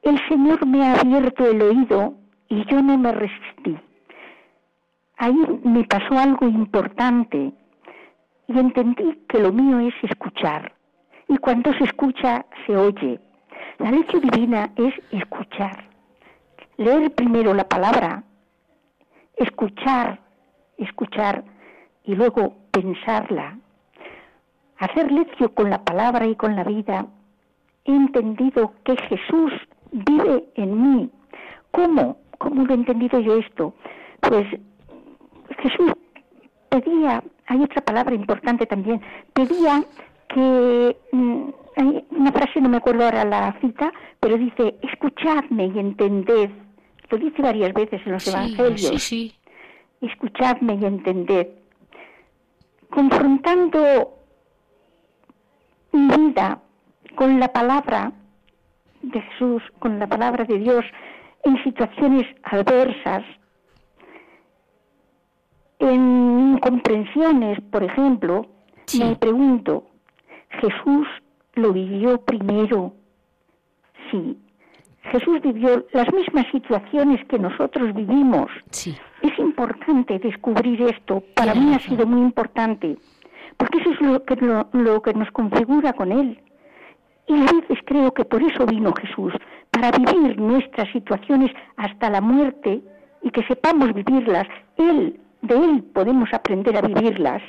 el 0.04 0.20
Señor 0.28 0.66
me 0.68 0.86
ha 0.86 0.94
abierto 0.94 1.44
el 1.50 1.62
oído 1.62 2.14
y 2.50 2.64
yo 2.70 2.82
no 2.84 2.98
me 3.00 3.12
resistí. 3.12 3.78
Ahí 5.18 5.36
me 5.64 5.84
pasó 5.86 6.18
algo 6.18 6.48
importante 6.48 7.54
y 8.50 8.58
entendí 8.58 9.14
que 9.30 9.40
lo 9.40 9.54
mío 9.54 9.80
es 9.80 9.94
escuchar. 10.02 10.74
Y 11.28 11.38
cuando 11.38 11.72
se 11.74 11.84
escucha, 11.84 12.46
se 12.66 12.76
oye. 12.76 13.20
La 13.78 13.92
lección 13.92 14.22
divina 14.22 14.72
es 14.76 14.94
escuchar. 15.12 15.88
Leer 16.78 17.14
primero 17.14 17.54
la 17.54 17.66
palabra, 17.66 18.24
escuchar, 19.38 20.20
escuchar 20.78 21.44
y 22.04 22.16
luego 22.16 22.56
pensarla. 22.72 23.60
Hacer 24.80 25.12
lección 25.12 25.50
con 25.50 25.70
la 25.70 25.84
palabra 25.84 26.26
y 26.26 26.36
con 26.36 26.56
la 26.56 26.64
vida. 26.64 27.06
He 27.86 27.92
entendido 27.92 28.74
que 28.84 28.96
Jesús 28.98 29.54
vive 29.92 30.46
en 30.56 30.96
mí. 30.96 31.10
¿Cómo? 31.70 32.18
¿Cómo 32.40 32.66
lo 32.66 32.72
he 32.74 32.78
entendido 32.78 33.20
yo 33.20 33.36
esto? 33.36 33.76
Pues 34.22 34.48
Jesús 35.60 35.92
pedía 36.70 37.24
hay 37.50 37.64
otra 37.64 37.82
palabra 37.82 38.14
importante 38.14 38.66
también. 38.68 39.02
Pedía 39.34 39.84
que, 40.28 40.96
mm, 41.12 41.50
hay 41.76 42.06
una 42.12 42.32
frase, 42.32 42.62
no 42.62 42.70
me 42.70 42.78
acuerdo 42.78 43.06
ahora 43.06 43.26
la 43.26 43.58
cita, 43.60 43.92
pero 44.20 44.38
dice, 44.38 44.76
escuchadme 44.84 45.66
y 45.66 45.80
entended. 45.80 46.52
Lo 47.10 47.18
dice 47.18 47.42
varias 47.42 47.74
veces 47.74 48.02
en 48.06 48.12
los 48.12 48.28
evangelios. 48.28 48.82
Sí, 48.82 49.00
sí. 49.00 49.34
Escuchadme 50.00 50.76
y 50.76 50.86
entended. 50.86 51.48
Confrontando 52.92 54.14
mi 55.92 56.08
vida 56.08 56.62
con 57.16 57.40
la 57.40 57.52
palabra 57.52 58.12
de 59.02 59.22
Jesús, 59.22 59.64
con 59.80 59.98
la 59.98 60.06
palabra 60.06 60.46
de 60.46 60.60
Dios, 60.60 60.86
en 61.44 61.64
situaciones 61.64 62.28
adversas, 62.44 63.24
en 65.80 66.54
incomprensiones, 66.56 67.60
por 67.72 67.84
ejemplo, 67.84 68.46
me 68.98 69.16
pregunto, 69.16 69.86
¿Jesús 70.50 71.08
lo 71.56 71.74
vivió 71.74 72.20
primero? 72.22 72.94
Sí. 74.12 74.38
Jesús 75.04 75.42
vivió 75.42 75.86
las 75.94 76.12
mismas 76.14 76.46
situaciones 76.52 77.26
que 77.28 77.40
nosotros 77.40 77.94
vivimos. 77.94 78.48
Sí. 78.72 78.96
es 79.22 79.38
importante 79.40 80.20
descubrir 80.20 80.82
esto. 80.84 81.24
Para 81.36 81.54
mí 81.56 81.74
ha 81.74 81.80
sido 81.80 82.06
muy 82.06 82.22
importante, 82.22 82.98
porque 83.58 83.80
eso 83.80 83.92
es 83.92 84.02
lo 84.02 84.24
que, 84.24 84.36
lo, 84.36 85.02
que 85.02 85.14
nos 85.14 85.32
configura 85.32 85.94
con 85.94 86.12
Él. 86.12 86.40
Y 87.28 87.34
a 87.34 87.52
veces 87.54 87.80
creo 87.86 88.14
que 88.14 88.26
por 88.26 88.42
eso 88.44 88.66
vino 88.66 88.94
Jesús, 88.94 89.34
para 89.72 89.92
vivir 89.92 90.40
nuestras 90.40 90.92
situaciones 90.92 91.52
hasta 91.78 92.10
la 92.10 92.22
muerte 92.22 92.82
y 93.22 93.32
que 93.32 93.44
sepamos 93.44 93.94
vivirlas. 93.94 94.48
Él, 94.78 95.20
de 95.42 95.56
Él 95.56 95.84
podemos 95.94 96.30
aprender 96.34 96.78
a 96.78 96.82
vivirlas. 96.82 97.42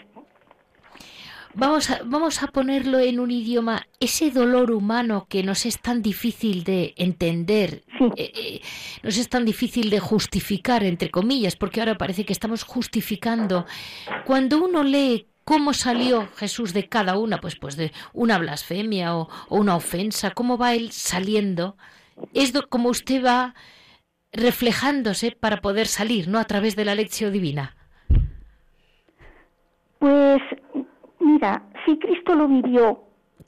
Vamos 1.53 1.91
a, 1.91 2.01
vamos 2.05 2.45
a 2.45 2.47
ponerlo 2.47 3.01
en 3.01 3.19
un 3.19 3.33
idioma, 3.33 3.85
ese 3.99 4.31
dolor 4.31 4.71
humano 4.71 5.27
que 5.29 5.43
nos 5.43 5.67
es 5.67 5.81
tan 5.81 6.01
difícil 6.01 6.63
de 6.63 6.95
entender, 6.97 7.83
eh, 8.17 8.33
eh, 8.35 8.61
nos 9.03 9.19
es 9.19 9.29
tan 9.29 9.45
difícil 9.45 9.91
de 9.91 9.99
justificar, 9.99 10.85
entre 10.85 11.11
comillas, 11.11 11.57
porque 11.57 11.81
ahora 11.81 11.99
parece 11.99 12.25
que 12.25 12.33
estamos 12.33 12.63
justificando. 12.63 13.67
Cuando 14.27 14.63
uno 14.63 14.85
lee 14.85 15.27
cómo 15.45 15.75
salió 15.75 16.29
Jesús 16.37 16.73
de 16.73 16.89
cada 16.89 17.19
una, 17.19 17.41
pues, 17.41 17.57
pues 17.57 17.77
de 17.77 17.91
una 18.13 18.39
blasfemia 18.39 19.17
o, 19.17 19.29
una 19.49 19.75
ofensa, 19.75 20.31
cómo 20.31 20.57
va 20.57 20.75
él 20.75 20.93
saliendo, 20.93 21.77
es 22.33 22.53
como 22.69 22.91
usted 22.91 23.25
va 23.25 23.57
reflejándose 24.31 25.33
para 25.33 25.61
poder 25.61 25.89
salir, 25.89 26.29
¿no? 26.29 26.39
A 26.39 26.45
través 26.45 26.77
de 26.77 26.85
la 26.85 26.95
lección 26.95 27.33
divina. 27.33 27.77
Pues 30.01 30.41
mira, 31.21 31.63
si 31.85 31.99
Cristo 31.99 32.35
lo 32.35 32.49
vivió 32.49 33.03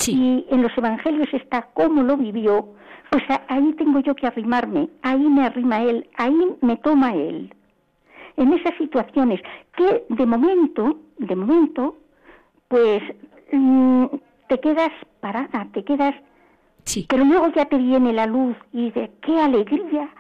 y 0.06 0.46
en 0.50 0.62
los 0.62 0.76
evangelios 0.76 1.32
está 1.32 1.62
cómo 1.72 2.02
lo 2.02 2.18
vivió, 2.18 2.74
pues 3.10 3.24
ahí 3.48 3.72
tengo 3.78 4.00
yo 4.00 4.14
que 4.14 4.26
arrimarme, 4.26 4.90
ahí 5.00 5.18
me 5.18 5.46
arrima 5.46 5.82
Él, 5.82 6.08
ahí 6.16 6.36
me 6.60 6.76
toma 6.76 7.14
Él. 7.14 7.54
En 8.36 8.52
esas 8.52 8.76
situaciones 8.76 9.40
que 9.76 10.04
de 10.10 10.26
momento, 10.26 10.98
de 11.16 11.36
momento, 11.36 11.96
pues 12.68 13.02
mm, 13.50 14.06
te 14.48 14.60
quedas 14.60 14.90
parada, 15.20 15.66
te 15.72 15.84
quedas... 15.84 16.14
Sí. 16.84 17.06
Pero 17.08 17.24
luego 17.24 17.48
ya 17.54 17.64
te 17.64 17.78
viene 17.78 18.12
la 18.12 18.26
luz 18.26 18.56
y 18.72 18.90
de 18.90 19.10
qué 19.22 19.40
alegría 19.40 20.10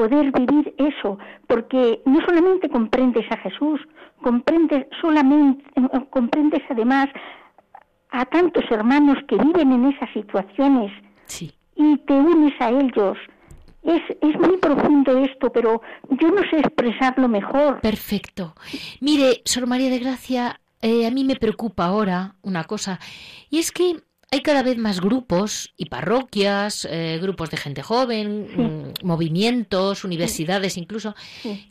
poder 0.00 0.32
vivir 0.32 0.74
eso, 0.78 1.18
porque 1.46 2.00
no 2.06 2.20
solamente 2.26 2.70
comprendes 2.70 3.30
a 3.30 3.36
Jesús, 3.36 3.78
comprendes 4.22 4.86
solamente, 4.98 5.62
eh, 5.76 6.06
comprendes 6.08 6.62
además 6.70 7.08
a 8.10 8.24
tantos 8.24 8.64
hermanos 8.70 9.18
que 9.28 9.36
viven 9.36 9.72
en 9.72 9.92
esas 9.92 10.08
situaciones 10.14 10.90
y 11.76 11.98
te 11.98 12.14
unes 12.14 12.54
a 12.60 12.70
ellos. 12.70 13.18
Es, 13.82 14.00
es 14.22 14.38
muy 14.38 14.56
profundo 14.56 15.18
esto, 15.18 15.52
pero 15.52 15.82
yo 16.18 16.28
no 16.28 16.42
sé 16.50 16.60
expresarlo 16.60 17.28
mejor. 17.28 17.80
Perfecto. 17.82 18.54
Mire, 19.00 19.42
Sor 19.44 19.66
María 19.66 19.90
de 19.90 19.98
Gracia, 19.98 20.60
eh, 20.80 21.06
a 21.06 21.10
mí 21.10 21.24
me 21.24 21.36
preocupa 21.36 21.84
ahora 21.84 22.36
una 22.40 22.64
cosa, 22.64 22.98
y 23.50 23.58
es 23.58 23.70
que 23.70 23.96
hay 24.32 24.42
cada 24.42 24.62
vez 24.62 24.78
más 24.78 25.00
grupos 25.00 25.72
y 25.76 25.86
parroquias, 25.86 26.86
eh, 26.88 27.18
grupos 27.20 27.50
de 27.50 27.56
gente 27.56 27.82
joven, 27.82 28.92
mm, 28.92 29.04
movimientos, 29.04 30.04
universidades 30.04 30.76
incluso, 30.76 31.16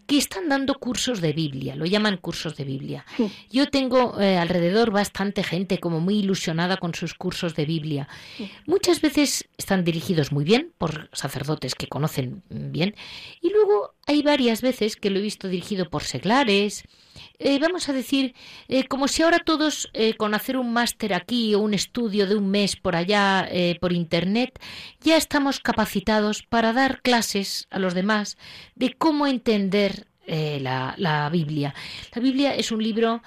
que 0.05 0.17
están 0.17 0.49
dando 0.49 0.75
cursos 0.75 1.21
de 1.21 1.31
Biblia, 1.31 1.77
lo 1.77 1.85
llaman 1.85 2.17
cursos 2.17 2.57
de 2.57 2.65
Biblia. 2.65 3.05
Yo 3.49 3.69
tengo 3.69 4.19
eh, 4.19 4.37
alrededor 4.37 4.91
bastante 4.91 5.41
gente 5.41 5.77
como 5.77 6.01
muy 6.01 6.17
ilusionada 6.17 6.75
con 6.75 6.93
sus 6.93 7.13
cursos 7.13 7.55
de 7.55 7.65
Biblia. 7.65 8.09
Muchas 8.65 8.99
veces 8.99 9.47
están 9.57 9.85
dirigidos 9.85 10.33
muy 10.33 10.43
bien 10.43 10.73
por 10.77 11.09
sacerdotes 11.13 11.75
que 11.75 11.87
conocen 11.87 12.43
bien 12.49 12.93
y 13.39 13.51
luego 13.51 13.93
hay 14.05 14.21
varias 14.21 14.61
veces 14.61 14.97
que 14.97 15.09
lo 15.09 15.19
he 15.19 15.21
visto 15.21 15.47
dirigido 15.47 15.89
por 15.89 16.03
seglares, 16.03 16.83
eh, 17.37 17.57
vamos 17.59 17.87
a 17.89 17.93
decir, 17.93 18.35
eh, 18.67 18.85
como 18.85 19.07
si 19.07 19.23
ahora 19.23 19.39
todos 19.39 19.89
eh, 19.93 20.15
con 20.15 20.33
hacer 20.33 20.57
un 20.57 20.73
máster 20.73 21.13
aquí 21.13 21.55
o 21.55 21.59
un 21.59 21.73
estudio 21.73 22.27
de 22.27 22.35
un 22.35 22.49
mes 22.49 22.75
por 22.75 22.95
allá 22.95 23.49
por 23.79 23.93
Internet, 23.93 24.59
ya 25.01 25.17
estamos 25.17 25.59
capacitados 25.59 26.43
para 26.43 26.73
dar 26.73 27.01
clases 27.01 27.67
a 27.71 27.79
los 27.79 27.93
demás 27.93 28.37
de 28.75 28.93
cómo 28.93 29.27
entender 29.27 30.07
la, 30.27 30.93
la, 30.97 31.29
Biblia. 31.29 31.73
La 32.13 32.21
Biblia 32.21 32.55
es 32.55 32.71
un 32.71 32.83
libro 32.83 33.21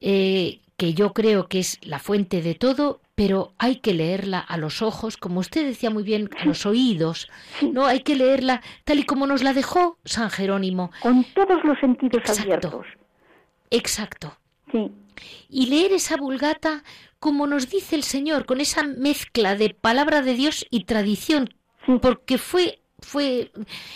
que 0.00 0.94
yo 0.94 1.12
creo 1.12 1.48
que 1.48 1.58
es 1.58 1.78
la 1.82 1.98
fuente 1.98 2.42
de 2.42 2.54
todo, 2.54 3.00
pero 3.14 3.52
hay 3.58 3.76
que 3.76 3.94
leerla 3.94 4.38
a 4.38 4.56
los 4.56 4.80
ojos, 4.80 5.16
como 5.16 5.40
usted 5.40 5.66
decía 5.66 5.90
muy 5.90 6.04
bien, 6.04 6.30
a 6.40 6.44
los 6.44 6.66
oídos, 6.66 7.28
¿no? 7.60 7.84
Hay 7.86 8.00
que 8.00 8.14
leerla 8.14 8.62
tal 8.84 9.00
y 9.00 9.02
como 9.04 9.26
nos 9.26 9.42
la 9.42 9.52
dejó 9.52 9.98
San 10.04 10.30
Jerónimo. 10.30 10.92
Con 11.02 11.24
todos 11.34 11.62
los 11.64 11.78
sentidos 11.80 12.22
abiertos. 12.40 12.86
Exacto. 13.70 14.36
Sí. 14.72 14.90
Y 15.48 15.66
leer 15.66 15.92
esa 15.92 16.16
vulgata 16.16 16.82
como 17.18 17.46
nos 17.46 17.68
dice 17.68 17.96
el 17.96 18.02
Señor, 18.02 18.46
con 18.46 18.60
esa 18.60 18.82
mezcla 18.84 19.56
de 19.56 19.70
palabra 19.70 20.22
de 20.22 20.34
Dios 20.34 20.66
y 20.70 20.84
tradición, 20.84 21.48
porque 22.00 22.38
fue 22.38 22.80
fue 23.00 23.52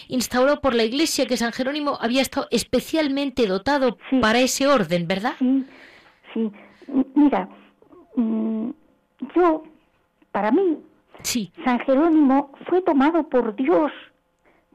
instaurado 0.07 0.61
por 0.61 0.75
la 0.75 0.85
Iglesia 0.85 1.27
que 1.27 1.37
San 1.37 1.53
Jerónimo 1.53 1.99
había 2.01 2.23
estado 2.23 2.47
especialmente 2.53 3.49
dotado 3.49 3.99
para 4.21 4.39
ese 4.39 4.69
orden, 4.69 5.09
¿verdad? 5.09 5.35
Sí, 5.41 5.65
sí. 6.33 6.53
Mira, 7.15 7.49
mm, 8.15 8.71
yo, 9.35 9.65
para 10.31 10.53
mí, 10.53 10.79
sí. 11.23 11.53
San 11.65 11.81
Jerónimo 11.81 12.53
fue 12.69 12.81
tomado 12.83 13.29
por 13.29 13.57
Dios 13.57 13.91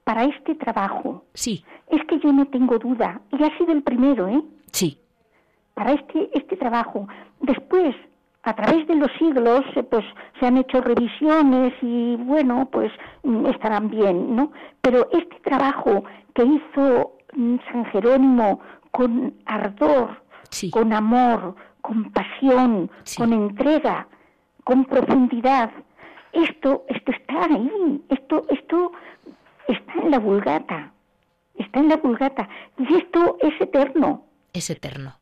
para 0.04 0.26
este 0.26 0.56
trabajo. 0.56 1.24
Sí. 1.34 1.64
Es 1.89 2.02
que 2.08 2.20
yo 2.20 2.34
no 2.34 2.48
tengo 2.48 2.78
duda, 2.80 3.22
y 3.32 3.43
ha 3.43 3.58
sido 3.58 3.72
el 3.72 3.82
primero, 3.82 4.28
¿eh? 4.28 4.41
Sí. 4.72 4.99
Para 5.74 5.93
este, 5.93 6.30
este 6.34 6.57
trabajo. 6.57 7.07
Después, 7.41 7.95
a 8.43 8.55
través 8.55 8.88
de 8.88 8.95
los 8.95 9.11
siglos, 9.20 9.61
eh, 9.76 9.84
pues 9.84 10.05
se 10.39 10.47
han 10.47 10.57
hecho 10.57 10.82
revisiones 10.82 11.74
y 11.82 12.15
bueno, 12.15 12.70
pues 12.72 12.91
mm, 13.24 13.45
estarán 13.47 13.89
bien, 13.89 14.36
¿no? 14.36 14.51
Pero 14.82 15.07
este 15.11 15.39
trabajo 15.41 16.03
que 16.34 16.43
hizo 16.43 17.13
mm, 17.34 17.57
San 17.72 17.86
Jerónimo 17.86 18.61
con 18.91 19.34
ardor, 19.45 20.22
con 20.72 20.93
amor, 20.93 21.55
con 21.82 22.11
pasión, 22.11 22.89
con 23.18 23.34
entrega, 23.34 24.07
con 24.63 24.86
profundidad, 24.86 25.72
esto, 26.32 26.86
esto 26.88 27.11
está 27.11 27.45
ahí, 27.45 28.01
esto, 28.09 28.45
esto 28.49 28.91
está 29.68 29.93
en 30.01 30.11
la 30.11 30.20
vulgata, 30.20 30.91
está 31.55 31.80
en 31.80 31.89
la 31.89 31.97
vulgata, 31.97 32.47
y 32.78 32.95
esto 32.95 33.38
es 33.41 33.59
eterno 33.59 34.26
es 34.58 34.70
eterno. 34.70 35.16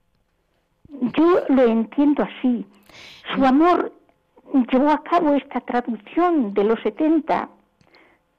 Yo 0.90 1.44
lo 1.50 1.64
entiendo 1.64 2.24
así. 2.24 2.66
Su 3.34 3.42
mm. 3.42 3.46
amor 3.46 3.94
llevó 4.72 4.92
a 4.92 5.04
cabo 5.04 5.36
esta 5.36 5.62
traducción 5.62 6.54
de 6.54 6.64
los 6.64 6.80
70. 6.82 7.50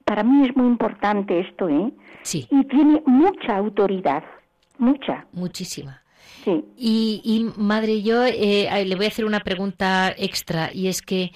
Para 0.05 0.22
mí 0.22 0.47
es 0.47 0.57
muy 0.57 0.66
importante 0.66 1.40
esto, 1.40 1.68
¿eh? 1.68 1.92
Sí. 2.22 2.47
Y 2.51 2.64
tiene 2.64 3.03
mucha 3.07 3.57
autoridad, 3.57 4.24
mucha. 4.78 5.26
Muchísima. 5.32 6.03
Sí. 6.44 6.64
Y, 6.76 7.51
madre, 7.57 8.03
yo 8.03 8.24
eh, 8.24 8.84
le 8.84 8.94
voy 8.94 9.07
a 9.07 9.09
hacer 9.09 9.24
una 9.24 9.40
pregunta 9.40 10.14
extra 10.16 10.70
y 10.72 10.86
es 10.86 11.03
que 11.03 11.32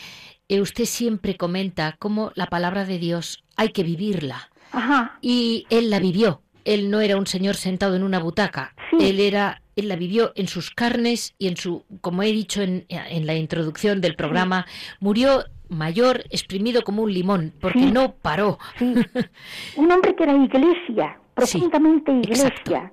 eh, 0.48 0.60
usted 0.60 0.84
siempre 0.84 1.36
comenta 1.36 1.96
cómo 1.98 2.30
la 2.36 2.46
palabra 2.46 2.84
de 2.84 2.98
Dios 2.98 3.42
hay 3.56 3.70
que 3.70 3.82
vivirla. 3.82 4.50
Ajá. 4.72 5.18
Y 5.20 5.66
él 5.70 5.90
la 5.90 5.98
vivió 5.98 6.42
él 6.64 6.90
no 6.90 7.00
era 7.00 7.16
un 7.16 7.26
señor 7.26 7.56
sentado 7.56 7.96
en 7.96 8.02
una 8.02 8.18
butaca, 8.18 8.74
él 8.98 9.20
era 9.20 9.62
él 9.80 9.88
la 9.88 9.96
vivió 9.96 10.32
en 10.34 10.46
sus 10.46 10.70
carnes 10.70 11.34
y 11.38 11.48
en 11.48 11.56
su, 11.56 11.84
como 12.00 12.22
he 12.22 12.32
dicho 12.32 12.62
en, 12.62 12.84
la 13.26 13.34
introducción 13.34 14.00
del 14.00 14.14
programa, 14.14 14.66
murió 15.00 15.44
mayor, 15.68 16.24
exprimido 16.30 16.82
como 16.82 17.02
un 17.02 17.12
limón, 17.12 17.52
porque 17.60 17.80
no 17.80 18.12
paró. 18.12 18.58
un 18.80 19.90
hombre 19.90 20.14
que 20.14 20.24
era 20.24 20.34
iglesia, 20.34 21.18
profundamente 21.34 22.12
iglesia. 22.12 22.92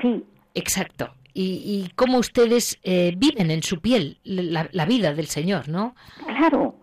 Sí. 0.00 0.24
Exacto. 0.54 1.14
Y, 1.34 1.44
y 1.64 1.92
cómo 1.96 2.18
ustedes 2.18 2.78
eh, 2.82 3.14
viven 3.16 3.50
en 3.50 3.62
su 3.62 3.80
piel 3.80 4.18
la, 4.22 4.68
la 4.72 4.84
vida 4.84 5.14
del 5.14 5.26
Señor, 5.26 5.68
¿no? 5.68 5.94
Claro 6.26 6.81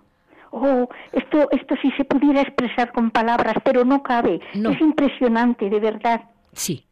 oh, 0.52 0.88
esto, 1.12 1.50
esto 1.52 1.76
sí 1.82 1.92
se 1.98 2.06
pudiera 2.06 2.42
expresar 2.42 2.92
con 2.92 3.12
palabras, 3.12 3.56
pero 3.64 3.86
no 3.86 4.04
cabe. 4.04 4.40
Es 4.54 4.82
impresionante, 4.82 5.70
de 5.70 5.80
verdad. 5.80 6.22
Sí. 6.54 6.86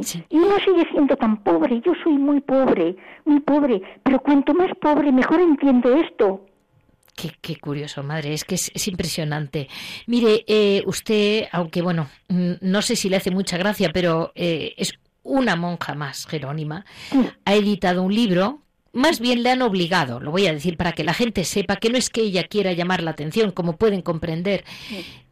Sí. 0.00 0.24
Y 0.30 0.38
uno 0.38 0.56
sigue 0.64 0.88
siendo 0.90 1.14
tan 1.16 1.42
pobre, 1.42 1.82
yo 1.84 1.92
soy 2.02 2.14
muy 2.14 2.40
pobre, 2.40 2.96
muy 3.26 3.40
pobre, 3.40 3.82
pero 4.02 4.18
cuanto 4.18 4.54
más 4.54 4.70
pobre, 4.80 5.12
mejor 5.12 5.40
entiendo 5.40 5.94
esto. 5.94 6.46
Qué, 7.14 7.32
qué, 7.40 7.56
curioso, 7.56 8.02
madre, 8.02 8.32
es 8.32 8.44
que 8.44 8.54
es, 8.54 8.88
impresionante. 8.88 9.68
Mire, 10.06 10.44
eh, 10.48 10.82
usted, 10.86 11.44
aunque 11.52 11.82
bueno, 11.82 12.08
mm, 12.28 12.52
no 12.62 12.82
sé 12.82 12.96
si 12.96 13.08
le 13.08 13.16
hace 13.16 13.30
mucha 13.30 13.56
gracia, 13.56 13.90
pero 13.92 14.32
eh, 14.34 14.74
es 14.78 14.94
una 15.22 15.54
monja 15.54 15.94
más, 15.94 16.26
Jerónima, 16.26 16.84
ha 17.44 17.54
editado 17.54 18.02
un 18.02 18.14
libro 18.14 18.63
más 18.94 19.20
bien 19.20 19.42
le 19.42 19.50
han 19.50 19.62
obligado, 19.62 20.20
lo 20.20 20.30
voy 20.30 20.46
a 20.46 20.52
decir 20.52 20.76
para 20.76 20.92
que 20.92 21.04
la 21.04 21.14
gente 21.14 21.44
sepa 21.44 21.76
que 21.76 21.90
no 21.90 21.98
es 21.98 22.08
que 22.08 22.22
ella 22.22 22.44
quiera 22.44 22.72
llamar 22.72 23.02
la 23.02 23.10
atención, 23.10 23.50
como 23.50 23.76
pueden 23.76 24.02
comprender, 24.02 24.64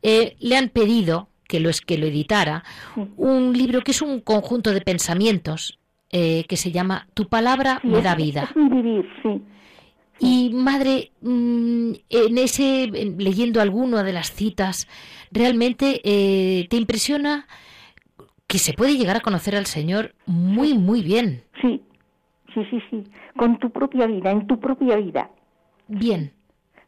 eh, 0.03 0.37
le 0.41 0.57
han 0.57 0.69
pedido 0.69 1.29
que 1.49 1.61
lo, 1.61 1.71
es, 1.71 1.81
que 1.81 1.99
lo 1.99 2.07
editara, 2.07 2.65
un 3.17 3.57
libro 3.57 3.83
que 3.83 3.93
es 3.93 4.03
un 4.03 4.21
conjunto 4.21 4.73
de 4.73 4.81
pensamientos 4.81 5.79
eh, 6.11 6.45
que 6.49 6.57
se 6.57 6.73
llama 6.73 7.09
Tu 7.15 7.29
palabra 7.29 7.81
me 7.85 8.03
da 8.03 8.15
vida. 8.15 8.51
vivir, 8.55 9.09
sí. 9.23 9.43
Y 10.19 10.51
madre, 10.51 11.11
mm, 11.21 11.93
en 12.11 12.39
ese, 12.39 12.87
leyendo 13.19 13.61
alguna 13.61 14.03
de 14.03 14.13
las 14.13 14.33
citas, 14.33 14.87
realmente 15.31 16.01
eh, 16.05 16.67
te 16.69 16.77
impresiona 16.77 17.47
que 18.47 18.59
se 18.59 18.73
puede 18.73 18.97
llegar 18.97 19.17
a 19.17 19.21
conocer 19.21 19.57
al 19.57 19.67
Señor 19.67 20.15
muy, 20.27 20.75
muy 20.75 21.03
bien. 21.03 21.43
Sí, 21.61 21.81
sí, 22.55 22.65
sí, 22.71 22.83
sí, 22.91 23.05
con 23.37 23.59
tu 23.59 23.71
propia 23.71 24.07
vida, 24.07 24.31
en 24.31 24.47
tu 24.47 24.59
propia 24.59 24.97
vida. 24.97 25.31
Bien. 25.89 26.33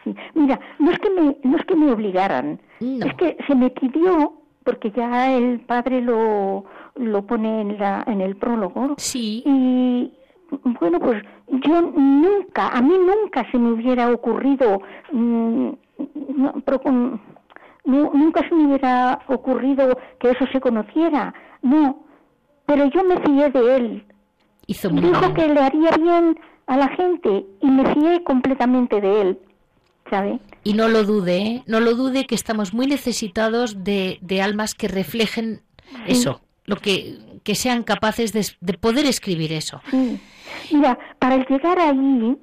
Sí. 0.03 0.15
Mira, 0.35 0.61
no 0.79 0.91
es 0.91 0.99
que 0.99 1.11
me, 1.11 1.37
no 1.43 1.57
es 1.57 1.65
que 1.65 1.77
me 1.77 1.91
obligaran, 1.91 2.61
es 2.81 3.15
que 3.15 3.37
se 3.47 3.55
me 3.55 3.71
pidió, 3.71 4.35
porque 4.63 4.91
ya 4.91 5.35
el 5.35 5.61
padre 5.61 6.01
lo, 6.01 6.65
lo 6.97 7.27
pone 7.27 7.63
en, 7.63 7.79
la, 7.79 8.05
en 8.07 8.21
el 8.21 8.37
prólogo. 8.37 8.95
Sí. 8.99 9.43
Y 9.47 10.13
bueno, 10.81 11.01
pues 11.01 11.23
yo 11.49 11.81
nunca, 11.81 12.69
a 12.69 12.83
mí 12.83 12.95
nunca 12.99 13.51
se 13.51 13.59
me 13.59 13.73
hubiera 13.73 14.11
ocurrido, 14.11 14.81
mm, 15.13 15.71
nunca 17.85 18.49
se 18.49 18.55
me 18.55 18.67
hubiera 18.67 19.21
ocurrido 19.29 19.99
que 20.19 20.31
eso 20.31 20.47
se 20.53 20.61
conociera, 20.61 21.35
no, 21.63 22.05
pero 22.67 22.87
yo 22.87 23.05
me 23.05 23.19
fié 23.21 23.51
de 23.51 23.77
él. 23.77 24.05
Dijo 24.67 25.35
que 25.35 25.49
le 25.49 25.61
haría 25.61 25.91
bien 25.93 26.39
a 26.67 26.77
la 26.77 26.89
gente 26.89 27.45
y 27.61 27.71
me 27.71 27.95
fié 27.95 28.23
completamente 28.25 29.01
de 29.01 29.21
él, 29.21 29.39
¿sabe? 30.11 30.39
Y 30.63 30.75
no 30.75 30.89
lo 30.89 31.05
dude, 31.05 31.37
¿eh? 31.37 31.63
no 31.67 31.81
lo 31.81 31.95
dude 31.95 32.27
que 32.27 32.35
estamos 32.35 32.73
muy 32.73 32.87
necesitados 32.87 33.85
de, 33.85 34.19
de 34.23 34.43
almas 34.43 34.75
que 34.75 34.89
reflejen 34.89 35.61
eso, 36.07 36.41
lo 36.65 36.77
que, 36.77 37.19
que 37.43 37.55
sean 37.55 37.83
capaces 37.83 38.33
de, 38.33 38.47
de 38.61 38.73
poder 38.75 39.07
escribir 39.07 39.53
eso. 39.53 39.81
Sí. 39.91 40.19
Mira, 40.73 40.99
para 41.19 41.37
llegar 41.47 41.79
ahí, 41.79 42.37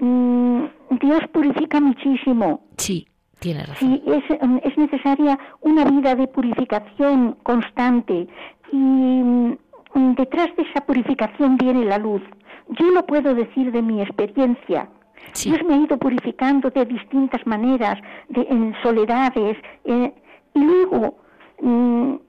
mm, 0.00 0.64
Dios 1.00 1.20
purifica 1.32 1.80
muchísimo. 1.80 2.62
Sí, 2.78 3.06
tiene 3.38 3.64
razón. 3.64 4.00
Sí, 4.04 4.10
es, 4.10 4.48
mm, 4.48 4.58
es 4.64 4.78
necesaria 4.78 5.38
una 5.60 5.84
vida 5.84 6.14
de 6.14 6.26
purificación 6.28 7.36
constante 7.42 8.26
y 8.72 8.76
mm, 8.76 9.58
detrás 9.94 10.54
de 10.56 10.62
esa 10.62 10.80
purificación 10.80 11.56
viene 11.56 11.84
la 11.84 11.98
luz. 11.98 12.22
Yo 12.68 12.90
lo 12.90 13.06
puedo 13.06 13.34
decir 13.34 13.72
de 13.72 13.82
mi 13.82 14.02
experiencia. 14.02 14.88
Dios 15.44 15.58
me 15.66 15.74
ha 15.74 15.78
ido 15.78 15.98
purificando 15.98 16.70
de 16.70 16.84
distintas 16.86 17.46
maneras, 17.46 17.98
de, 18.28 18.46
en 18.48 18.74
soledades, 18.82 19.56
eh, 19.84 20.12
y 20.54 20.60
luego, 20.60 21.18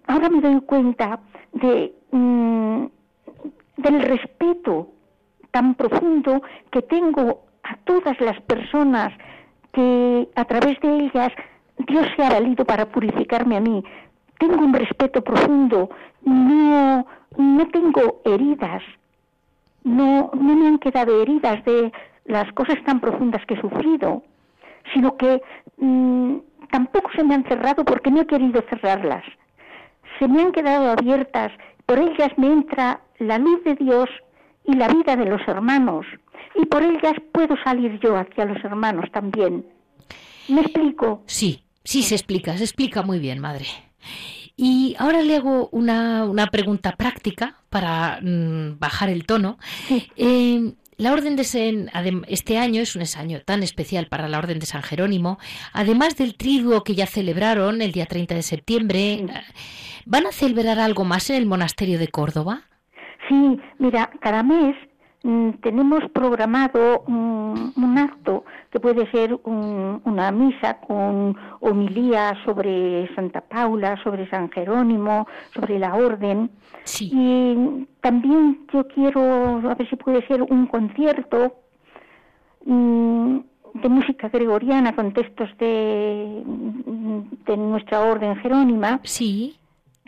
ahora 0.07 0.29
me 0.29 0.41
doy 0.41 0.61
cuenta 0.61 1.19
de, 1.53 1.93
del 3.77 4.01
respeto 4.01 4.89
tan 5.51 5.75
profundo 5.75 6.41
que 6.71 6.81
tengo 6.81 7.41
a 7.63 7.75
todas 7.85 8.19
las 8.21 8.39
personas 8.41 9.13
que 9.71 10.29
a 10.35 10.45
través 10.45 10.79
de 10.81 11.05
ellas 11.05 11.31
Dios 11.87 12.07
se 12.15 12.23
ha 12.23 12.29
valido 12.29 12.65
para 12.65 12.85
purificarme 12.85 13.57
a 13.57 13.59
mí. 13.59 13.83
Tengo 14.37 14.57
un 14.57 14.73
respeto 14.73 15.23
profundo, 15.23 15.89
no 17.39 17.67
tengo 17.69 18.21
heridas, 18.25 18.83
no, 19.83 20.29
no 20.33 20.55
me 20.55 20.67
han 20.67 20.77
quedado 20.77 21.21
heridas 21.21 21.63
de 21.63 21.91
las 22.25 22.51
cosas 22.51 22.83
tan 22.85 22.99
profundas 22.99 23.45
que 23.45 23.53
he 23.53 23.61
sufrido, 23.61 24.23
sino 24.93 25.15
que 25.15 25.41
mm, 25.77 26.35
tampoco 26.69 27.09
se 27.15 27.23
me 27.23 27.35
han 27.35 27.45
cerrado 27.45 27.85
porque 27.85 28.11
no 28.11 28.21
he 28.21 28.27
querido 28.27 28.61
cerrarlas. 28.69 29.23
Se 30.19 30.27
me 30.27 30.41
han 30.41 30.51
quedado 30.51 30.91
abiertas, 30.91 31.53
por 31.85 31.97
ellas 31.97 32.29
me 32.37 32.47
entra 32.47 32.99
la 33.19 33.37
luz 33.37 33.63
de 33.63 33.75
Dios 33.75 34.09
y 34.65 34.73
la 34.73 34.89
vida 34.89 35.15
de 35.15 35.25
los 35.25 35.41
hermanos. 35.47 36.05
Y 36.55 36.65
por 36.65 36.83
ellas 36.83 37.13
puedo 37.31 37.55
salir 37.63 37.99
yo 38.01 38.17
hacia 38.17 38.45
los 38.45 38.61
hermanos 38.65 39.09
también. 39.13 39.65
¿Me 40.49 40.61
explico? 40.61 41.23
Sí, 41.25 41.63
sí 41.85 42.03
se 42.03 42.15
explica, 42.15 42.57
se 42.57 42.65
explica 42.65 43.01
muy 43.01 43.19
bien, 43.19 43.39
madre. 43.39 43.65
Y 44.61 44.93
ahora 44.99 45.21
le 45.21 45.37
hago 45.37 45.69
una, 45.71 46.25
una 46.25 46.47
pregunta 46.47 46.91
práctica 46.97 47.55
para 47.69 48.19
mm, 48.21 48.77
bajar 48.77 49.07
el 49.07 49.25
tono. 49.25 49.57
Eh, 50.17 50.73
la 50.97 51.13
Orden 51.13 51.37
de 51.37 51.43
este 52.27 52.57
año 52.57 52.81
es 52.81 52.93
un 52.97 53.03
año 53.17 53.39
tan 53.45 53.63
especial 53.63 54.07
para 54.07 54.27
la 54.27 54.37
Orden 54.37 54.59
de 54.59 54.65
San 54.65 54.83
Jerónimo. 54.83 55.39
Además 55.71 56.17
del 56.17 56.35
triduo 56.35 56.83
que 56.83 56.93
ya 56.93 57.05
celebraron 57.05 57.81
el 57.81 57.93
día 57.93 58.05
30 58.05 58.35
de 58.35 58.41
septiembre, 58.41 59.25
¿van 60.05 60.27
a 60.27 60.33
celebrar 60.33 60.77
algo 60.77 61.05
más 61.05 61.29
en 61.29 61.37
el 61.37 61.45
monasterio 61.45 61.97
de 61.97 62.09
Córdoba? 62.09 62.63
Sí, 63.29 63.61
mira, 63.77 64.09
cada 64.19 64.43
mes 64.43 64.75
tenemos 65.21 66.09
programado 66.11 67.03
un 67.07 67.97
acto 67.97 68.45
que 68.71 68.79
puede 68.79 69.09
ser 69.11 69.37
una 69.43 70.31
misa 70.31 70.79
con 70.79 71.35
homilía 71.59 72.37
sobre 72.45 73.13
Santa 73.15 73.41
Paula, 73.41 74.01
sobre 74.03 74.29
San 74.29 74.49
Jerónimo, 74.51 75.27
sobre 75.53 75.79
la 75.79 75.95
orden. 75.95 76.49
Sí. 76.83 77.09
Y 77.13 77.87
también 78.01 78.65
yo 78.71 78.87
quiero, 78.87 79.21
a 79.69 79.75
ver 79.75 79.89
si 79.89 79.95
puede 79.95 80.25
ser 80.27 80.41
un 80.43 80.67
concierto 80.67 81.55
mm, 82.65 83.37
de 83.73 83.89
música 83.89 84.29
gregoriana 84.29 84.95
con 84.95 85.13
textos 85.13 85.49
de, 85.57 86.43
de 87.45 87.57
nuestra 87.57 88.01
orden 88.01 88.37
jerónima. 88.37 88.99
Sí 89.03 89.58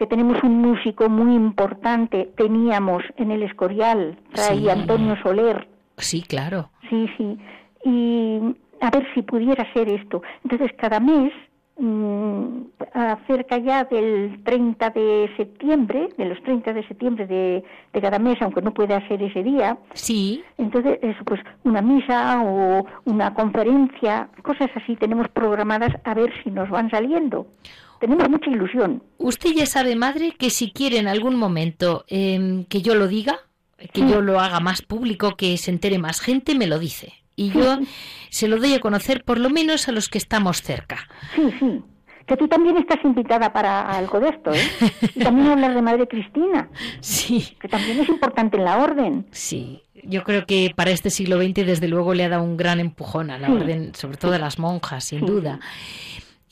que 0.01 0.07
tenemos 0.07 0.41
un 0.41 0.57
músico 0.57 1.09
muy 1.09 1.35
importante, 1.35 2.31
teníamos 2.35 3.03
en 3.17 3.29
el 3.29 3.43
Escorial, 3.43 4.17
Fray 4.31 4.67
Antonio 4.67 5.15
Soler. 5.21 5.67
Sí, 5.95 6.23
claro. 6.23 6.71
Sí, 6.89 7.07
sí. 7.15 7.37
Y 7.85 8.39
a 8.79 8.89
ver 8.89 9.05
si 9.13 9.21
pudiera 9.21 9.71
ser 9.73 9.89
esto. 9.89 10.23
Entonces, 10.43 10.71
cada 10.75 10.99
mes, 10.99 11.31
mmm, 11.77 12.63
acerca 12.95 13.59
ya 13.59 13.83
del 13.83 14.41
30 14.43 14.89
de 14.89 15.29
septiembre, 15.37 16.09
de 16.17 16.25
los 16.25 16.41
30 16.41 16.73
de 16.73 16.87
septiembre 16.87 17.27
de, 17.27 17.63
de, 17.93 18.01
cada 18.01 18.17
mes, 18.17 18.41
aunque 18.41 18.63
no 18.63 18.73
pueda 18.73 19.07
ser 19.07 19.21
ese 19.21 19.43
día. 19.43 19.77
Sí. 19.93 20.43
Entonces, 20.57 20.97
eso, 21.03 21.23
pues 21.25 21.41
una 21.63 21.83
misa 21.83 22.41
o 22.43 22.87
una 23.05 23.35
conferencia, 23.35 24.29
cosas 24.41 24.71
así 24.73 24.95
tenemos 24.95 25.29
programadas 25.29 25.91
a 26.03 26.15
ver 26.15 26.33
si 26.43 26.49
nos 26.49 26.71
van 26.71 26.89
saliendo 26.89 27.45
tenemos 28.01 28.27
mucha 28.29 28.49
ilusión. 28.49 29.01
Usted 29.17 29.51
ya 29.51 29.65
sabe, 29.65 29.95
madre, 29.95 30.33
que 30.37 30.49
si 30.49 30.71
quiere 30.71 30.97
en 30.97 31.07
algún 31.07 31.35
momento 31.35 32.03
em, 32.07 32.65
que 32.65 32.81
yo 32.81 32.95
lo 32.95 33.07
diga, 33.07 33.39
que 33.93 34.01
yo 34.01 34.21
lo 34.21 34.39
haga 34.39 34.59
más 34.59 34.81
público, 34.81 35.37
que 35.37 35.57
se 35.57 35.71
entere 35.71 35.97
más 35.97 36.19
gente, 36.19 36.55
me 36.55 36.67
lo 36.67 36.79
dice. 36.79 37.13
Y 37.35 37.51
yo 37.51 37.79
se 38.29 38.47
lo 38.47 38.57
doy 38.57 38.73
a 38.73 38.79
conocer 38.79 39.23
por 39.23 39.39
lo 39.39 39.49
menos 39.49 39.87
a 39.87 39.91
los 39.91 40.09
que 40.09 40.17
estamos 40.17 40.61
cerca. 40.61 41.07
Sí, 41.35 41.43
sí. 41.59 41.81
Que 42.27 42.37
tú 42.37 42.47
también 42.47 42.77
estás 42.77 42.99
invitada 43.03 43.51
para 43.51 43.89
algo 43.89 44.19
de 44.19 44.29
esto, 44.29 44.53
¿eh? 44.53 44.61
Y 45.15 45.19
también 45.19 45.47
hablar 45.47 45.73
de 45.73 45.81
Madre 45.81 46.07
Cristina. 46.07 46.69
Sí. 46.99 47.55
Que 47.59 47.67
también 47.67 47.99
es 47.99 48.09
importante 48.09 48.57
en 48.57 48.65
la 48.65 48.77
orden. 48.77 49.25
Sí. 49.31 49.81
Yo 50.03 50.23
creo 50.23 50.45
que 50.45 50.71
para 50.75 50.91
este 50.91 51.09
siglo 51.09 51.41
XX, 51.41 51.65
desde 51.65 51.87
luego, 51.87 52.13
le 52.13 52.23
ha 52.23 52.29
dado 52.29 52.43
un 52.43 52.57
gran 52.57 52.79
empujón 52.79 53.31
a 53.31 53.37
la 53.37 53.51
orden, 53.51 53.93
sobre 53.95 54.17
todo 54.17 54.33
a 54.33 54.39
las 54.39 54.59
monjas, 54.59 55.05
sin 55.05 55.25
duda. 55.25 55.59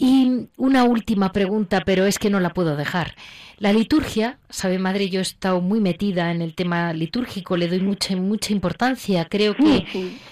Y 0.01 0.47
una 0.55 0.85
última 0.85 1.33
pregunta, 1.33 1.81
pero 1.85 2.05
es 2.05 2.19
que 2.19 2.29
no 2.29 2.39
la 2.39 2.51
puedo 2.51 2.77
dejar. 2.77 3.15
La 3.57 3.73
liturgia, 3.73 4.39
sabe 4.49 4.79
madre, 4.79 5.09
yo 5.09 5.19
he 5.19 5.21
estado 5.21 5.59
muy 5.59 5.81
metida 5.81 6.31
en 6.31 6.41
el 6.41 6.55
tema 6.55 6.93
litúrgico, 6.93 7.57
le 7.57 7.67
doy 7.67 7.81
mucha 7.81 8.15
mucha 8.15 8.53
importancia. 8.53 9.25
Creo 9.25 9.53
que 9.55 9.85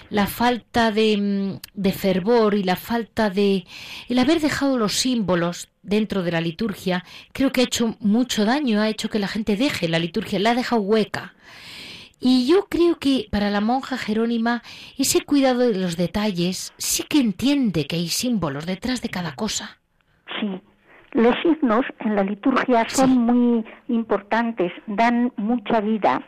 la 0.08 0.26
falta 0.26 0.90
de, 0.90 1.60
de, 1.74 1.92
fervor 1.92 2.54
y 2.54 2.62
la 2.62 2.76
falta 2.76 3.28
de 3.28 3.66
el 4.08 4.18
haber 4.18 4.40
dejado 4.40 4.78
los 4.78 4.94
símbolos 4.94 5.68
dentro 5.82 6.22
de 6.22 6.32
la 6.32 6.40
liturgia, 6.40 7.04
creo 7.34 7.52
que 7.52 7.60
ha 7.60 7.64
hecho 7.64 7.94
mucho 8.00 8.46
daño, 8.46 8.80
ha 8.80 8.88
hecho 8.88 9.10
que 9.10 9.18
la 9.18 9.28
gente 9.28 9.56
deje 9.56 9.86
la 9.86 9.98
liturgia, 9.98 10.38
la 10.38 10.52
ha 10.52 10.54
dejado 10.54 10.80
hueca. 10.80 11.34
Y 12.20 12.48
yo 12.50 12.66
creo 12.68 12.96
que 12.96 13.28
para 13.30 13.50
la 13.50 13.60
monja 13.60 13.96
Jerónima 13.96 14.62
ese 14.98 15.24
cuidado 15.24 15.60
de 15.60 15.78
los 15.78 15.96
detalles 15.96 16.72
sí 16.76 17.04
que 17.08 17.20
entiende 17.20 17.86
que 17.86 17.96
hay 17.96 18.08
símbolos 18.08 18.66
detrás 18.66 19.02
de 19.02 19.08
cada 19.08 19.34
cosa. 19.34 19.78
Sí, 20.40 20.60
los 21.12 21.34
signos 21.42 21.84
en 22.00 22.16
la 22.16 22.22
liturgia 22.22 22.88
son 22.88 23.10
muy 23.10 23.64
importantes, 23.88 24.72
dan 24.86 25.32
mucha 25.36 25.80
vida, 25.80 26.22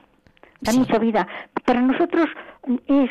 dan 0.61 0.77
mucha 0.79 0.99
vida. 0.99 1.27
Para 1.65 1.81
nosotros 1.81 2.29
es 2.87 3.11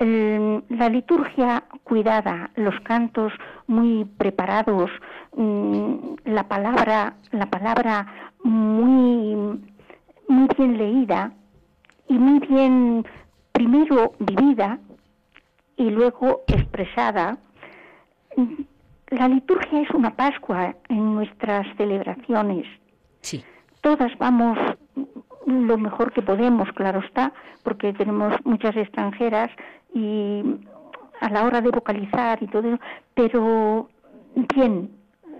la 0.00 0.88
liturgia 0.88 1.64
cuidada, 1.84 2.50
los 2.56 2.74
cantos 2.80 3.32
muy 3.66 4.06
preparados, 4.16 4.90
mm, 5.36 5.94
la 6.24 6.48
palabra, 6.48 7.16
la 7.32 7.46
palabra 7.50 8.06
muy, 8.42 9.60
muy 10.26 10.48
bien 10.56 10.78
leída, 10.78 11.32
y 12.10 12.18
muy 12.18 12.40
bien, 12.40 13.06
primero 13.52 14.14
vivida 14.18 14.80
y 15.76 15.90
luego 15.90 16.42
expresada, 16.48 17.38
la 19.10 19.28
liturgia 19.28 19.80
es 19.80 19.90
una 19.92 20.10
Pascua 20.16 20.74
en 20.88 21.14
nuestras 21.14 21.68
celebraciones. 21.76 22.66
Sí. 23.20 23.44
Todas 23.80 24.10
vamos 24.18 24.58
lo 25.46 25.78
mejor 25.78 26.12
que 26.12 26.20
podemos, 26.20 26.68
claro 26.72 26.98
está, 26.98 27.32
porque 27.62 27.92
tenemos 27.92 28.34
muchas 28.44 28.76
extranjeras 28.76 29.50
y 29.94 30.42
a 31.20 31.30
la 31.30 31.44
hora 31.44 31.60
de 31.60 31.70
vocalizar 31.70 32.42
y 32.42 32.48
todo 32.48 32.74
eso, 32.74 32.80
pero 33.14 33.88
bien, 34.56 34.90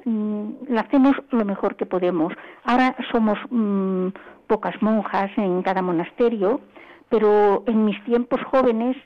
mm, 0.05 0.51
lo 0.69 0.81
hacemos 0.81 1.17
lo 1.31 1.45
mejor 1.45 1.75
que 1.75 1.87
podemos. 1.87 2.33
Ahora 2.65 2.95
somos 3.11 3.39
mm, 3.51 4.09
pocas 4.51 4.75
monjas 4.83 5.31
en 5.37 5.63
cada 5.63 5.81
monasterio, 5.81 6.61
pero 7.09 7.63
en 7.69 7.85
mis 7.85 8.03
tiempos 8.05 8.41
jóvenes 8.51 8.97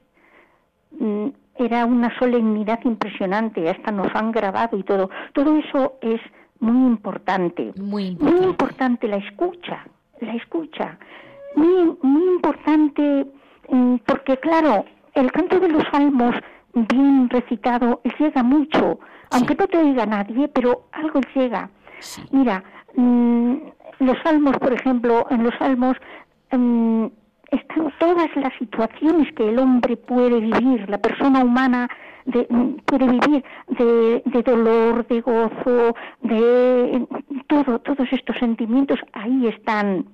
mm, 0.98 1.28
era 1.56 1.84
una 1.84 2.18
solemnidad 2.18 2.80
impresionante, 2.84 3.68
hasta 3.68 3.92
nos 3.92 4.08
han 4.14 4.32
grabado 4.32 4.78
y 4.78 4.82
todo. 4.82 5.10
Todo 5.34 5.54
eso 5.58 5.98
es 6.00 6.20
muy 6.60 6.86
importante. 6.86 7.74
Muy 7.76 8.06
importante. 8.06 8.40
Muy 8.40 8.50
importante 8.50 9.08
la 9.08 9.16
escucha, 9.16 9.86
la 10.20 10.32
escucha. 10.32 10.98
Muy, 11.56 11.94
muy 12.00 12.24
importante 12.36 13.26
porque, 14.06 14.38
claro, 14.38 14.86
el 15.12 15.30
canto 15.30 15.60
de 15.60 15.68
los 15.68 15.84
salmos 15.92 16.34
bien 16.72 17.28
recitado 17.28 18.00
llega 18.18 18.42
mucho, 18.42 18.98
aunque 19.30 19.54
no 19.54 19.66
te 19.66 19.76
oiga 19.76 20.06
nadie, 20.06 20.48
pero 20.48 20.86
algo 20.92 21.20
llega. 21.34 21.70
Mira, 22.32 22.64
mm, 22.96 23.54
los 24.00 24.16
salmos, 24.22 24.56
por 24.58 24.72
ejemplo, 24.72 25.26
en 25.30 25.44
los 25.44 25.54
salmos 25.58 25.96
mm, 26.50 27.06
están 27.50 27.92
todas 27.98 28.28
las 28.36 28.52
situaciones 28.58 29.32
que 29.34 29.48
el 29.48 29.58
hombre 29.58 29.96
puede 29.96 30.40
vivir, 30.40 30.88
la 30.88 30.98
persona 30.98 31.44
humana 31.44 31.88
mm, 32.26 32.74
puede 32.86 33.06
vivir 33.06 33.44
de, 33.68 34.22
de, 34.24 34.42
dolor, 34.42 35.06
de 35.06 35.20
gozo, 35.20 35.94
de 36.22 37.06
todo, 37.46 37.78
todos 37.80 38.08
estos 38.12 38.36
sentimientos 38.38 38.98
ahí 39.12 39.46
están. 39.46 40.06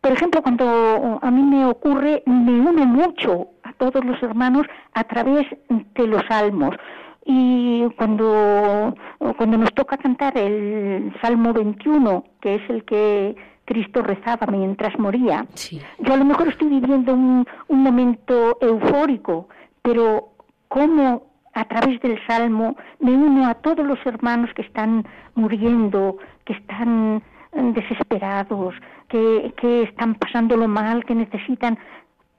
Por 0.00 0.12
ejemplo, 0.12 0.42
cuando 0.42 1.18
a 1.20 1.30
mí 1.30 1.42
me 1.42 1.66
ocurre, 1.66 2.22
me 2.24 2.58
une 2.58 2.86
mucho 2.86 3.48
a 3.64 3.72
todos 3.74 4.02
los 4.02 4.22
hermanos 4.22 4.66
a 4.94 5.04
través 5.04 5.46
de 5.68 6.06
los 6.06 6.22
salmos. 6.26 6.74
Y 7.24 7.88
cuando, 7.96 8.94
cuando 9.36 9.58
nos 9.58 9.72
toca 9.74 9.96
cantar 9.96 10.36
el 10.38 11.12
Salmo 11.20 11.52
21, 11.52 12.24
que 12.40 12.56
es 12.56 12.70
el 12.70 12.84
que 12.84 13.36
Cristo 13.64 14.02
rezaba 14.02 14.46
mientras 14.46 14.98
moría, 14.98 15.46
yo 15.98 16.14
a 16.14 16.16
lo 16.16 16.24
mejor 16.24 16.48
estoy 16.48 16.68
viviendo 16.68 17.14
un, 17.14 17.46
un 17.68 17.82
momento 17.82 18.58
eufórico, 18.60 19.48
pero 19.82 20.30
cómo 20.68 21.30
a 21.52 21.64
través 21.64 22.00
del 22.00 22.18
Salmo 22.26 22.76
me 23.00 23.12
uno 23.12 23.46
a 23.46 23.54
todos 23.54 23.86
los 23.86 23.98
hermanos 24.06 24.50
que 24.54 24.62
están 24.62 25.06
muriendo, 25.34 26.16
que 26.44 26.54
están 26.54 27.22
desesperados, 27.52 28.74
que, 29.08 29.52
que 29.56 29.82
están 29.82 30.14
pasándolo 30.14 30.68
mal, 30.68 31.04
que 31.04 31.14
necesitan. 31.14 31.78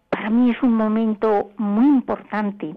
Para 0.09 0.29
mí 0.29 0.51
es 0.51 0.61
un 0.63 0.73
momento 0.73 1.51
muy 1.57 1.85
importante. 1.85 2.75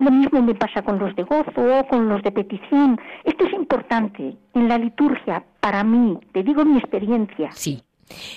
Lo 0.00 0.10
mismo 0.10 0.42
me 0.42 0.54
pasa 0.54 0.82
con 0.82 0.98
los 0.98 1.14
de 1.14 1.24
gozo 1.24 1.78
o 1.78 1.86
con 1.86 2.08
los 2.08 2.22
de 2.22 2.32
petición. 2.32 2.98
Esto 3.24 3.46
es 3.46 3.52
importante 3.52 4.34
en 4.54 4.68
la 4.68 4.78
liturgia 4.78 5.44
para 5.60 5.84
mí, 5.84 6.18
te 6.32 6.42
digo 6.42 6.64
mi 6.64 6.78
experiencia. 6.78 7.50
Sí. 7.52 7.82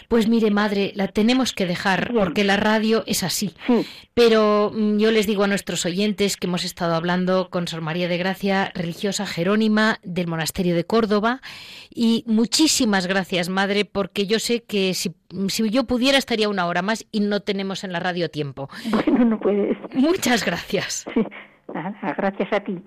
Pues 0.07 0.27
mire, 0.27 0.51
madre, 0.51 0.91
la 0.95 1.07
tenemos 1.07 1.53
que 1.53 1.65
dejar 1.65 2.11
porque 2.13 2.43
la 2.43 2.57
radio 2.57 3.03
es 3.07 3.23
así. 3.23 3.53
Pero 4.13 4.71
mm, 4.73 4.97
yo 4.97 5.11
les 5.11 5.25
digo 5.25 5.43
a 5.43 5.47
nuestros 5.47 5.85
oyentes 5.85 6.37
que 6.37 6.47
hemos 6.47 6.63
estado 6.63 6.95
hablando 6.95 7.49
con 7.49 7.67
Sor 7.67 7.81
María 7.81 8.07
de 8.07 8.17
Gracia, 8.17 8.71
religiosa 8.75 9.25
jerónima 9.25 9.99
del 10.03 10.27
monasterio 10.27 10.75
de 10.75 10.85
Córdoba. 10.85 11.41
Y 11.89 12.23
muchísimas 12.27 13.07
gracias, 13.07 13.49
madre, 13.49 13.85
porque 13.85 14.27
yo 14.27 14.37
sé 14.37 14.63
que 14.63 14.93
si, 14.93 15.15
si 15.47 15.69
yo 15.69 15.85
pudiera 15.85 16.17
estaría 16.17 16.49
una 16.49 16.67
hora 16.67 16.81
más 16.81 17.07
y 17.11 17.21
no 17.21 17.39
tenemos 17.39 17.83
en 17.83 17.93
la 17.93 17.99
radio 17.99 18.29
tiempo. 18.29 18.69
Bueno, 18.91 19.25
no 19.25 19.39
puedes. 19.39 19.77
Muchas 19.93 20.45
gracias. 20.45 21.05
Sí, 21.13 21.21
gracias 22.17 22.53
a 22.53 22.59
ti. 22.59 22.81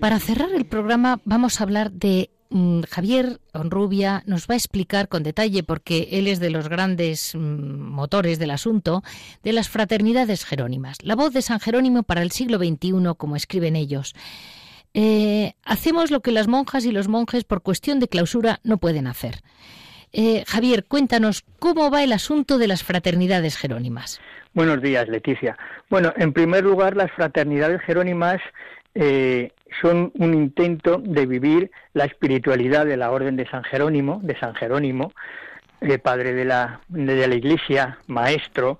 Para 0.00 0.20
cerrar 0.20 0.50
el 0.54 0.66
programa 0.66 1.20
vamos 1.24 1.60
a 1.60 1.64
hablar 1.64 1.90
de 1.90 2.30
mm, 2.50 2.82
Javier 2.82 3.40
Onrubia 3.52 4.22
nos 4.26 4.46
va 4.46 4.54
a 4.54 4.56
explicar 4.56 5.08
con 5.08 5.24
detalle, 5.24 5.64
porque 5.64 6.10
él 6.12 6.28
es 6.28 6.38
de 6.38 6.50
los 6.50 6.68
grandes 6.68 7.34
mm, 7.34 7.38
motores 7.38 8.38
del 8.38 8.52
asunto, 8.52 9.02
de 9.42 9.52
las 9.52 9.68
fraternidades 9.68 10.44
jerónimas. 10.44 10.98
La 11.02 11.16
voz 11.16 11.32
de 11.32 11.42
San 11.42 11.58
Jerónimo 11.58 12.04
para 12.04 12.22
el 12.22 12.30
siglo 12.30 12.58
XXI, 12.58 13.14
como 13.16 13.34
escriben 13.34 13.74
ellos. 13.74 14.14
Eh, 14.94 15.52
hacemos 15.64 16.10
lo 16.10 16.20
que 16.20 16.32
las 16.32 16.48
monjas 16.48 16.84
y 16.84 16.92
los 16.92 17.08
monjes 17.08 17.44
por 17.44 17.62
cuestión 17.62 18.00
de 18.00 18.08
clausura 18.08 18.60
no 18.64 18.78
pueden 18.78 19.06
hacer. 19.06 19.36
Eh, 20.12 20.44
Javier, 20.46 20.84
cuéntanos 20.84 21.44
cómo 21.58 21.90
va 21.90 22.02
el 22.02 22.12
asunto 22.12 22.58
de 22.58 22.68
las 22.68 22.82
fraternidades 22.82 23.56
jerónimas. 23.56 24.20
Buenos 24.54 24.80
días, 24.80 25.06
Leticia. 25.08 25.58
Bueno, 25.90 26.14
en 26.16 26.32
primer 26.32 26.64
lugar, 26.64 26.96
las 26.96 27.12
fraternidades 27.12 27.82
jerónimas 27.82 28.40
eh, 28.94 29.52
son 29.82 30.10
un 30.14 30.32
intento 30.32 30.96
de 30.96 31.26
vivir 31.26 31.70
la 31.92 32.06
espiritualidad 32.06 32.86
de 32.86 32.96
la 32.96 33.10
Orden 33.10 33.36
de 33.36 33.46
San 33.46 33.62
Jerónimo, 33.64 34.20
de 34.22 34.38
San 34.38 34.54
Jerónimo, 34.54 35.12
eh, 35.82 35.98
padre 35.98 36.32
de 36.32 36.46
la, 36.46 36.80
de 36.88 37.28
la 37.28 37.34
Iglesia, 37.34 37.98
maestro, 38.06 38.78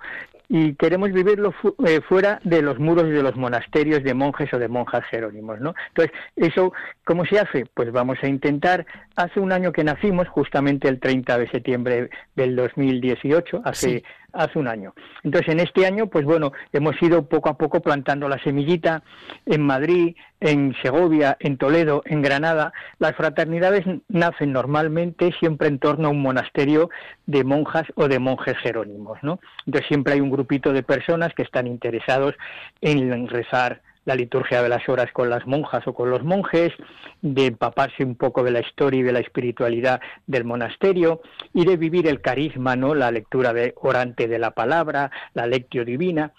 y 0.49 0.75
queremos 0.75 1.13
vivirlo 1.13 1.53
eh, 1.87 2.01
fuera 2.01 2.41
de 2.45 2.63
los 2.63 2.79
muros 2.79 3.05
de 3.05 3.23
los 3.23 3.37
monasterios 3.37 4.03
de 4.05 4.15
monjes 4.15 4.53
o 4.53 4.59
de 4.59 4.69
monjas 4.69 5.05
jerónimos, 5.11 5.61
¿no? 5.61 5.75
Entonces, 5.89 6.17
eso, 6.37 6.73
¿cómo 7.05 7.25
se 7.25 7.39
hace? 7.39 7.67
Pues 7.75 7.91
vamos 7.93 8.19
a 8.23 8.29
intentar, 8.29 8.87
hace 9.17 9.41
un 9.41 9.53
año 9.53 9.73
que 9.73 9.85
nacimos, 9.85 10.29
justamente 10.29 10.89
el 10.89 11.01
30 11.01 11.39
de 11.39 11.51
septiembre 11.51 12.11
del 12.35 12.55
2018, 12.55 13.63
hace 13.65 14.05
hace 14.37 14.59
un 14.59 14.69
año. 14.69 14.95
Entonces, 15.23 15.53
en 15.53 15.61
este 15.61 15.87
año, 15.87 16.07
pues 16.07 16.25
bueno, 16.25 16.53
hemos 16.73 17.01
ido 17.03 17.27
poco 17.29 17.49
a 17.49 17.59
poco 17.59 17.81
plantando 17.81 18.29
la 18.29 18.43
semillita 18.43 19.03
en 19.45 19.63
Madrid, 19.63 20.17
en 20.41 20.75
Segovia, 20.83 21.37
en 21.41 21.57
Toledo, 21.57 22.03
en 22.05 22.23
Granada. 22.23 22.73
Las 22.99 23.17
fraternidades 23.17 23.85
nacen 24.09 24.53
normalmente 24.53 25.33
siempre 25.39 25.69
en 25.69 25.79
torno 25.79 26.09
a 26.09 26.11
un 26.11 26.23
monasterio 26.23 26.91
de 27.27 27.45
monjas 27.45 27.85
o 27.95 28.09
de 28.09 28.19
monjes 28.19 28.57
jerónimos, 28.59 29.19
¿no? 29.23 29.41
Entonces, 29.67 29.89
siempre 29.89 30.15
hay 30.15 30.21
un 30.21 30.31
grupito 30.31 30.73
de 30.73 30.83
personas 30.83 31.35
que 31.35 31.43
están 31.43 31.67
interesados 31.67 32.35
en 32.81 33.29
rezar 33.29 33.81
la 34.07 34.15
liturgia 34.15 34.63
de 34.63 34.71
las 34.71 34.89
horas 34.89 35.13
con 35.13 35.29
las 35.29 35.47
monjas 35.47 35.87
o 35.87 35.93
con 35.93 36.09
los 36.09 36.25
monjes, 36.25 36.73
de 37.21 37.47
empaparse 37.47 38.05
un 38.05 38.15
poco 38.15 38.43
de 38.43 38.53
la 38.53 38.61
historia 38.61 39.01
y 39.01 39.03
de 39.03 39.13
la 39.13 39.21
espiritualidad 39.21 40.01
del 40.27 40.45
monasterio 40.45 41.21
y 41.53 41.67
de 41.67 41.77
vivir 41.77 42.07
el 42.07 42.23
carisma, 42.23 42.77
¿no? 42.77 42.95
La 42.95 43.11
lectura 43.11 43.53
de 43.53 43.75
orante 43.77 44.29
de 44.29 44.39
la 44.39 44.53
palabra, 44.53 45.11
la 45.35 45.47
lectio 45.47 45.85
divina. 45.85 46.33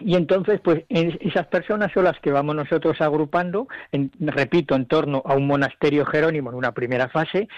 Y 0.00 0.14
entonces, 0.14 0.60
pues 0.60 0.84
esas 0.88 1.46
personas 1.46 1.92
son 1.92 2.04
las 2.04 2.18
que 2.20 2.30
vamos 2.30 2.54
nosotros 2.54 3.00
agrupando, 3.00 3.66
repito, 4.20 4.76
en 4.76 4.86
torno 4.86 5.22
a 5.24 5.34
un 5.34 5.46
monasterio 5.46 6.04
jerónimo 6.06 6.50
en 6.50 6.56
una 6.56 6.72
primera 6.72 7.08
fase, 7.08 7.48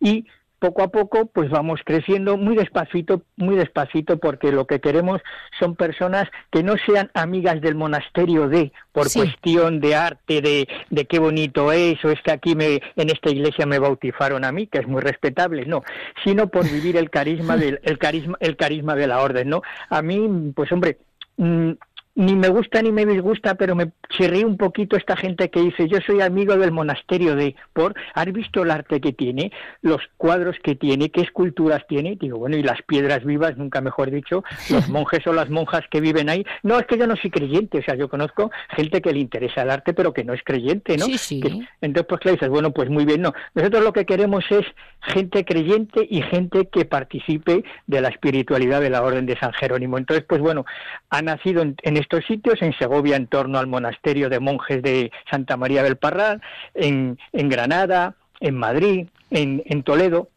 y 0.00 0.24
poco 0.58 0.82
a 0.82 0.88
poco 0.88 1.26
pues 1.26 1.50
vamos 1.50 1.80
creciendo 1.84 2.36
muy 2.36 2.56
despacito, 2.56 3.22
muy 3.36 3.56
despacito 3.56 4.18
porque 4.18 4.52
lo 4.52 4.66
que 4.66 4.80
queremos 4.80 5.20
son 5.58 5.76
personas 5.76 6.28
que 6.50 6.62
no 6.62 6.76
sean 6.76 7.10
amigas 7.14 7.60
del 7.60 7.74
monasterio 7.74 8.48
de 8.48 8.72
por 8.92 9.12
cuestión 9.12 9.80
de 9.80 9.94
arte, 9.94 10.40
de, 10.40 10.68
de 10.90 11.04
qué 11.06 11.18
bonito 11.18 11.72
es 11.72 12.04
o 12.04 12.10
es 12.10 12.20
que 12.22 12.32
aquí 12.32 12.54
me 12.54 12.80
en 12.96 13.10
esta 13.10 13.30
iglesia 13.30 13.66
me 13.66 13.78
bautizaron 13.78 14.44
a 14.44 14.52
mí, 14.52 14.66
que 14.66 14.78
es 14.78 14.88
muy 14.88 15.00
respetable, 15.00 15.66
no, 15.66 15.82
sino 16.24 16.48
por 16.48 16.64
vivir 16.64 16.96
el 16.96 17.10
carisma 17.10 17.56
del 17.56 17.80
el 17.82 17.98
carisma 17.98 18.36
el 18.40 18.56
carisma 18.56 18.94
de 18.96 19.06
la 19.06 19.20
orden, 19.20 19.48
¿no? 19.48 19.62
A 19.88 20.02
mí 20.02 20.52
pues 20.54 20.70
hombre, 20.72 20.98
mm, 21.36 21.72
ni 22.18 22.34
me 22.34 22.48
gusta 22.48 22.82
ni 22.82 22.90
me 22.90 23.06
disgusta, 23.06 23.54
pero 23.54 23.76
me 23.76 23.92
chirrí 24.08 24.42
un 24.42 24.56
poquito 24.56 24.96
esta 24.96 25.16
gente 25.16 25.50
que 25.50 25.60
dice, 25.60 25.86
yo 25.86 25.98
soy 26.04 26.20
amigo 26.20 26.56
del 26.56 26.72
monasterio 26.72 27.36
de, 27.36 27.54
por, 27.72 27.94
¿has 28.12 28.32
visto 28.32 28.64
el 28.64 28.72
arte 28.72 29.00
que 29.00 29.12
tiene? 29.12 29.52
Los 29.82 30.00
cuadros 30.16 30.56
que 30.60 30.74
tiene, 30.74 31.10
qué 31.10 31.20
esculturas 31.20 31.86
tiene, 31.86 32.16
digo, 32.20 32.38
bueno, 32.38 32.56
y 32.56 32.64
las 32.64 32.82
piedras 32.82 33.24
vivas, 33.24 33.56
nunca 33.56 33.80
mejor 33.80 34.10
dicho, 34.10 34.42
los 34.68 34.88
monjes 34.88 35.24
o 35.28 35.32
las 35.32 35.48
monjas 35.48 35.84
que 35.92 36.00
viven 36.00 36.28
ahí. 36.28 36.44
No, 36.64 36.80
es 36.80 36.86
que 36.86 36.98
yo 36.98 37.06
no 37.06 37.14
soy 37.14 37.30
creyente, 37.30 37.78
o 37.78 37.82
sea, 37.82 37.94
yo 37.94 38.08
conozco 38.08 38.50
gente 38.70 39.00
que 39.00 39.12
le 39.12 39.20
interesa 39.20 39.62
el 39.62 39.70
arte, 39.70 39.94
pero 39.94 40.12
que 40.12 40.24
no 40.24 40.32
es 40.32 40.42
creyente, 40.42 40.96
¿no? 40.96 41.04
Sí, 41.04 41.18
sí. 41.18 41.40
entonces, 41.80 42.06
pues 42.08 42.20
claro, 42.20 42.34
dices, 42.34 42.48
bueno, 42.48 42.72
pues 42.72 42.90
muy 42.90 43.04
bien, 43.04 43.22
no. 43.22 43.32
Nosotros 43.54 43.84
lo 43.84 43.92
que 43.92 44.06
queremos 44.06 44.44
es 44.50 44.66
gente 45.02 45.44
creyente 45.44 46.04
y 46.10 46.22
gente 46.22 46.66
que 46.66 46.84
participe 46.84 47.62
de 47.86 48.00
la 48.00 48.08
espiritualidad 48.08 48.80
de 48.80 48.90
la 48.90 49.04
Orden 49.04 49.24
de 49.24 49.38
San 49.38 49.52
Jerónimo. 49.52 49.98
Entonces, 49.98 50.26
pues 50.28 50.40
bueno, 50.40 50.66
ha 51.10 51.22
nacido 51.22 51.62
en, 51.62 51.76
en 51.82 51.96
sitios, 52.26 52.60
en 52.62 52.72
Segovia 52.78 53.16
en 53.16 53.26
torno 53.26 53.58
al 53.58 53.66
monasterio 53.66 54.28
de 54.28 54.40
monjes 54.40 54.82
de 54.82 55.10
Santa 55.30 55.56
María 55.56 55.82
del 55.82 55.96
Parral, 55.96 56.40
en, 56.74 57.18
en 57.32 57.48
Granada, 57.48 58.14
en 58.40 58.54
Madrid, 58.54 59.08
en 59.30 59.82
Toledo, 59.82 60.28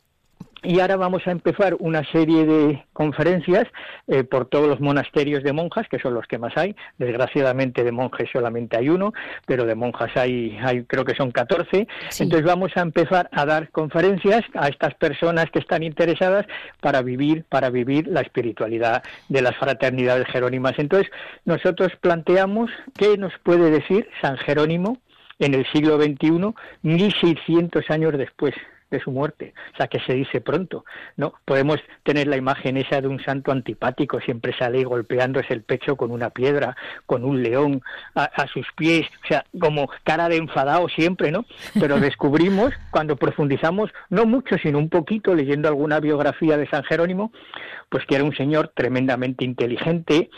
y 0.64 0.80
ahora 0.80 0.96
vamos 0.96 1.26
a 1.26 1.32
empezar 1.32 1.76
una 1.80 2.04
serie 2.12 2.46
de 2.46 2.86
conferencias 2.94 3.66
eh, 4.08 4.24
por 4.24 4.46
todos 4.46 4.68
los 4.68 4.80
monasterios 4.80 5.44
de 5.44 5.54
monjas, 5.54 5.88
que 5.90 6.00
son 6.00 6.14
los 6.14 6.28
que 6.28 6.38
más 6.38 6.56
hay. 6.56 6.76
Desgraciadamente 6.98 7.84
de 7.84 7.92
monjes 7.92 8.30
solamente 8.32 8.78
hay 8.78 8.90
uno, 8.90 9.14
pero 9.48 9.66
de 9.66 9.74
monjas 9.74 10.16
hay, 10.16 10.58
hay 10.64 10.84
creo 10.84 11.04
que 11.04 11.16
son 11.16 11.32
14. 11.32 11.88
Entonces 12.20 12.44
vamos 12.44 12.72
a 12.76 12.82
empezar 12.82 13.30
a 13.32 13.46
dar 13.46 13.70
conferencias 13.72 14.44
a 14.54 14.68
estas 14.68 14.94
personas 14.96 15.50
que 15.52 15.60
están 15.60 15.82
interesadas 15.82 16.46
para 16.80 17.02
vivir, 17.02 17.44
para 17.50 17.70
vivir 17.70 18.08
la 18.08 18.22
espiritualidad 18.22 19.02
de 19.30 19.42
las 19.42 19.56
fraternidades 19.58 20.28
jerónimas. 20.28 20.74
Entonces 20.78 21.12
nosotros 21.44 21.92
planteamos 22.02 22.70
qué 22.98 23.18
nos 23.18 23.34
puede 23.44 23.72
decir 23.72 24.08
San 24.22 24.38
Jerónimo 24.38 25.00
en 25.40 25.56
el 25.56 25.66
siglo 25.72 26.00
XXI, 26.00 26.54
1600 26.84 27.90
años 27.90 28.14
después 28.16 28.54
de 28.92 29.00
su 29.00 29.12
muerte, 29.12 29.54
o 29.74 29.78
sea 29.78 29.88
que 29.88 30.00
se 30.02 30.14
dice 30.14 30.42
pronto, 30.42 30.86
¿no? 31.16 31.34
Podemos 31.46 31.80
tener 32.04 32.28
la 32.28 32.38
imagen 32.38 32.78
esa 32.78 33.02
de 33.02 33.08
un 33.08 33.24
santo 33.24 33.52
antipático, 33.52 34.20
siempre 34.20 34.54
sale 34.58 34.84
golpeándose 34.84 35.54
el 35.54 35.64
pecho 35.64 35.96
con 35.96 36.12
una 36.12 36.30
piedra, 36.30 36.76
con 37.06 37.24
un 37.24 37.42
león 37.42 37.82
a, 38.16 38.26
a, 38.26 38.48
sus 38.48 38.68
pies, 38.76 39.08
o 39.24 39.28
sea, 39.28 39.46
como 39.60 39.90
cara 40.04 40.28
de 40.28 40.36
enfadado 40.36 40.90
siempre, 40.90 41.32
¿no? 41.32 41.46
Pero 41.80 42.00
descubrimos, 42.00 42.74
cuando 42.92 43.16
profundizamos, 43.16 43.92
no 44.10 44.26
mucho, 44.26 44.58
sino 44.58 44.78
un 44.78 44.90
poquito, 44.90 45.34
leyendo 45.34 45.70
alguna 45.70 46.00
biografía 46.00 46.58
de 46.58 46.68
San 46.68 46.84
Jerónimo, 46.84 47.32
pues 47.90 48.06
que 48.06 48.16
era 48.16 48.24
un 48.24 48.36
señor 48.36 48.72
tremendamente 48.76 49.46
inteligente, 49.46 50.30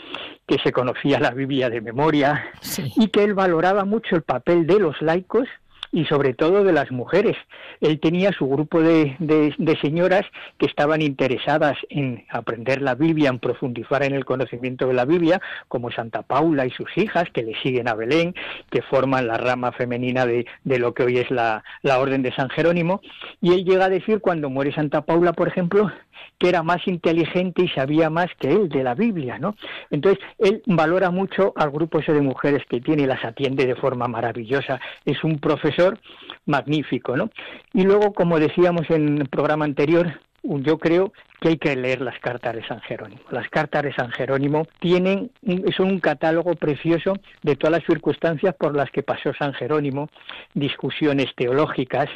que 0.46 0.58
se 0.58 0.72
conocía 0.72 1.18
la 1.18 1.30
Biblia 1.30 1.70
de 1.70 1.80
memoria 1.80 2.50
sí. 2.60 2.92
y 2.96 3.08
que 3.08 3.24
él 3.24 3.34
valoraba 3.34 3.84
mucho 3.84 4.14
el 4.16 4.22
papel 4.22 4.66
de 4.66 4.78
los 4.78 5.00
laicos 5.02 5.48
y 5.94 6.04
sobre 6.06 6.34
todo 6.34 6.64
de 6.64 6.72
las 6.72 6.90
mujeres. 6.90 7.36
Él 7.80 8.00
tenía 8.00 8.32
su 8.32 8.48
grupo 8.48 8.82
de, 8.82 9.14
de, 9.20 9.78
señoras 9.80 10.22
que 10.58 10.66
estaban 10.66 11.00
interesadas 11.00 11.78
en 11.88 12.24
aprender 12.30 12.82
la 12.82 12.96
Biblia, 12.96 13.30
en 13.30 13.38
profundizar 13.38 14.02
en 14.02 14.12
el 14.12 14.24
conocimiento 14.24 14.88
de 14.88 14.94
la 14.94 15.04
Biblia, 15.04 15.40
como 15.68 15.92
Santa 15.92 16.22
Paula 16.22 16.66
y 16.66 16.70
sus 16.70 16.88
hijas, 16.96 17.30
que 17.32 17.44
le 17.44 17.54
siguen 17.62 17.86
a 17.86 17.94
Belén, 17.94 18.34
que 18.70 18.82
forman 18.82 19.28
la 19.28 19.38
rama 19.38 19.70
femenina 19.70 20.26
de, 20.26 20.46
de 20.64 20.78
lo 20.80 20.94
que 20.94 21.04
hoy 21.04 21.18
es 21.18 21.30
la, 21.30 21.62
la 21.82 22.00
Orden 22.00 22.22
de 22.22 22.34
San 22.34 22.50
Jerónimo. 22.50 23.00
Y 23.40 23.52
él 23.52 23.64
llega 23.64 23.84
a 23.84 23.90
decir, 23.90 24.20
cuando 24.20 24.50
muere 24.50 24.74
Santa 24.74 25.02
Paula, 25.02 25.32
por 25.32 25.46
ejemplo, 25.46 25.92
que 26.38 26.48
era 26.48 26.62
más 26.62 26.86
inteligente 26.86 27.64
y 27.64 27.68
sabía 27.68 28.10
más 28.10 28.28
que 28.38 28.50
él 28.50 28.68
de 28.68 28.82
la 28.82 28.94
Biblia, 28.94 29.38
¿no? 29.38 29.56
Entonces, 29.90 30.22
él 30.38 30.62
valora 30.66 31.10
mucho 31.10 31.52
al 31.56 31.70
grupo 31.70 31.98
ese 31.98 32.12
de 32.12 32.20
mujeres 32.20 32.62
que 32.68 32.80
tiene 32.80 33.02
y 33.02 33.06
las 33.06 33.24
atiende 33.24 33.66
de 33.66 33.76
forma 33.76 34.08
maravillosa. 34.08 34.80
Es 35.04 35.22
un 35.24 35.38
profesor 35.38 35.98
magnífico, 36.46 37.16
¿no? 37.16 37.30
Y 37.72 37.84
luego, 37.84 38.12
como 38.12 38.38
decíamos 38.38 38.88
en 38.90 39.18
el 39.18 39.28
programa 39.28 39.64
anterior, 39.64 40.20
yo 40.44 40.78
creo 40.78 41.12
que 41.40 41.48
hay 41.48 41.56
que 41.58 41.74
leer 41.76 42.00
las 42.00 42.18
cartas 42.20 42.54
de 42.54 42.66
San 42.66 42.80
Jerónimo. 42.82 43.20
Las 43.30 43.48
cartas 43.48 43.82
de 43.82 43.94
San 43.94 44.10
Jerónimo 44.12 44.66
tienen 44.80 45.30
son 45.76 45.88
un 45.88 46.00
catálogo 46.00 46.54
precioso 46.54 47.14
de 47.42 47.56
todas 47.56 47.72
las 47.72 47.86
circunstancias 47.86 48.54
por 48.54 48.76
las 48.76 48.90
que 48.90 49.02
pasó 49.02 49.32
San 49.34 49.54
Jerónimo, 49.54 50.08
discusiones 50.54 51.34
teológicas, 51.34 52.08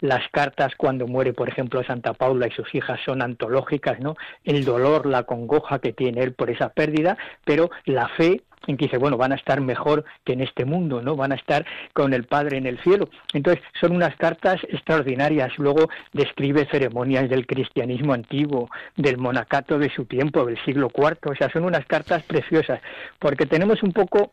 las 0.00 0.28
cartas 0.30 0.74
cuando 0.76 1.06
muere, 1.06 1.32
por 1.32 1.48
ejemplo, 1.48 1.82
Santa 1.84 2.14
Paula 2.14 2.46
y 2.46 2.50
sus 2.50 2.74
hijas 2.74 3.00
son 3.04 3.22
antológicas, 3.22 4.00
¿no? 4.00 4.16
El 4.44 4.64
dolor, 4.64 5.06
la 5.06 5.24
congoja 5.24 5.78
que 5.78 5.92
tiene 5.92 6.22
él 6.22 6.32
por 6.32 6.50
esa 6.50 6.70
pérdida, 6.70 7.16
pero 7.44 7.70
la 7.86 8.08
fe 8.08 8.42
en 8.66 8.76
que 8.76 8.86
dice, 8.86 8.98
bueno, 8.98 9.16
van 9.16 9.32
a 9.32 9.36
estar 9.36 9.60
mejor 9.60 10.04
que 10.24 10.32
en 10.32 10.40
este 10.40 10.64
mundo, 10.64 11.02
¿no? 11.02 11.16
Van 11.16 11.32
a 11.32 11.36
estar 11.36 11.64
con 11.92 12.12
el 12.14 12.24
Padre 12.24 12.58
en 12.58 12.66
el 12.66 12.78
cielo. 12.80 13.08
Entonces, 13.32 13.62
son 13.80 13.92
unas 13.92 14.16
cartas 14.16 14.60
extraordinarias. 14.68 15.52
Luego 15.58 15.88
describe 16.12 16.66
ceremonias 16.70 17.28
del 17.28 17.46
cristianismo 17.46 18.12
antiguo, 18.12 18.68
del 18.96 19.18
monacato 19.18 19.78
de 19.78 19.90
su 19.90 20.04
tiempo, 20.04 20.44
del 20.44 20.58
siglo 20.64 20.90
IV. 20.94 21.30
O 21.30 21.34
sea, 21.34 21.50
son 21.50 21.64
unas 21.64 21.86
cartas 21.86 22.22
preciosas, 22.24 22.80
porque 23.18 23.46
tenemos 23.46 23.82
un 23.82 23.92
poco 23.92 24.30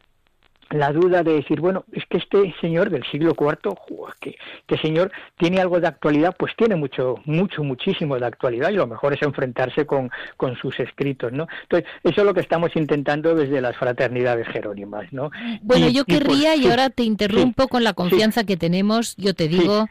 la 0.71 0.91
duda 0.91 1.23
de 1.23 1.33
decir, 1.33 1.59
bueno, 1.59 1.85
es 1.91 2.03
que 2.05 2.17
este 2.17 2.53
señor 2.61 2.89
del 2.89 3.03
siglo 3.11 3.35
IV, 3.37 3.75
que, 4.19 4.35
que 4.67 4.77
señor 4.77 5.11
tiene 5.37 5.59
algo 5.59 5.79
de 5.79 5.87
actualidad, 5.87 6.35
pues 6.37 6.53
tiene 6.55 6.75
mucho, 6.75 7.15
mucho, 7.25 7.63
muchísimo 7.63 8.17
de 8.17 8.25
actualidad 8.25 8.69
y 8.69 8.75
lo 8.75 8.87
mejor 8.87 9.13
es 9.13 9.21
enfrentarse 9.21 9.85
con, 9.85 10.09
con 10.37 10.55
sus 10.55 10.79
escritos, 10.79 11.31
¿no? 11.31 11.47
Entonces, 11.63 11.89
eso 12.03 12.21
es 12.21 12.25
lo 12.25 12.33
que 12.33 12.41
estamos 12.41 12.71
intentando 12.75 13.35
desde 13.35 13.61
las 13.61 13.75
fraternidades 13.77 14.47
jerónimas, 14.47 15.11
¿no? 15.11 15.31
Bueno, 15.61 15.87
y, 15.87 15.93
yo 15.93 16.05
querría, 16.05 16.55
y, 16.55 16.59
pues, 16.59 16.67
y, 16.67 16.69
ahora 16.69 16.89
te 16.89 17.03
interrumpo 17.03 17.63
sí, 17.63 17.69
con 17.69 17.83
la 17.83 17.93
confianza 17.93 18.41
sí, 18.41 18.47
que 18.47 18.57
tenemos, 18.57 19.15
yo 19.17 19.33
te 19.33 19.47
digo, 19.47 19.87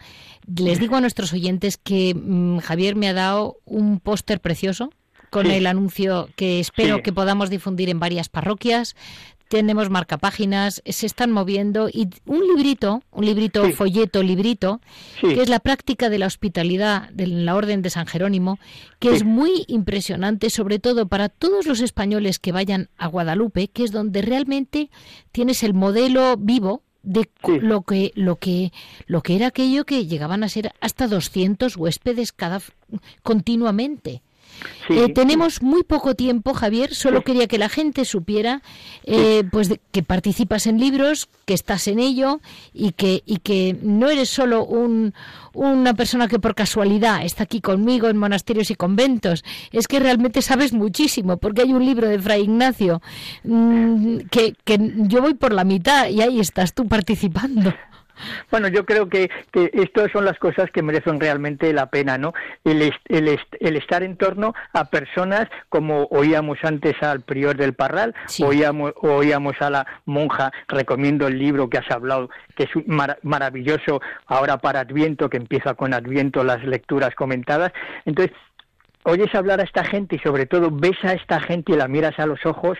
les 0.47 0.81
digo 0.81 0.97
a 0.97 1.01
nuestros 1.01 1.33
oyentes 1.33 1.77
que 1.77 2.15
mmm, 2.15 2.59
Javier 2.59 2.97
me 2.97 3.09
ha 3.09 3.13
dado 3.13 3.57
un 3.65 4.01
póster 4.01 4.41
precioso 4.41 4.91
con 5.31 5.47
el 5.49 5.67
anuncio 5.67 6.29
que 6.35 6.59
espero 6.59 7.03
que 7.03 7.13
podamos 7.13 7.51
difundir 7.51 7.89
en 7.89 8.01
varias 8.01 8.29
parroquias 8.29 8.97
tenemos 9.51 9.91
marcapáginas, 9.91 10.81
se 10.87 11.07
están 11.07 11.33
moviendo 11.33 11.89
y 11.89 12.09
un 12.25 12.41
librito, 12.47 13.03
un 13.11 13.27
librito, 13.27 13.67
sí. 13.67 13.73
folleto, 13.73 14.23
librito, 14.23 14.81
sí. 15.21 15.35
que 15.35 15.43
es 15.43 15.49
la 15.49 15.59
práctica 15.59 16.09
de 16.09 16.19
la 16.21 16.27
hospitalidad 16.27 17.11
de 17.11 17.27
la 17.27 17.57
Orden 17.57 17.83
de 17.83 17.91
San 17.91 18.07
Jerónimo, 18.07 18.61
que 19.01 19.09
sí. 19.09 19.17
es 19.17 19.25
muy 19.25 19.65
impresionante, 19.67 20.51
sobre 20.51 20.79
todo 20.79 21.09
para 21.09 21.29
todos 21.29 21.67
los 21.67 21.81
españoles 21.81 22.39
que 22.39 22.53
vayan 22.53 22.91
a 22.97 23.09
Guadalupe, 23.09 23.67
que 23.67 23.83
es 23.83 23.91
donde 23.91 24.23
realmente 24.23 24.89
tienes 25.33 25.65
el 25.65 25.75
modelo 25.75 26.37
vivo 26.39 26.85
de 27.03 27.29
lo 27.61 27.83
que 27.83 28.13
lo 28.15 28.37
que 28.37 28.73
lo 29.07 29.23
que 29.23 29.35
era 29.35 29.49
aquello 29.49 29.85
que 29.85 30.07
llegaban 30.07 30.45
a 30.45 30.49
ser 30.49 30.73
hasta 30.81 31.09
200 31.09 31.77
huéspedes 31.77 32.31
cada 32.31 32.61
continuamente. 33.25 34.23
Sí. 34.87 34.99
Eh, 34.99 35.09
tenemos 35.13 35.63
muy 35.63 35.85
poco 35.85 36.15
tiempo, 36.15 36.55
Javier. 36.55 36.95
Solo 36.95 37.23
quería 37.23 37.47
que 37.47 37.59
la 37.59 37.69
gente 37.69 38.05
supiera, 38.05 38.63
eh, 39.05 39.45
pues, 39.51 39.69
de, 39.69 39.81
que 39.93 40.03
participas 40.03 40.67
en 40.67 40.79
libros, 40.79 41.29
que 41.45 41.55
estás 41.55 41.87
en 41.89 41.99
ello 41.99 42.41
y 42.73 42.93
que 42.93 43.23
y 43.27 43.39
que 43.39 43.77
no 43.83 44.09
eres 44.09 44.29
solo 44.29 44.65
un, 44.65 45.15
una 45.53 45.95
persona 45.95 46.29
que 46.29 46.39
por 46.39 46.55
casualidad 46.55 47.25
está 47.25 47.45
aquí 47.45 47.61
conmigo 47.61 48.09
en 48.09 48.17
monasterios 48.17 48.71
y 48.71 48.75
conventos. 48.75 49.45
Es 49.73 49.89
que 49.89 50.01
realmente 50.01 50.43
sabes 50.43 50.73
muchísimo, 50.73 51.37
porque 51.37 51.63
hay 51.63 51.73
un 51.73 51.85
libro 51.85 52.09
de 52.09 52.19
Fray 52.19 52.43
Ignacio 52.43 53.03
mmm, 53.45 54.19
que, 54.31 54.55
que 54.65 54.79
yo 54.97 55.23
voy 55.23 55.35
por 55.35 55.53
la 55.53 55.65
mitad 55.65 56.09
y 56.09 56.21
ahí 56.21 56.41
estás 56.41 56.75
tú 56.75 56.87
participando. 56.87 57.73
Bueno, 58.51 58.69
yo 58.69 58.85
creo 58.85 59.09
que, 59.09 59.31
que 59.53 59.71
estas 59.73 60.11
son 60.13 60.25
las 60.25 60.39
cosas 60.39 60.71
que 60.71 60.83
merecen 60.83 61.21
realmente 61.21 61.73
la 61.73 61.87
pena, 61.87 62.19
¿no? 62.19 62.33
El, 62.65 62.93
el, 63.09 63.39
el 63.61 63.77
estar 63.77 64.03
en 64.03 64.17
torno 64.17 64.55
a 64.73 64.87
personas 64.87 65.49
como 65.69 66.05
oíamos 66.11 66.59
antes 66.63 66.95
al 67.03 67.23
prior 67.23 67.57
del 67.57 67.75
Parral, 67.75 68.15
sí. 68.27 68.43
oíamos, 68.43 68.93
oíamos 68.97 69.55
a 69.61 69.71
la 69.71 69.87
monja, 70.05 70.53
recomiendo 70.69 71.27
el 71.27 71.39
libro 71.39 71.69
que 71.69 71.79
has 71.79 71.91
hablado, 71.91 72.31
que 72.55 72.65
es 72.65 72.71
mar 72.87 73.19
maravilloso 73.23 74.01
ahora 74.27 74.59
para 74.59 74.81
Adviento, 74.81 75.29
que 75.29 75.37
empieza 75.37 75.75
con 75.75 75.95
Adviento 75.95 76.45
las 76.45 76.63
lecturas 76.65 77.15
comentadas. 77.15 77.73
Entonces, 78.05 78.37
oyes 79.05 79.35
hablar 79.35 79.61
a 79.61 79.65
esta 79.65 79.85
gente 79.85 80.17
y 80.17 80.19
sobre 80.19 80.47
todo 80.47 80.71
ves 80.71 80.97
a 81.03 81.13
esta 81.13 81.41
gente 81.41 81.73
y 81.73 81.77
la 81.77 81.89
miras 81.89 82.19
a 82.19 82.27
los 82.27 82.45
ojos 82.45 82.79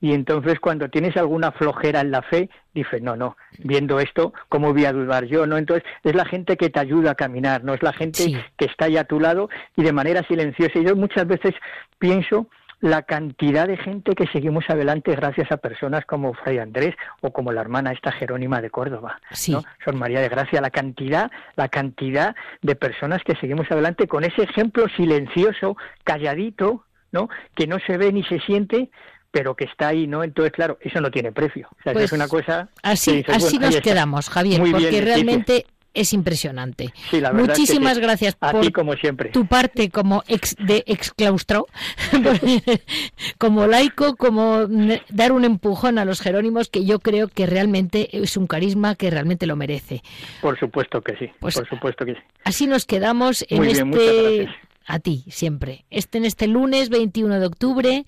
y 0.00 0.12
entonces 0.12 0.60
cuando 0.60 0.88
tienes 0.88 1.16
alguna 1.16 1.52
flojera 1.52 2.00
en 2.00 2.10
la 2.10 2.22
fe, 2.22 2.50
dices, 2.74 3.00
no, 3.02 3.16
no, 3.16 3.36
viendo 3.58 3.98
esto, 3.98 4.32
¿cómo 4.48 4.72
voy 4.72 4.84
a 4.84 4.92
dudar 4.92 5.24
yo? 5.24 5.46
no 5.46 5.56
Entonces 5.56 5.88
es 6.04 6.14
la 6.14 6.24
gente 6.24 6.56
que 6.56 6.68
te 6.68 6.80
ayuda 6.80 7.12
a 7.12 7.14
caminar, 7.14 7.64
no 7.64 7.74
es 7.74 7.82
la 7.82 7.92
gente 7.92 8.22
sí. 8.22 8.36
que 8.56 8.66
está 8.66 8.86
ahí 8.86 8.96
a 8.98 9.04
tu 9.04 9.20
lado 9.20 9.48
y 9.74 9.82
de 9.82 9.92
manera 9.92 10.22
silenciosa. 10.24 10.78
Y 10.78 10.84
yo 10.84 10.96
muchas 10.96 11.26
veces 11.26 11.54
pienso 11.98 12.48
la 12.80 13.02
cantidad 13.02 13.66
de 13.66 13.78
gente 13.78 14.14
que 14.14 14.26
seguimos 14.26 14.64
adelante 14.68 15.14
gracias 15.16 15.50
a 15.50 15.56
personas 15.56 16.04
como 16.04 16.34
Fray 16.34 16.58
Andrés 16.58 16.94
o 17.22 17.32
como 17.32 17.50
la 17.52 17.62
hermana 17.62 17.92
esta 17.92 18.12
Jerónima 18.12 18.60
de 18.60 18.70
Córdoba, 18.70 19.18
sí. 19.30 19.52
¿no? 19.52 19.62
Son 19.84 19.98
María 19.98 20.20
de 20.20 20.28
Gracia, 20.28 20.60
la 20.60 20.70
cantidad, 20.70 21.30
la 21.56 21.68
cantidad 21.68 22.36
de 22.60 22.76
personas 22.76 23.22
que 23.24 23.34
seguimos 23.36 23.70
adelante 23.70 24.06
con 24.06 24.24
ese 24.24 24.42
ejemplo 24.42 24.86
silencioso, 24.94 25.76
calladito, 26.04 26.84
¿no? 27.12 27.30
Que 27.54 27.66
no 27.66 27.78
se 27.78 27.96
ve 27.96 28.12
ni 28.12 28.22
se 28.24 28.40
siente, 28.40 28.90
pero 29.30 29.54
que 29.54 29.64
está 29.64 29.88
ahí, 29.88 30.06
¿no? 30.06 30.24
Entonces, 30.24 30.52
claro, 30.52 30.78
eso 30.80 31.00
no 31.00 31.10
tiene 31.10 31.32
precio. 31.32 31.68
O 31.78 31.82
sea, 31.82 31.92
pues 31.92 32.06
es 32.06 32.12
una 32.12 32.28
cosa... 32.28 32.68
Así, 32.82 33.16
dices, 33.16 33.34
así 33.36 33.58
bueno, 33.58 33.72
nos 33.72 33.80
quedamos, 33.80 34.28
Javier, 34.28 34.60
Muy 34.60 34.70
porque 34.70 34.88
bien, 34.88 35.04
realmente... 35.04 35.66
es 35.94 36.12
impresionante. 36.12 36.92
Sí, 37.10 37.20
la 37.20 37.32
Muchísimas 37.32 37.92
es 37.92 37.98
que 37.98 38.04
gracias 38.04 38.36
a 38.40 38.52
por 38.52 38.60
ti 38.60 38.70
como 38.70 38.92
siempre. 38.94 39.30
tu 39.30 39.46
parte 39.46 39.88
como 39.90 40.22
ex 40.28 40.54
de 40.58 40.84
exclaustro, 40.86 41.66
como 43.38 43.66
laico, 43.66 44.16
como 44.16 44.66
dar 45.08 45.32
un 45.32 45.44
empujón 45.44 45.98
a 45.98 46.04
los 46.04 46.20
jerónimos 46.20 46.68
que 46.68 46.84
yo 46.84 46.98
creo 46.98 47.28
que 47.28 47.46
realmente 47.46 48.08
es 48.12 48.36
un 48.36 48.46
carisma 48.46 48.94
que 48.94 49.10
realmente 49.10 49.46
lo 49.46 49.56
merece. 49.56 50.02
Por 50.42 50.58
supuesto 50.58 51.00
que 51.00 51.16
sí, 51.16 51.30
pues 51.40 51.54
por 51.54 51.68
supuesto 51.68 52.04
que 52.04 52.12
sí. 52.14 52.20
Así 52.44 52.66
nos 52.66 52.84
quedamos 52.84 53.44
en 53.48 53.58
Muy 53.58 53.68
bien, 53.68 53.92
este 53.92 54.48
a 54.86 54.98
ti 54.98 55.24
siempre. 55.28 55.84
Este 55.90 56.18
en 56.18 56.24
este 56.26 56.46
lunes 56.46 56.90
21 56.90 57.40
de 57.40 57.46
octubre 57.46 58.04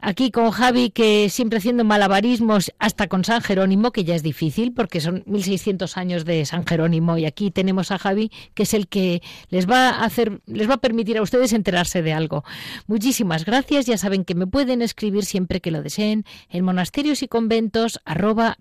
aquí 0.00 0.30
con 0.30 0.50
Javi, 0.50 0.90
que 0.90 1.28
siempre 1.28 1.58
haciendo 1.58 1.84
malabarismos 1.84 2.72
hasta 2.78 3.08
con 3.08 3.24
San 3.24 3.42
Jerónimo, 3.42 3.92
que 3.92 4.04
ya 4.04 4.14
es 4.14 4.22
difícil 4.22 4.72
porque 4.72 5.00
son 5.00 5.22
1600 5.26 5.96
años 5.96 6.24
de 6.24 6.44
San 6.44 6.66
Jerónimo 6.66 7.18
y 7.18 7.26
aquí 7.26 7.50
tenemos 7.50 7.90
a 7.90 7.98
Javi, 7.98 8.30
que 8.54 8.64
es 8.64 8.74
el 8.74 8.88
que 8.88 9.22
les 9.48 9.68
va 9.68 9.90
a 9.90 10.04
hacer, 10.04 10.40
les 10.46 10.68
va 10.68 10.74
a 10.74 10.78
permitir 10.78 11.18
a 11.18 11.22
ustedes 11.22 11.52
enterarse 11.52 12.02
de 12.02 12.12
algo. 12.12 12.44
Muchísimas 12.86 13.44
gracias, 13.44 13.86
ya 13.86 13.98
saben 13.98 14.24
que 14.24 14.34
me 14.34 14.46
pueden 14.46 14.82
escribir 14.82 15.24
siempre 15.24 15.60
que 15.60 15.70
lo 15.70 15.82
deseen 15.82 16.24
en 16.48 16.64
monasterios 16.64 17.22
y 17.22 17.28
conventos 17.28 18.00
arroba. 18.04 18.56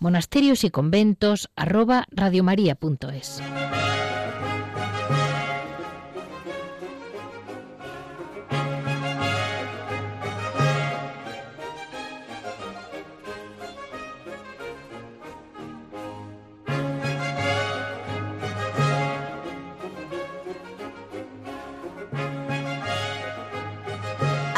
Monasterios 0.00 0.64
y 0.64 0.70
conventos 0.70 1.50
arroba 1.56 2.06
radiomaria.es. 2.10 3.42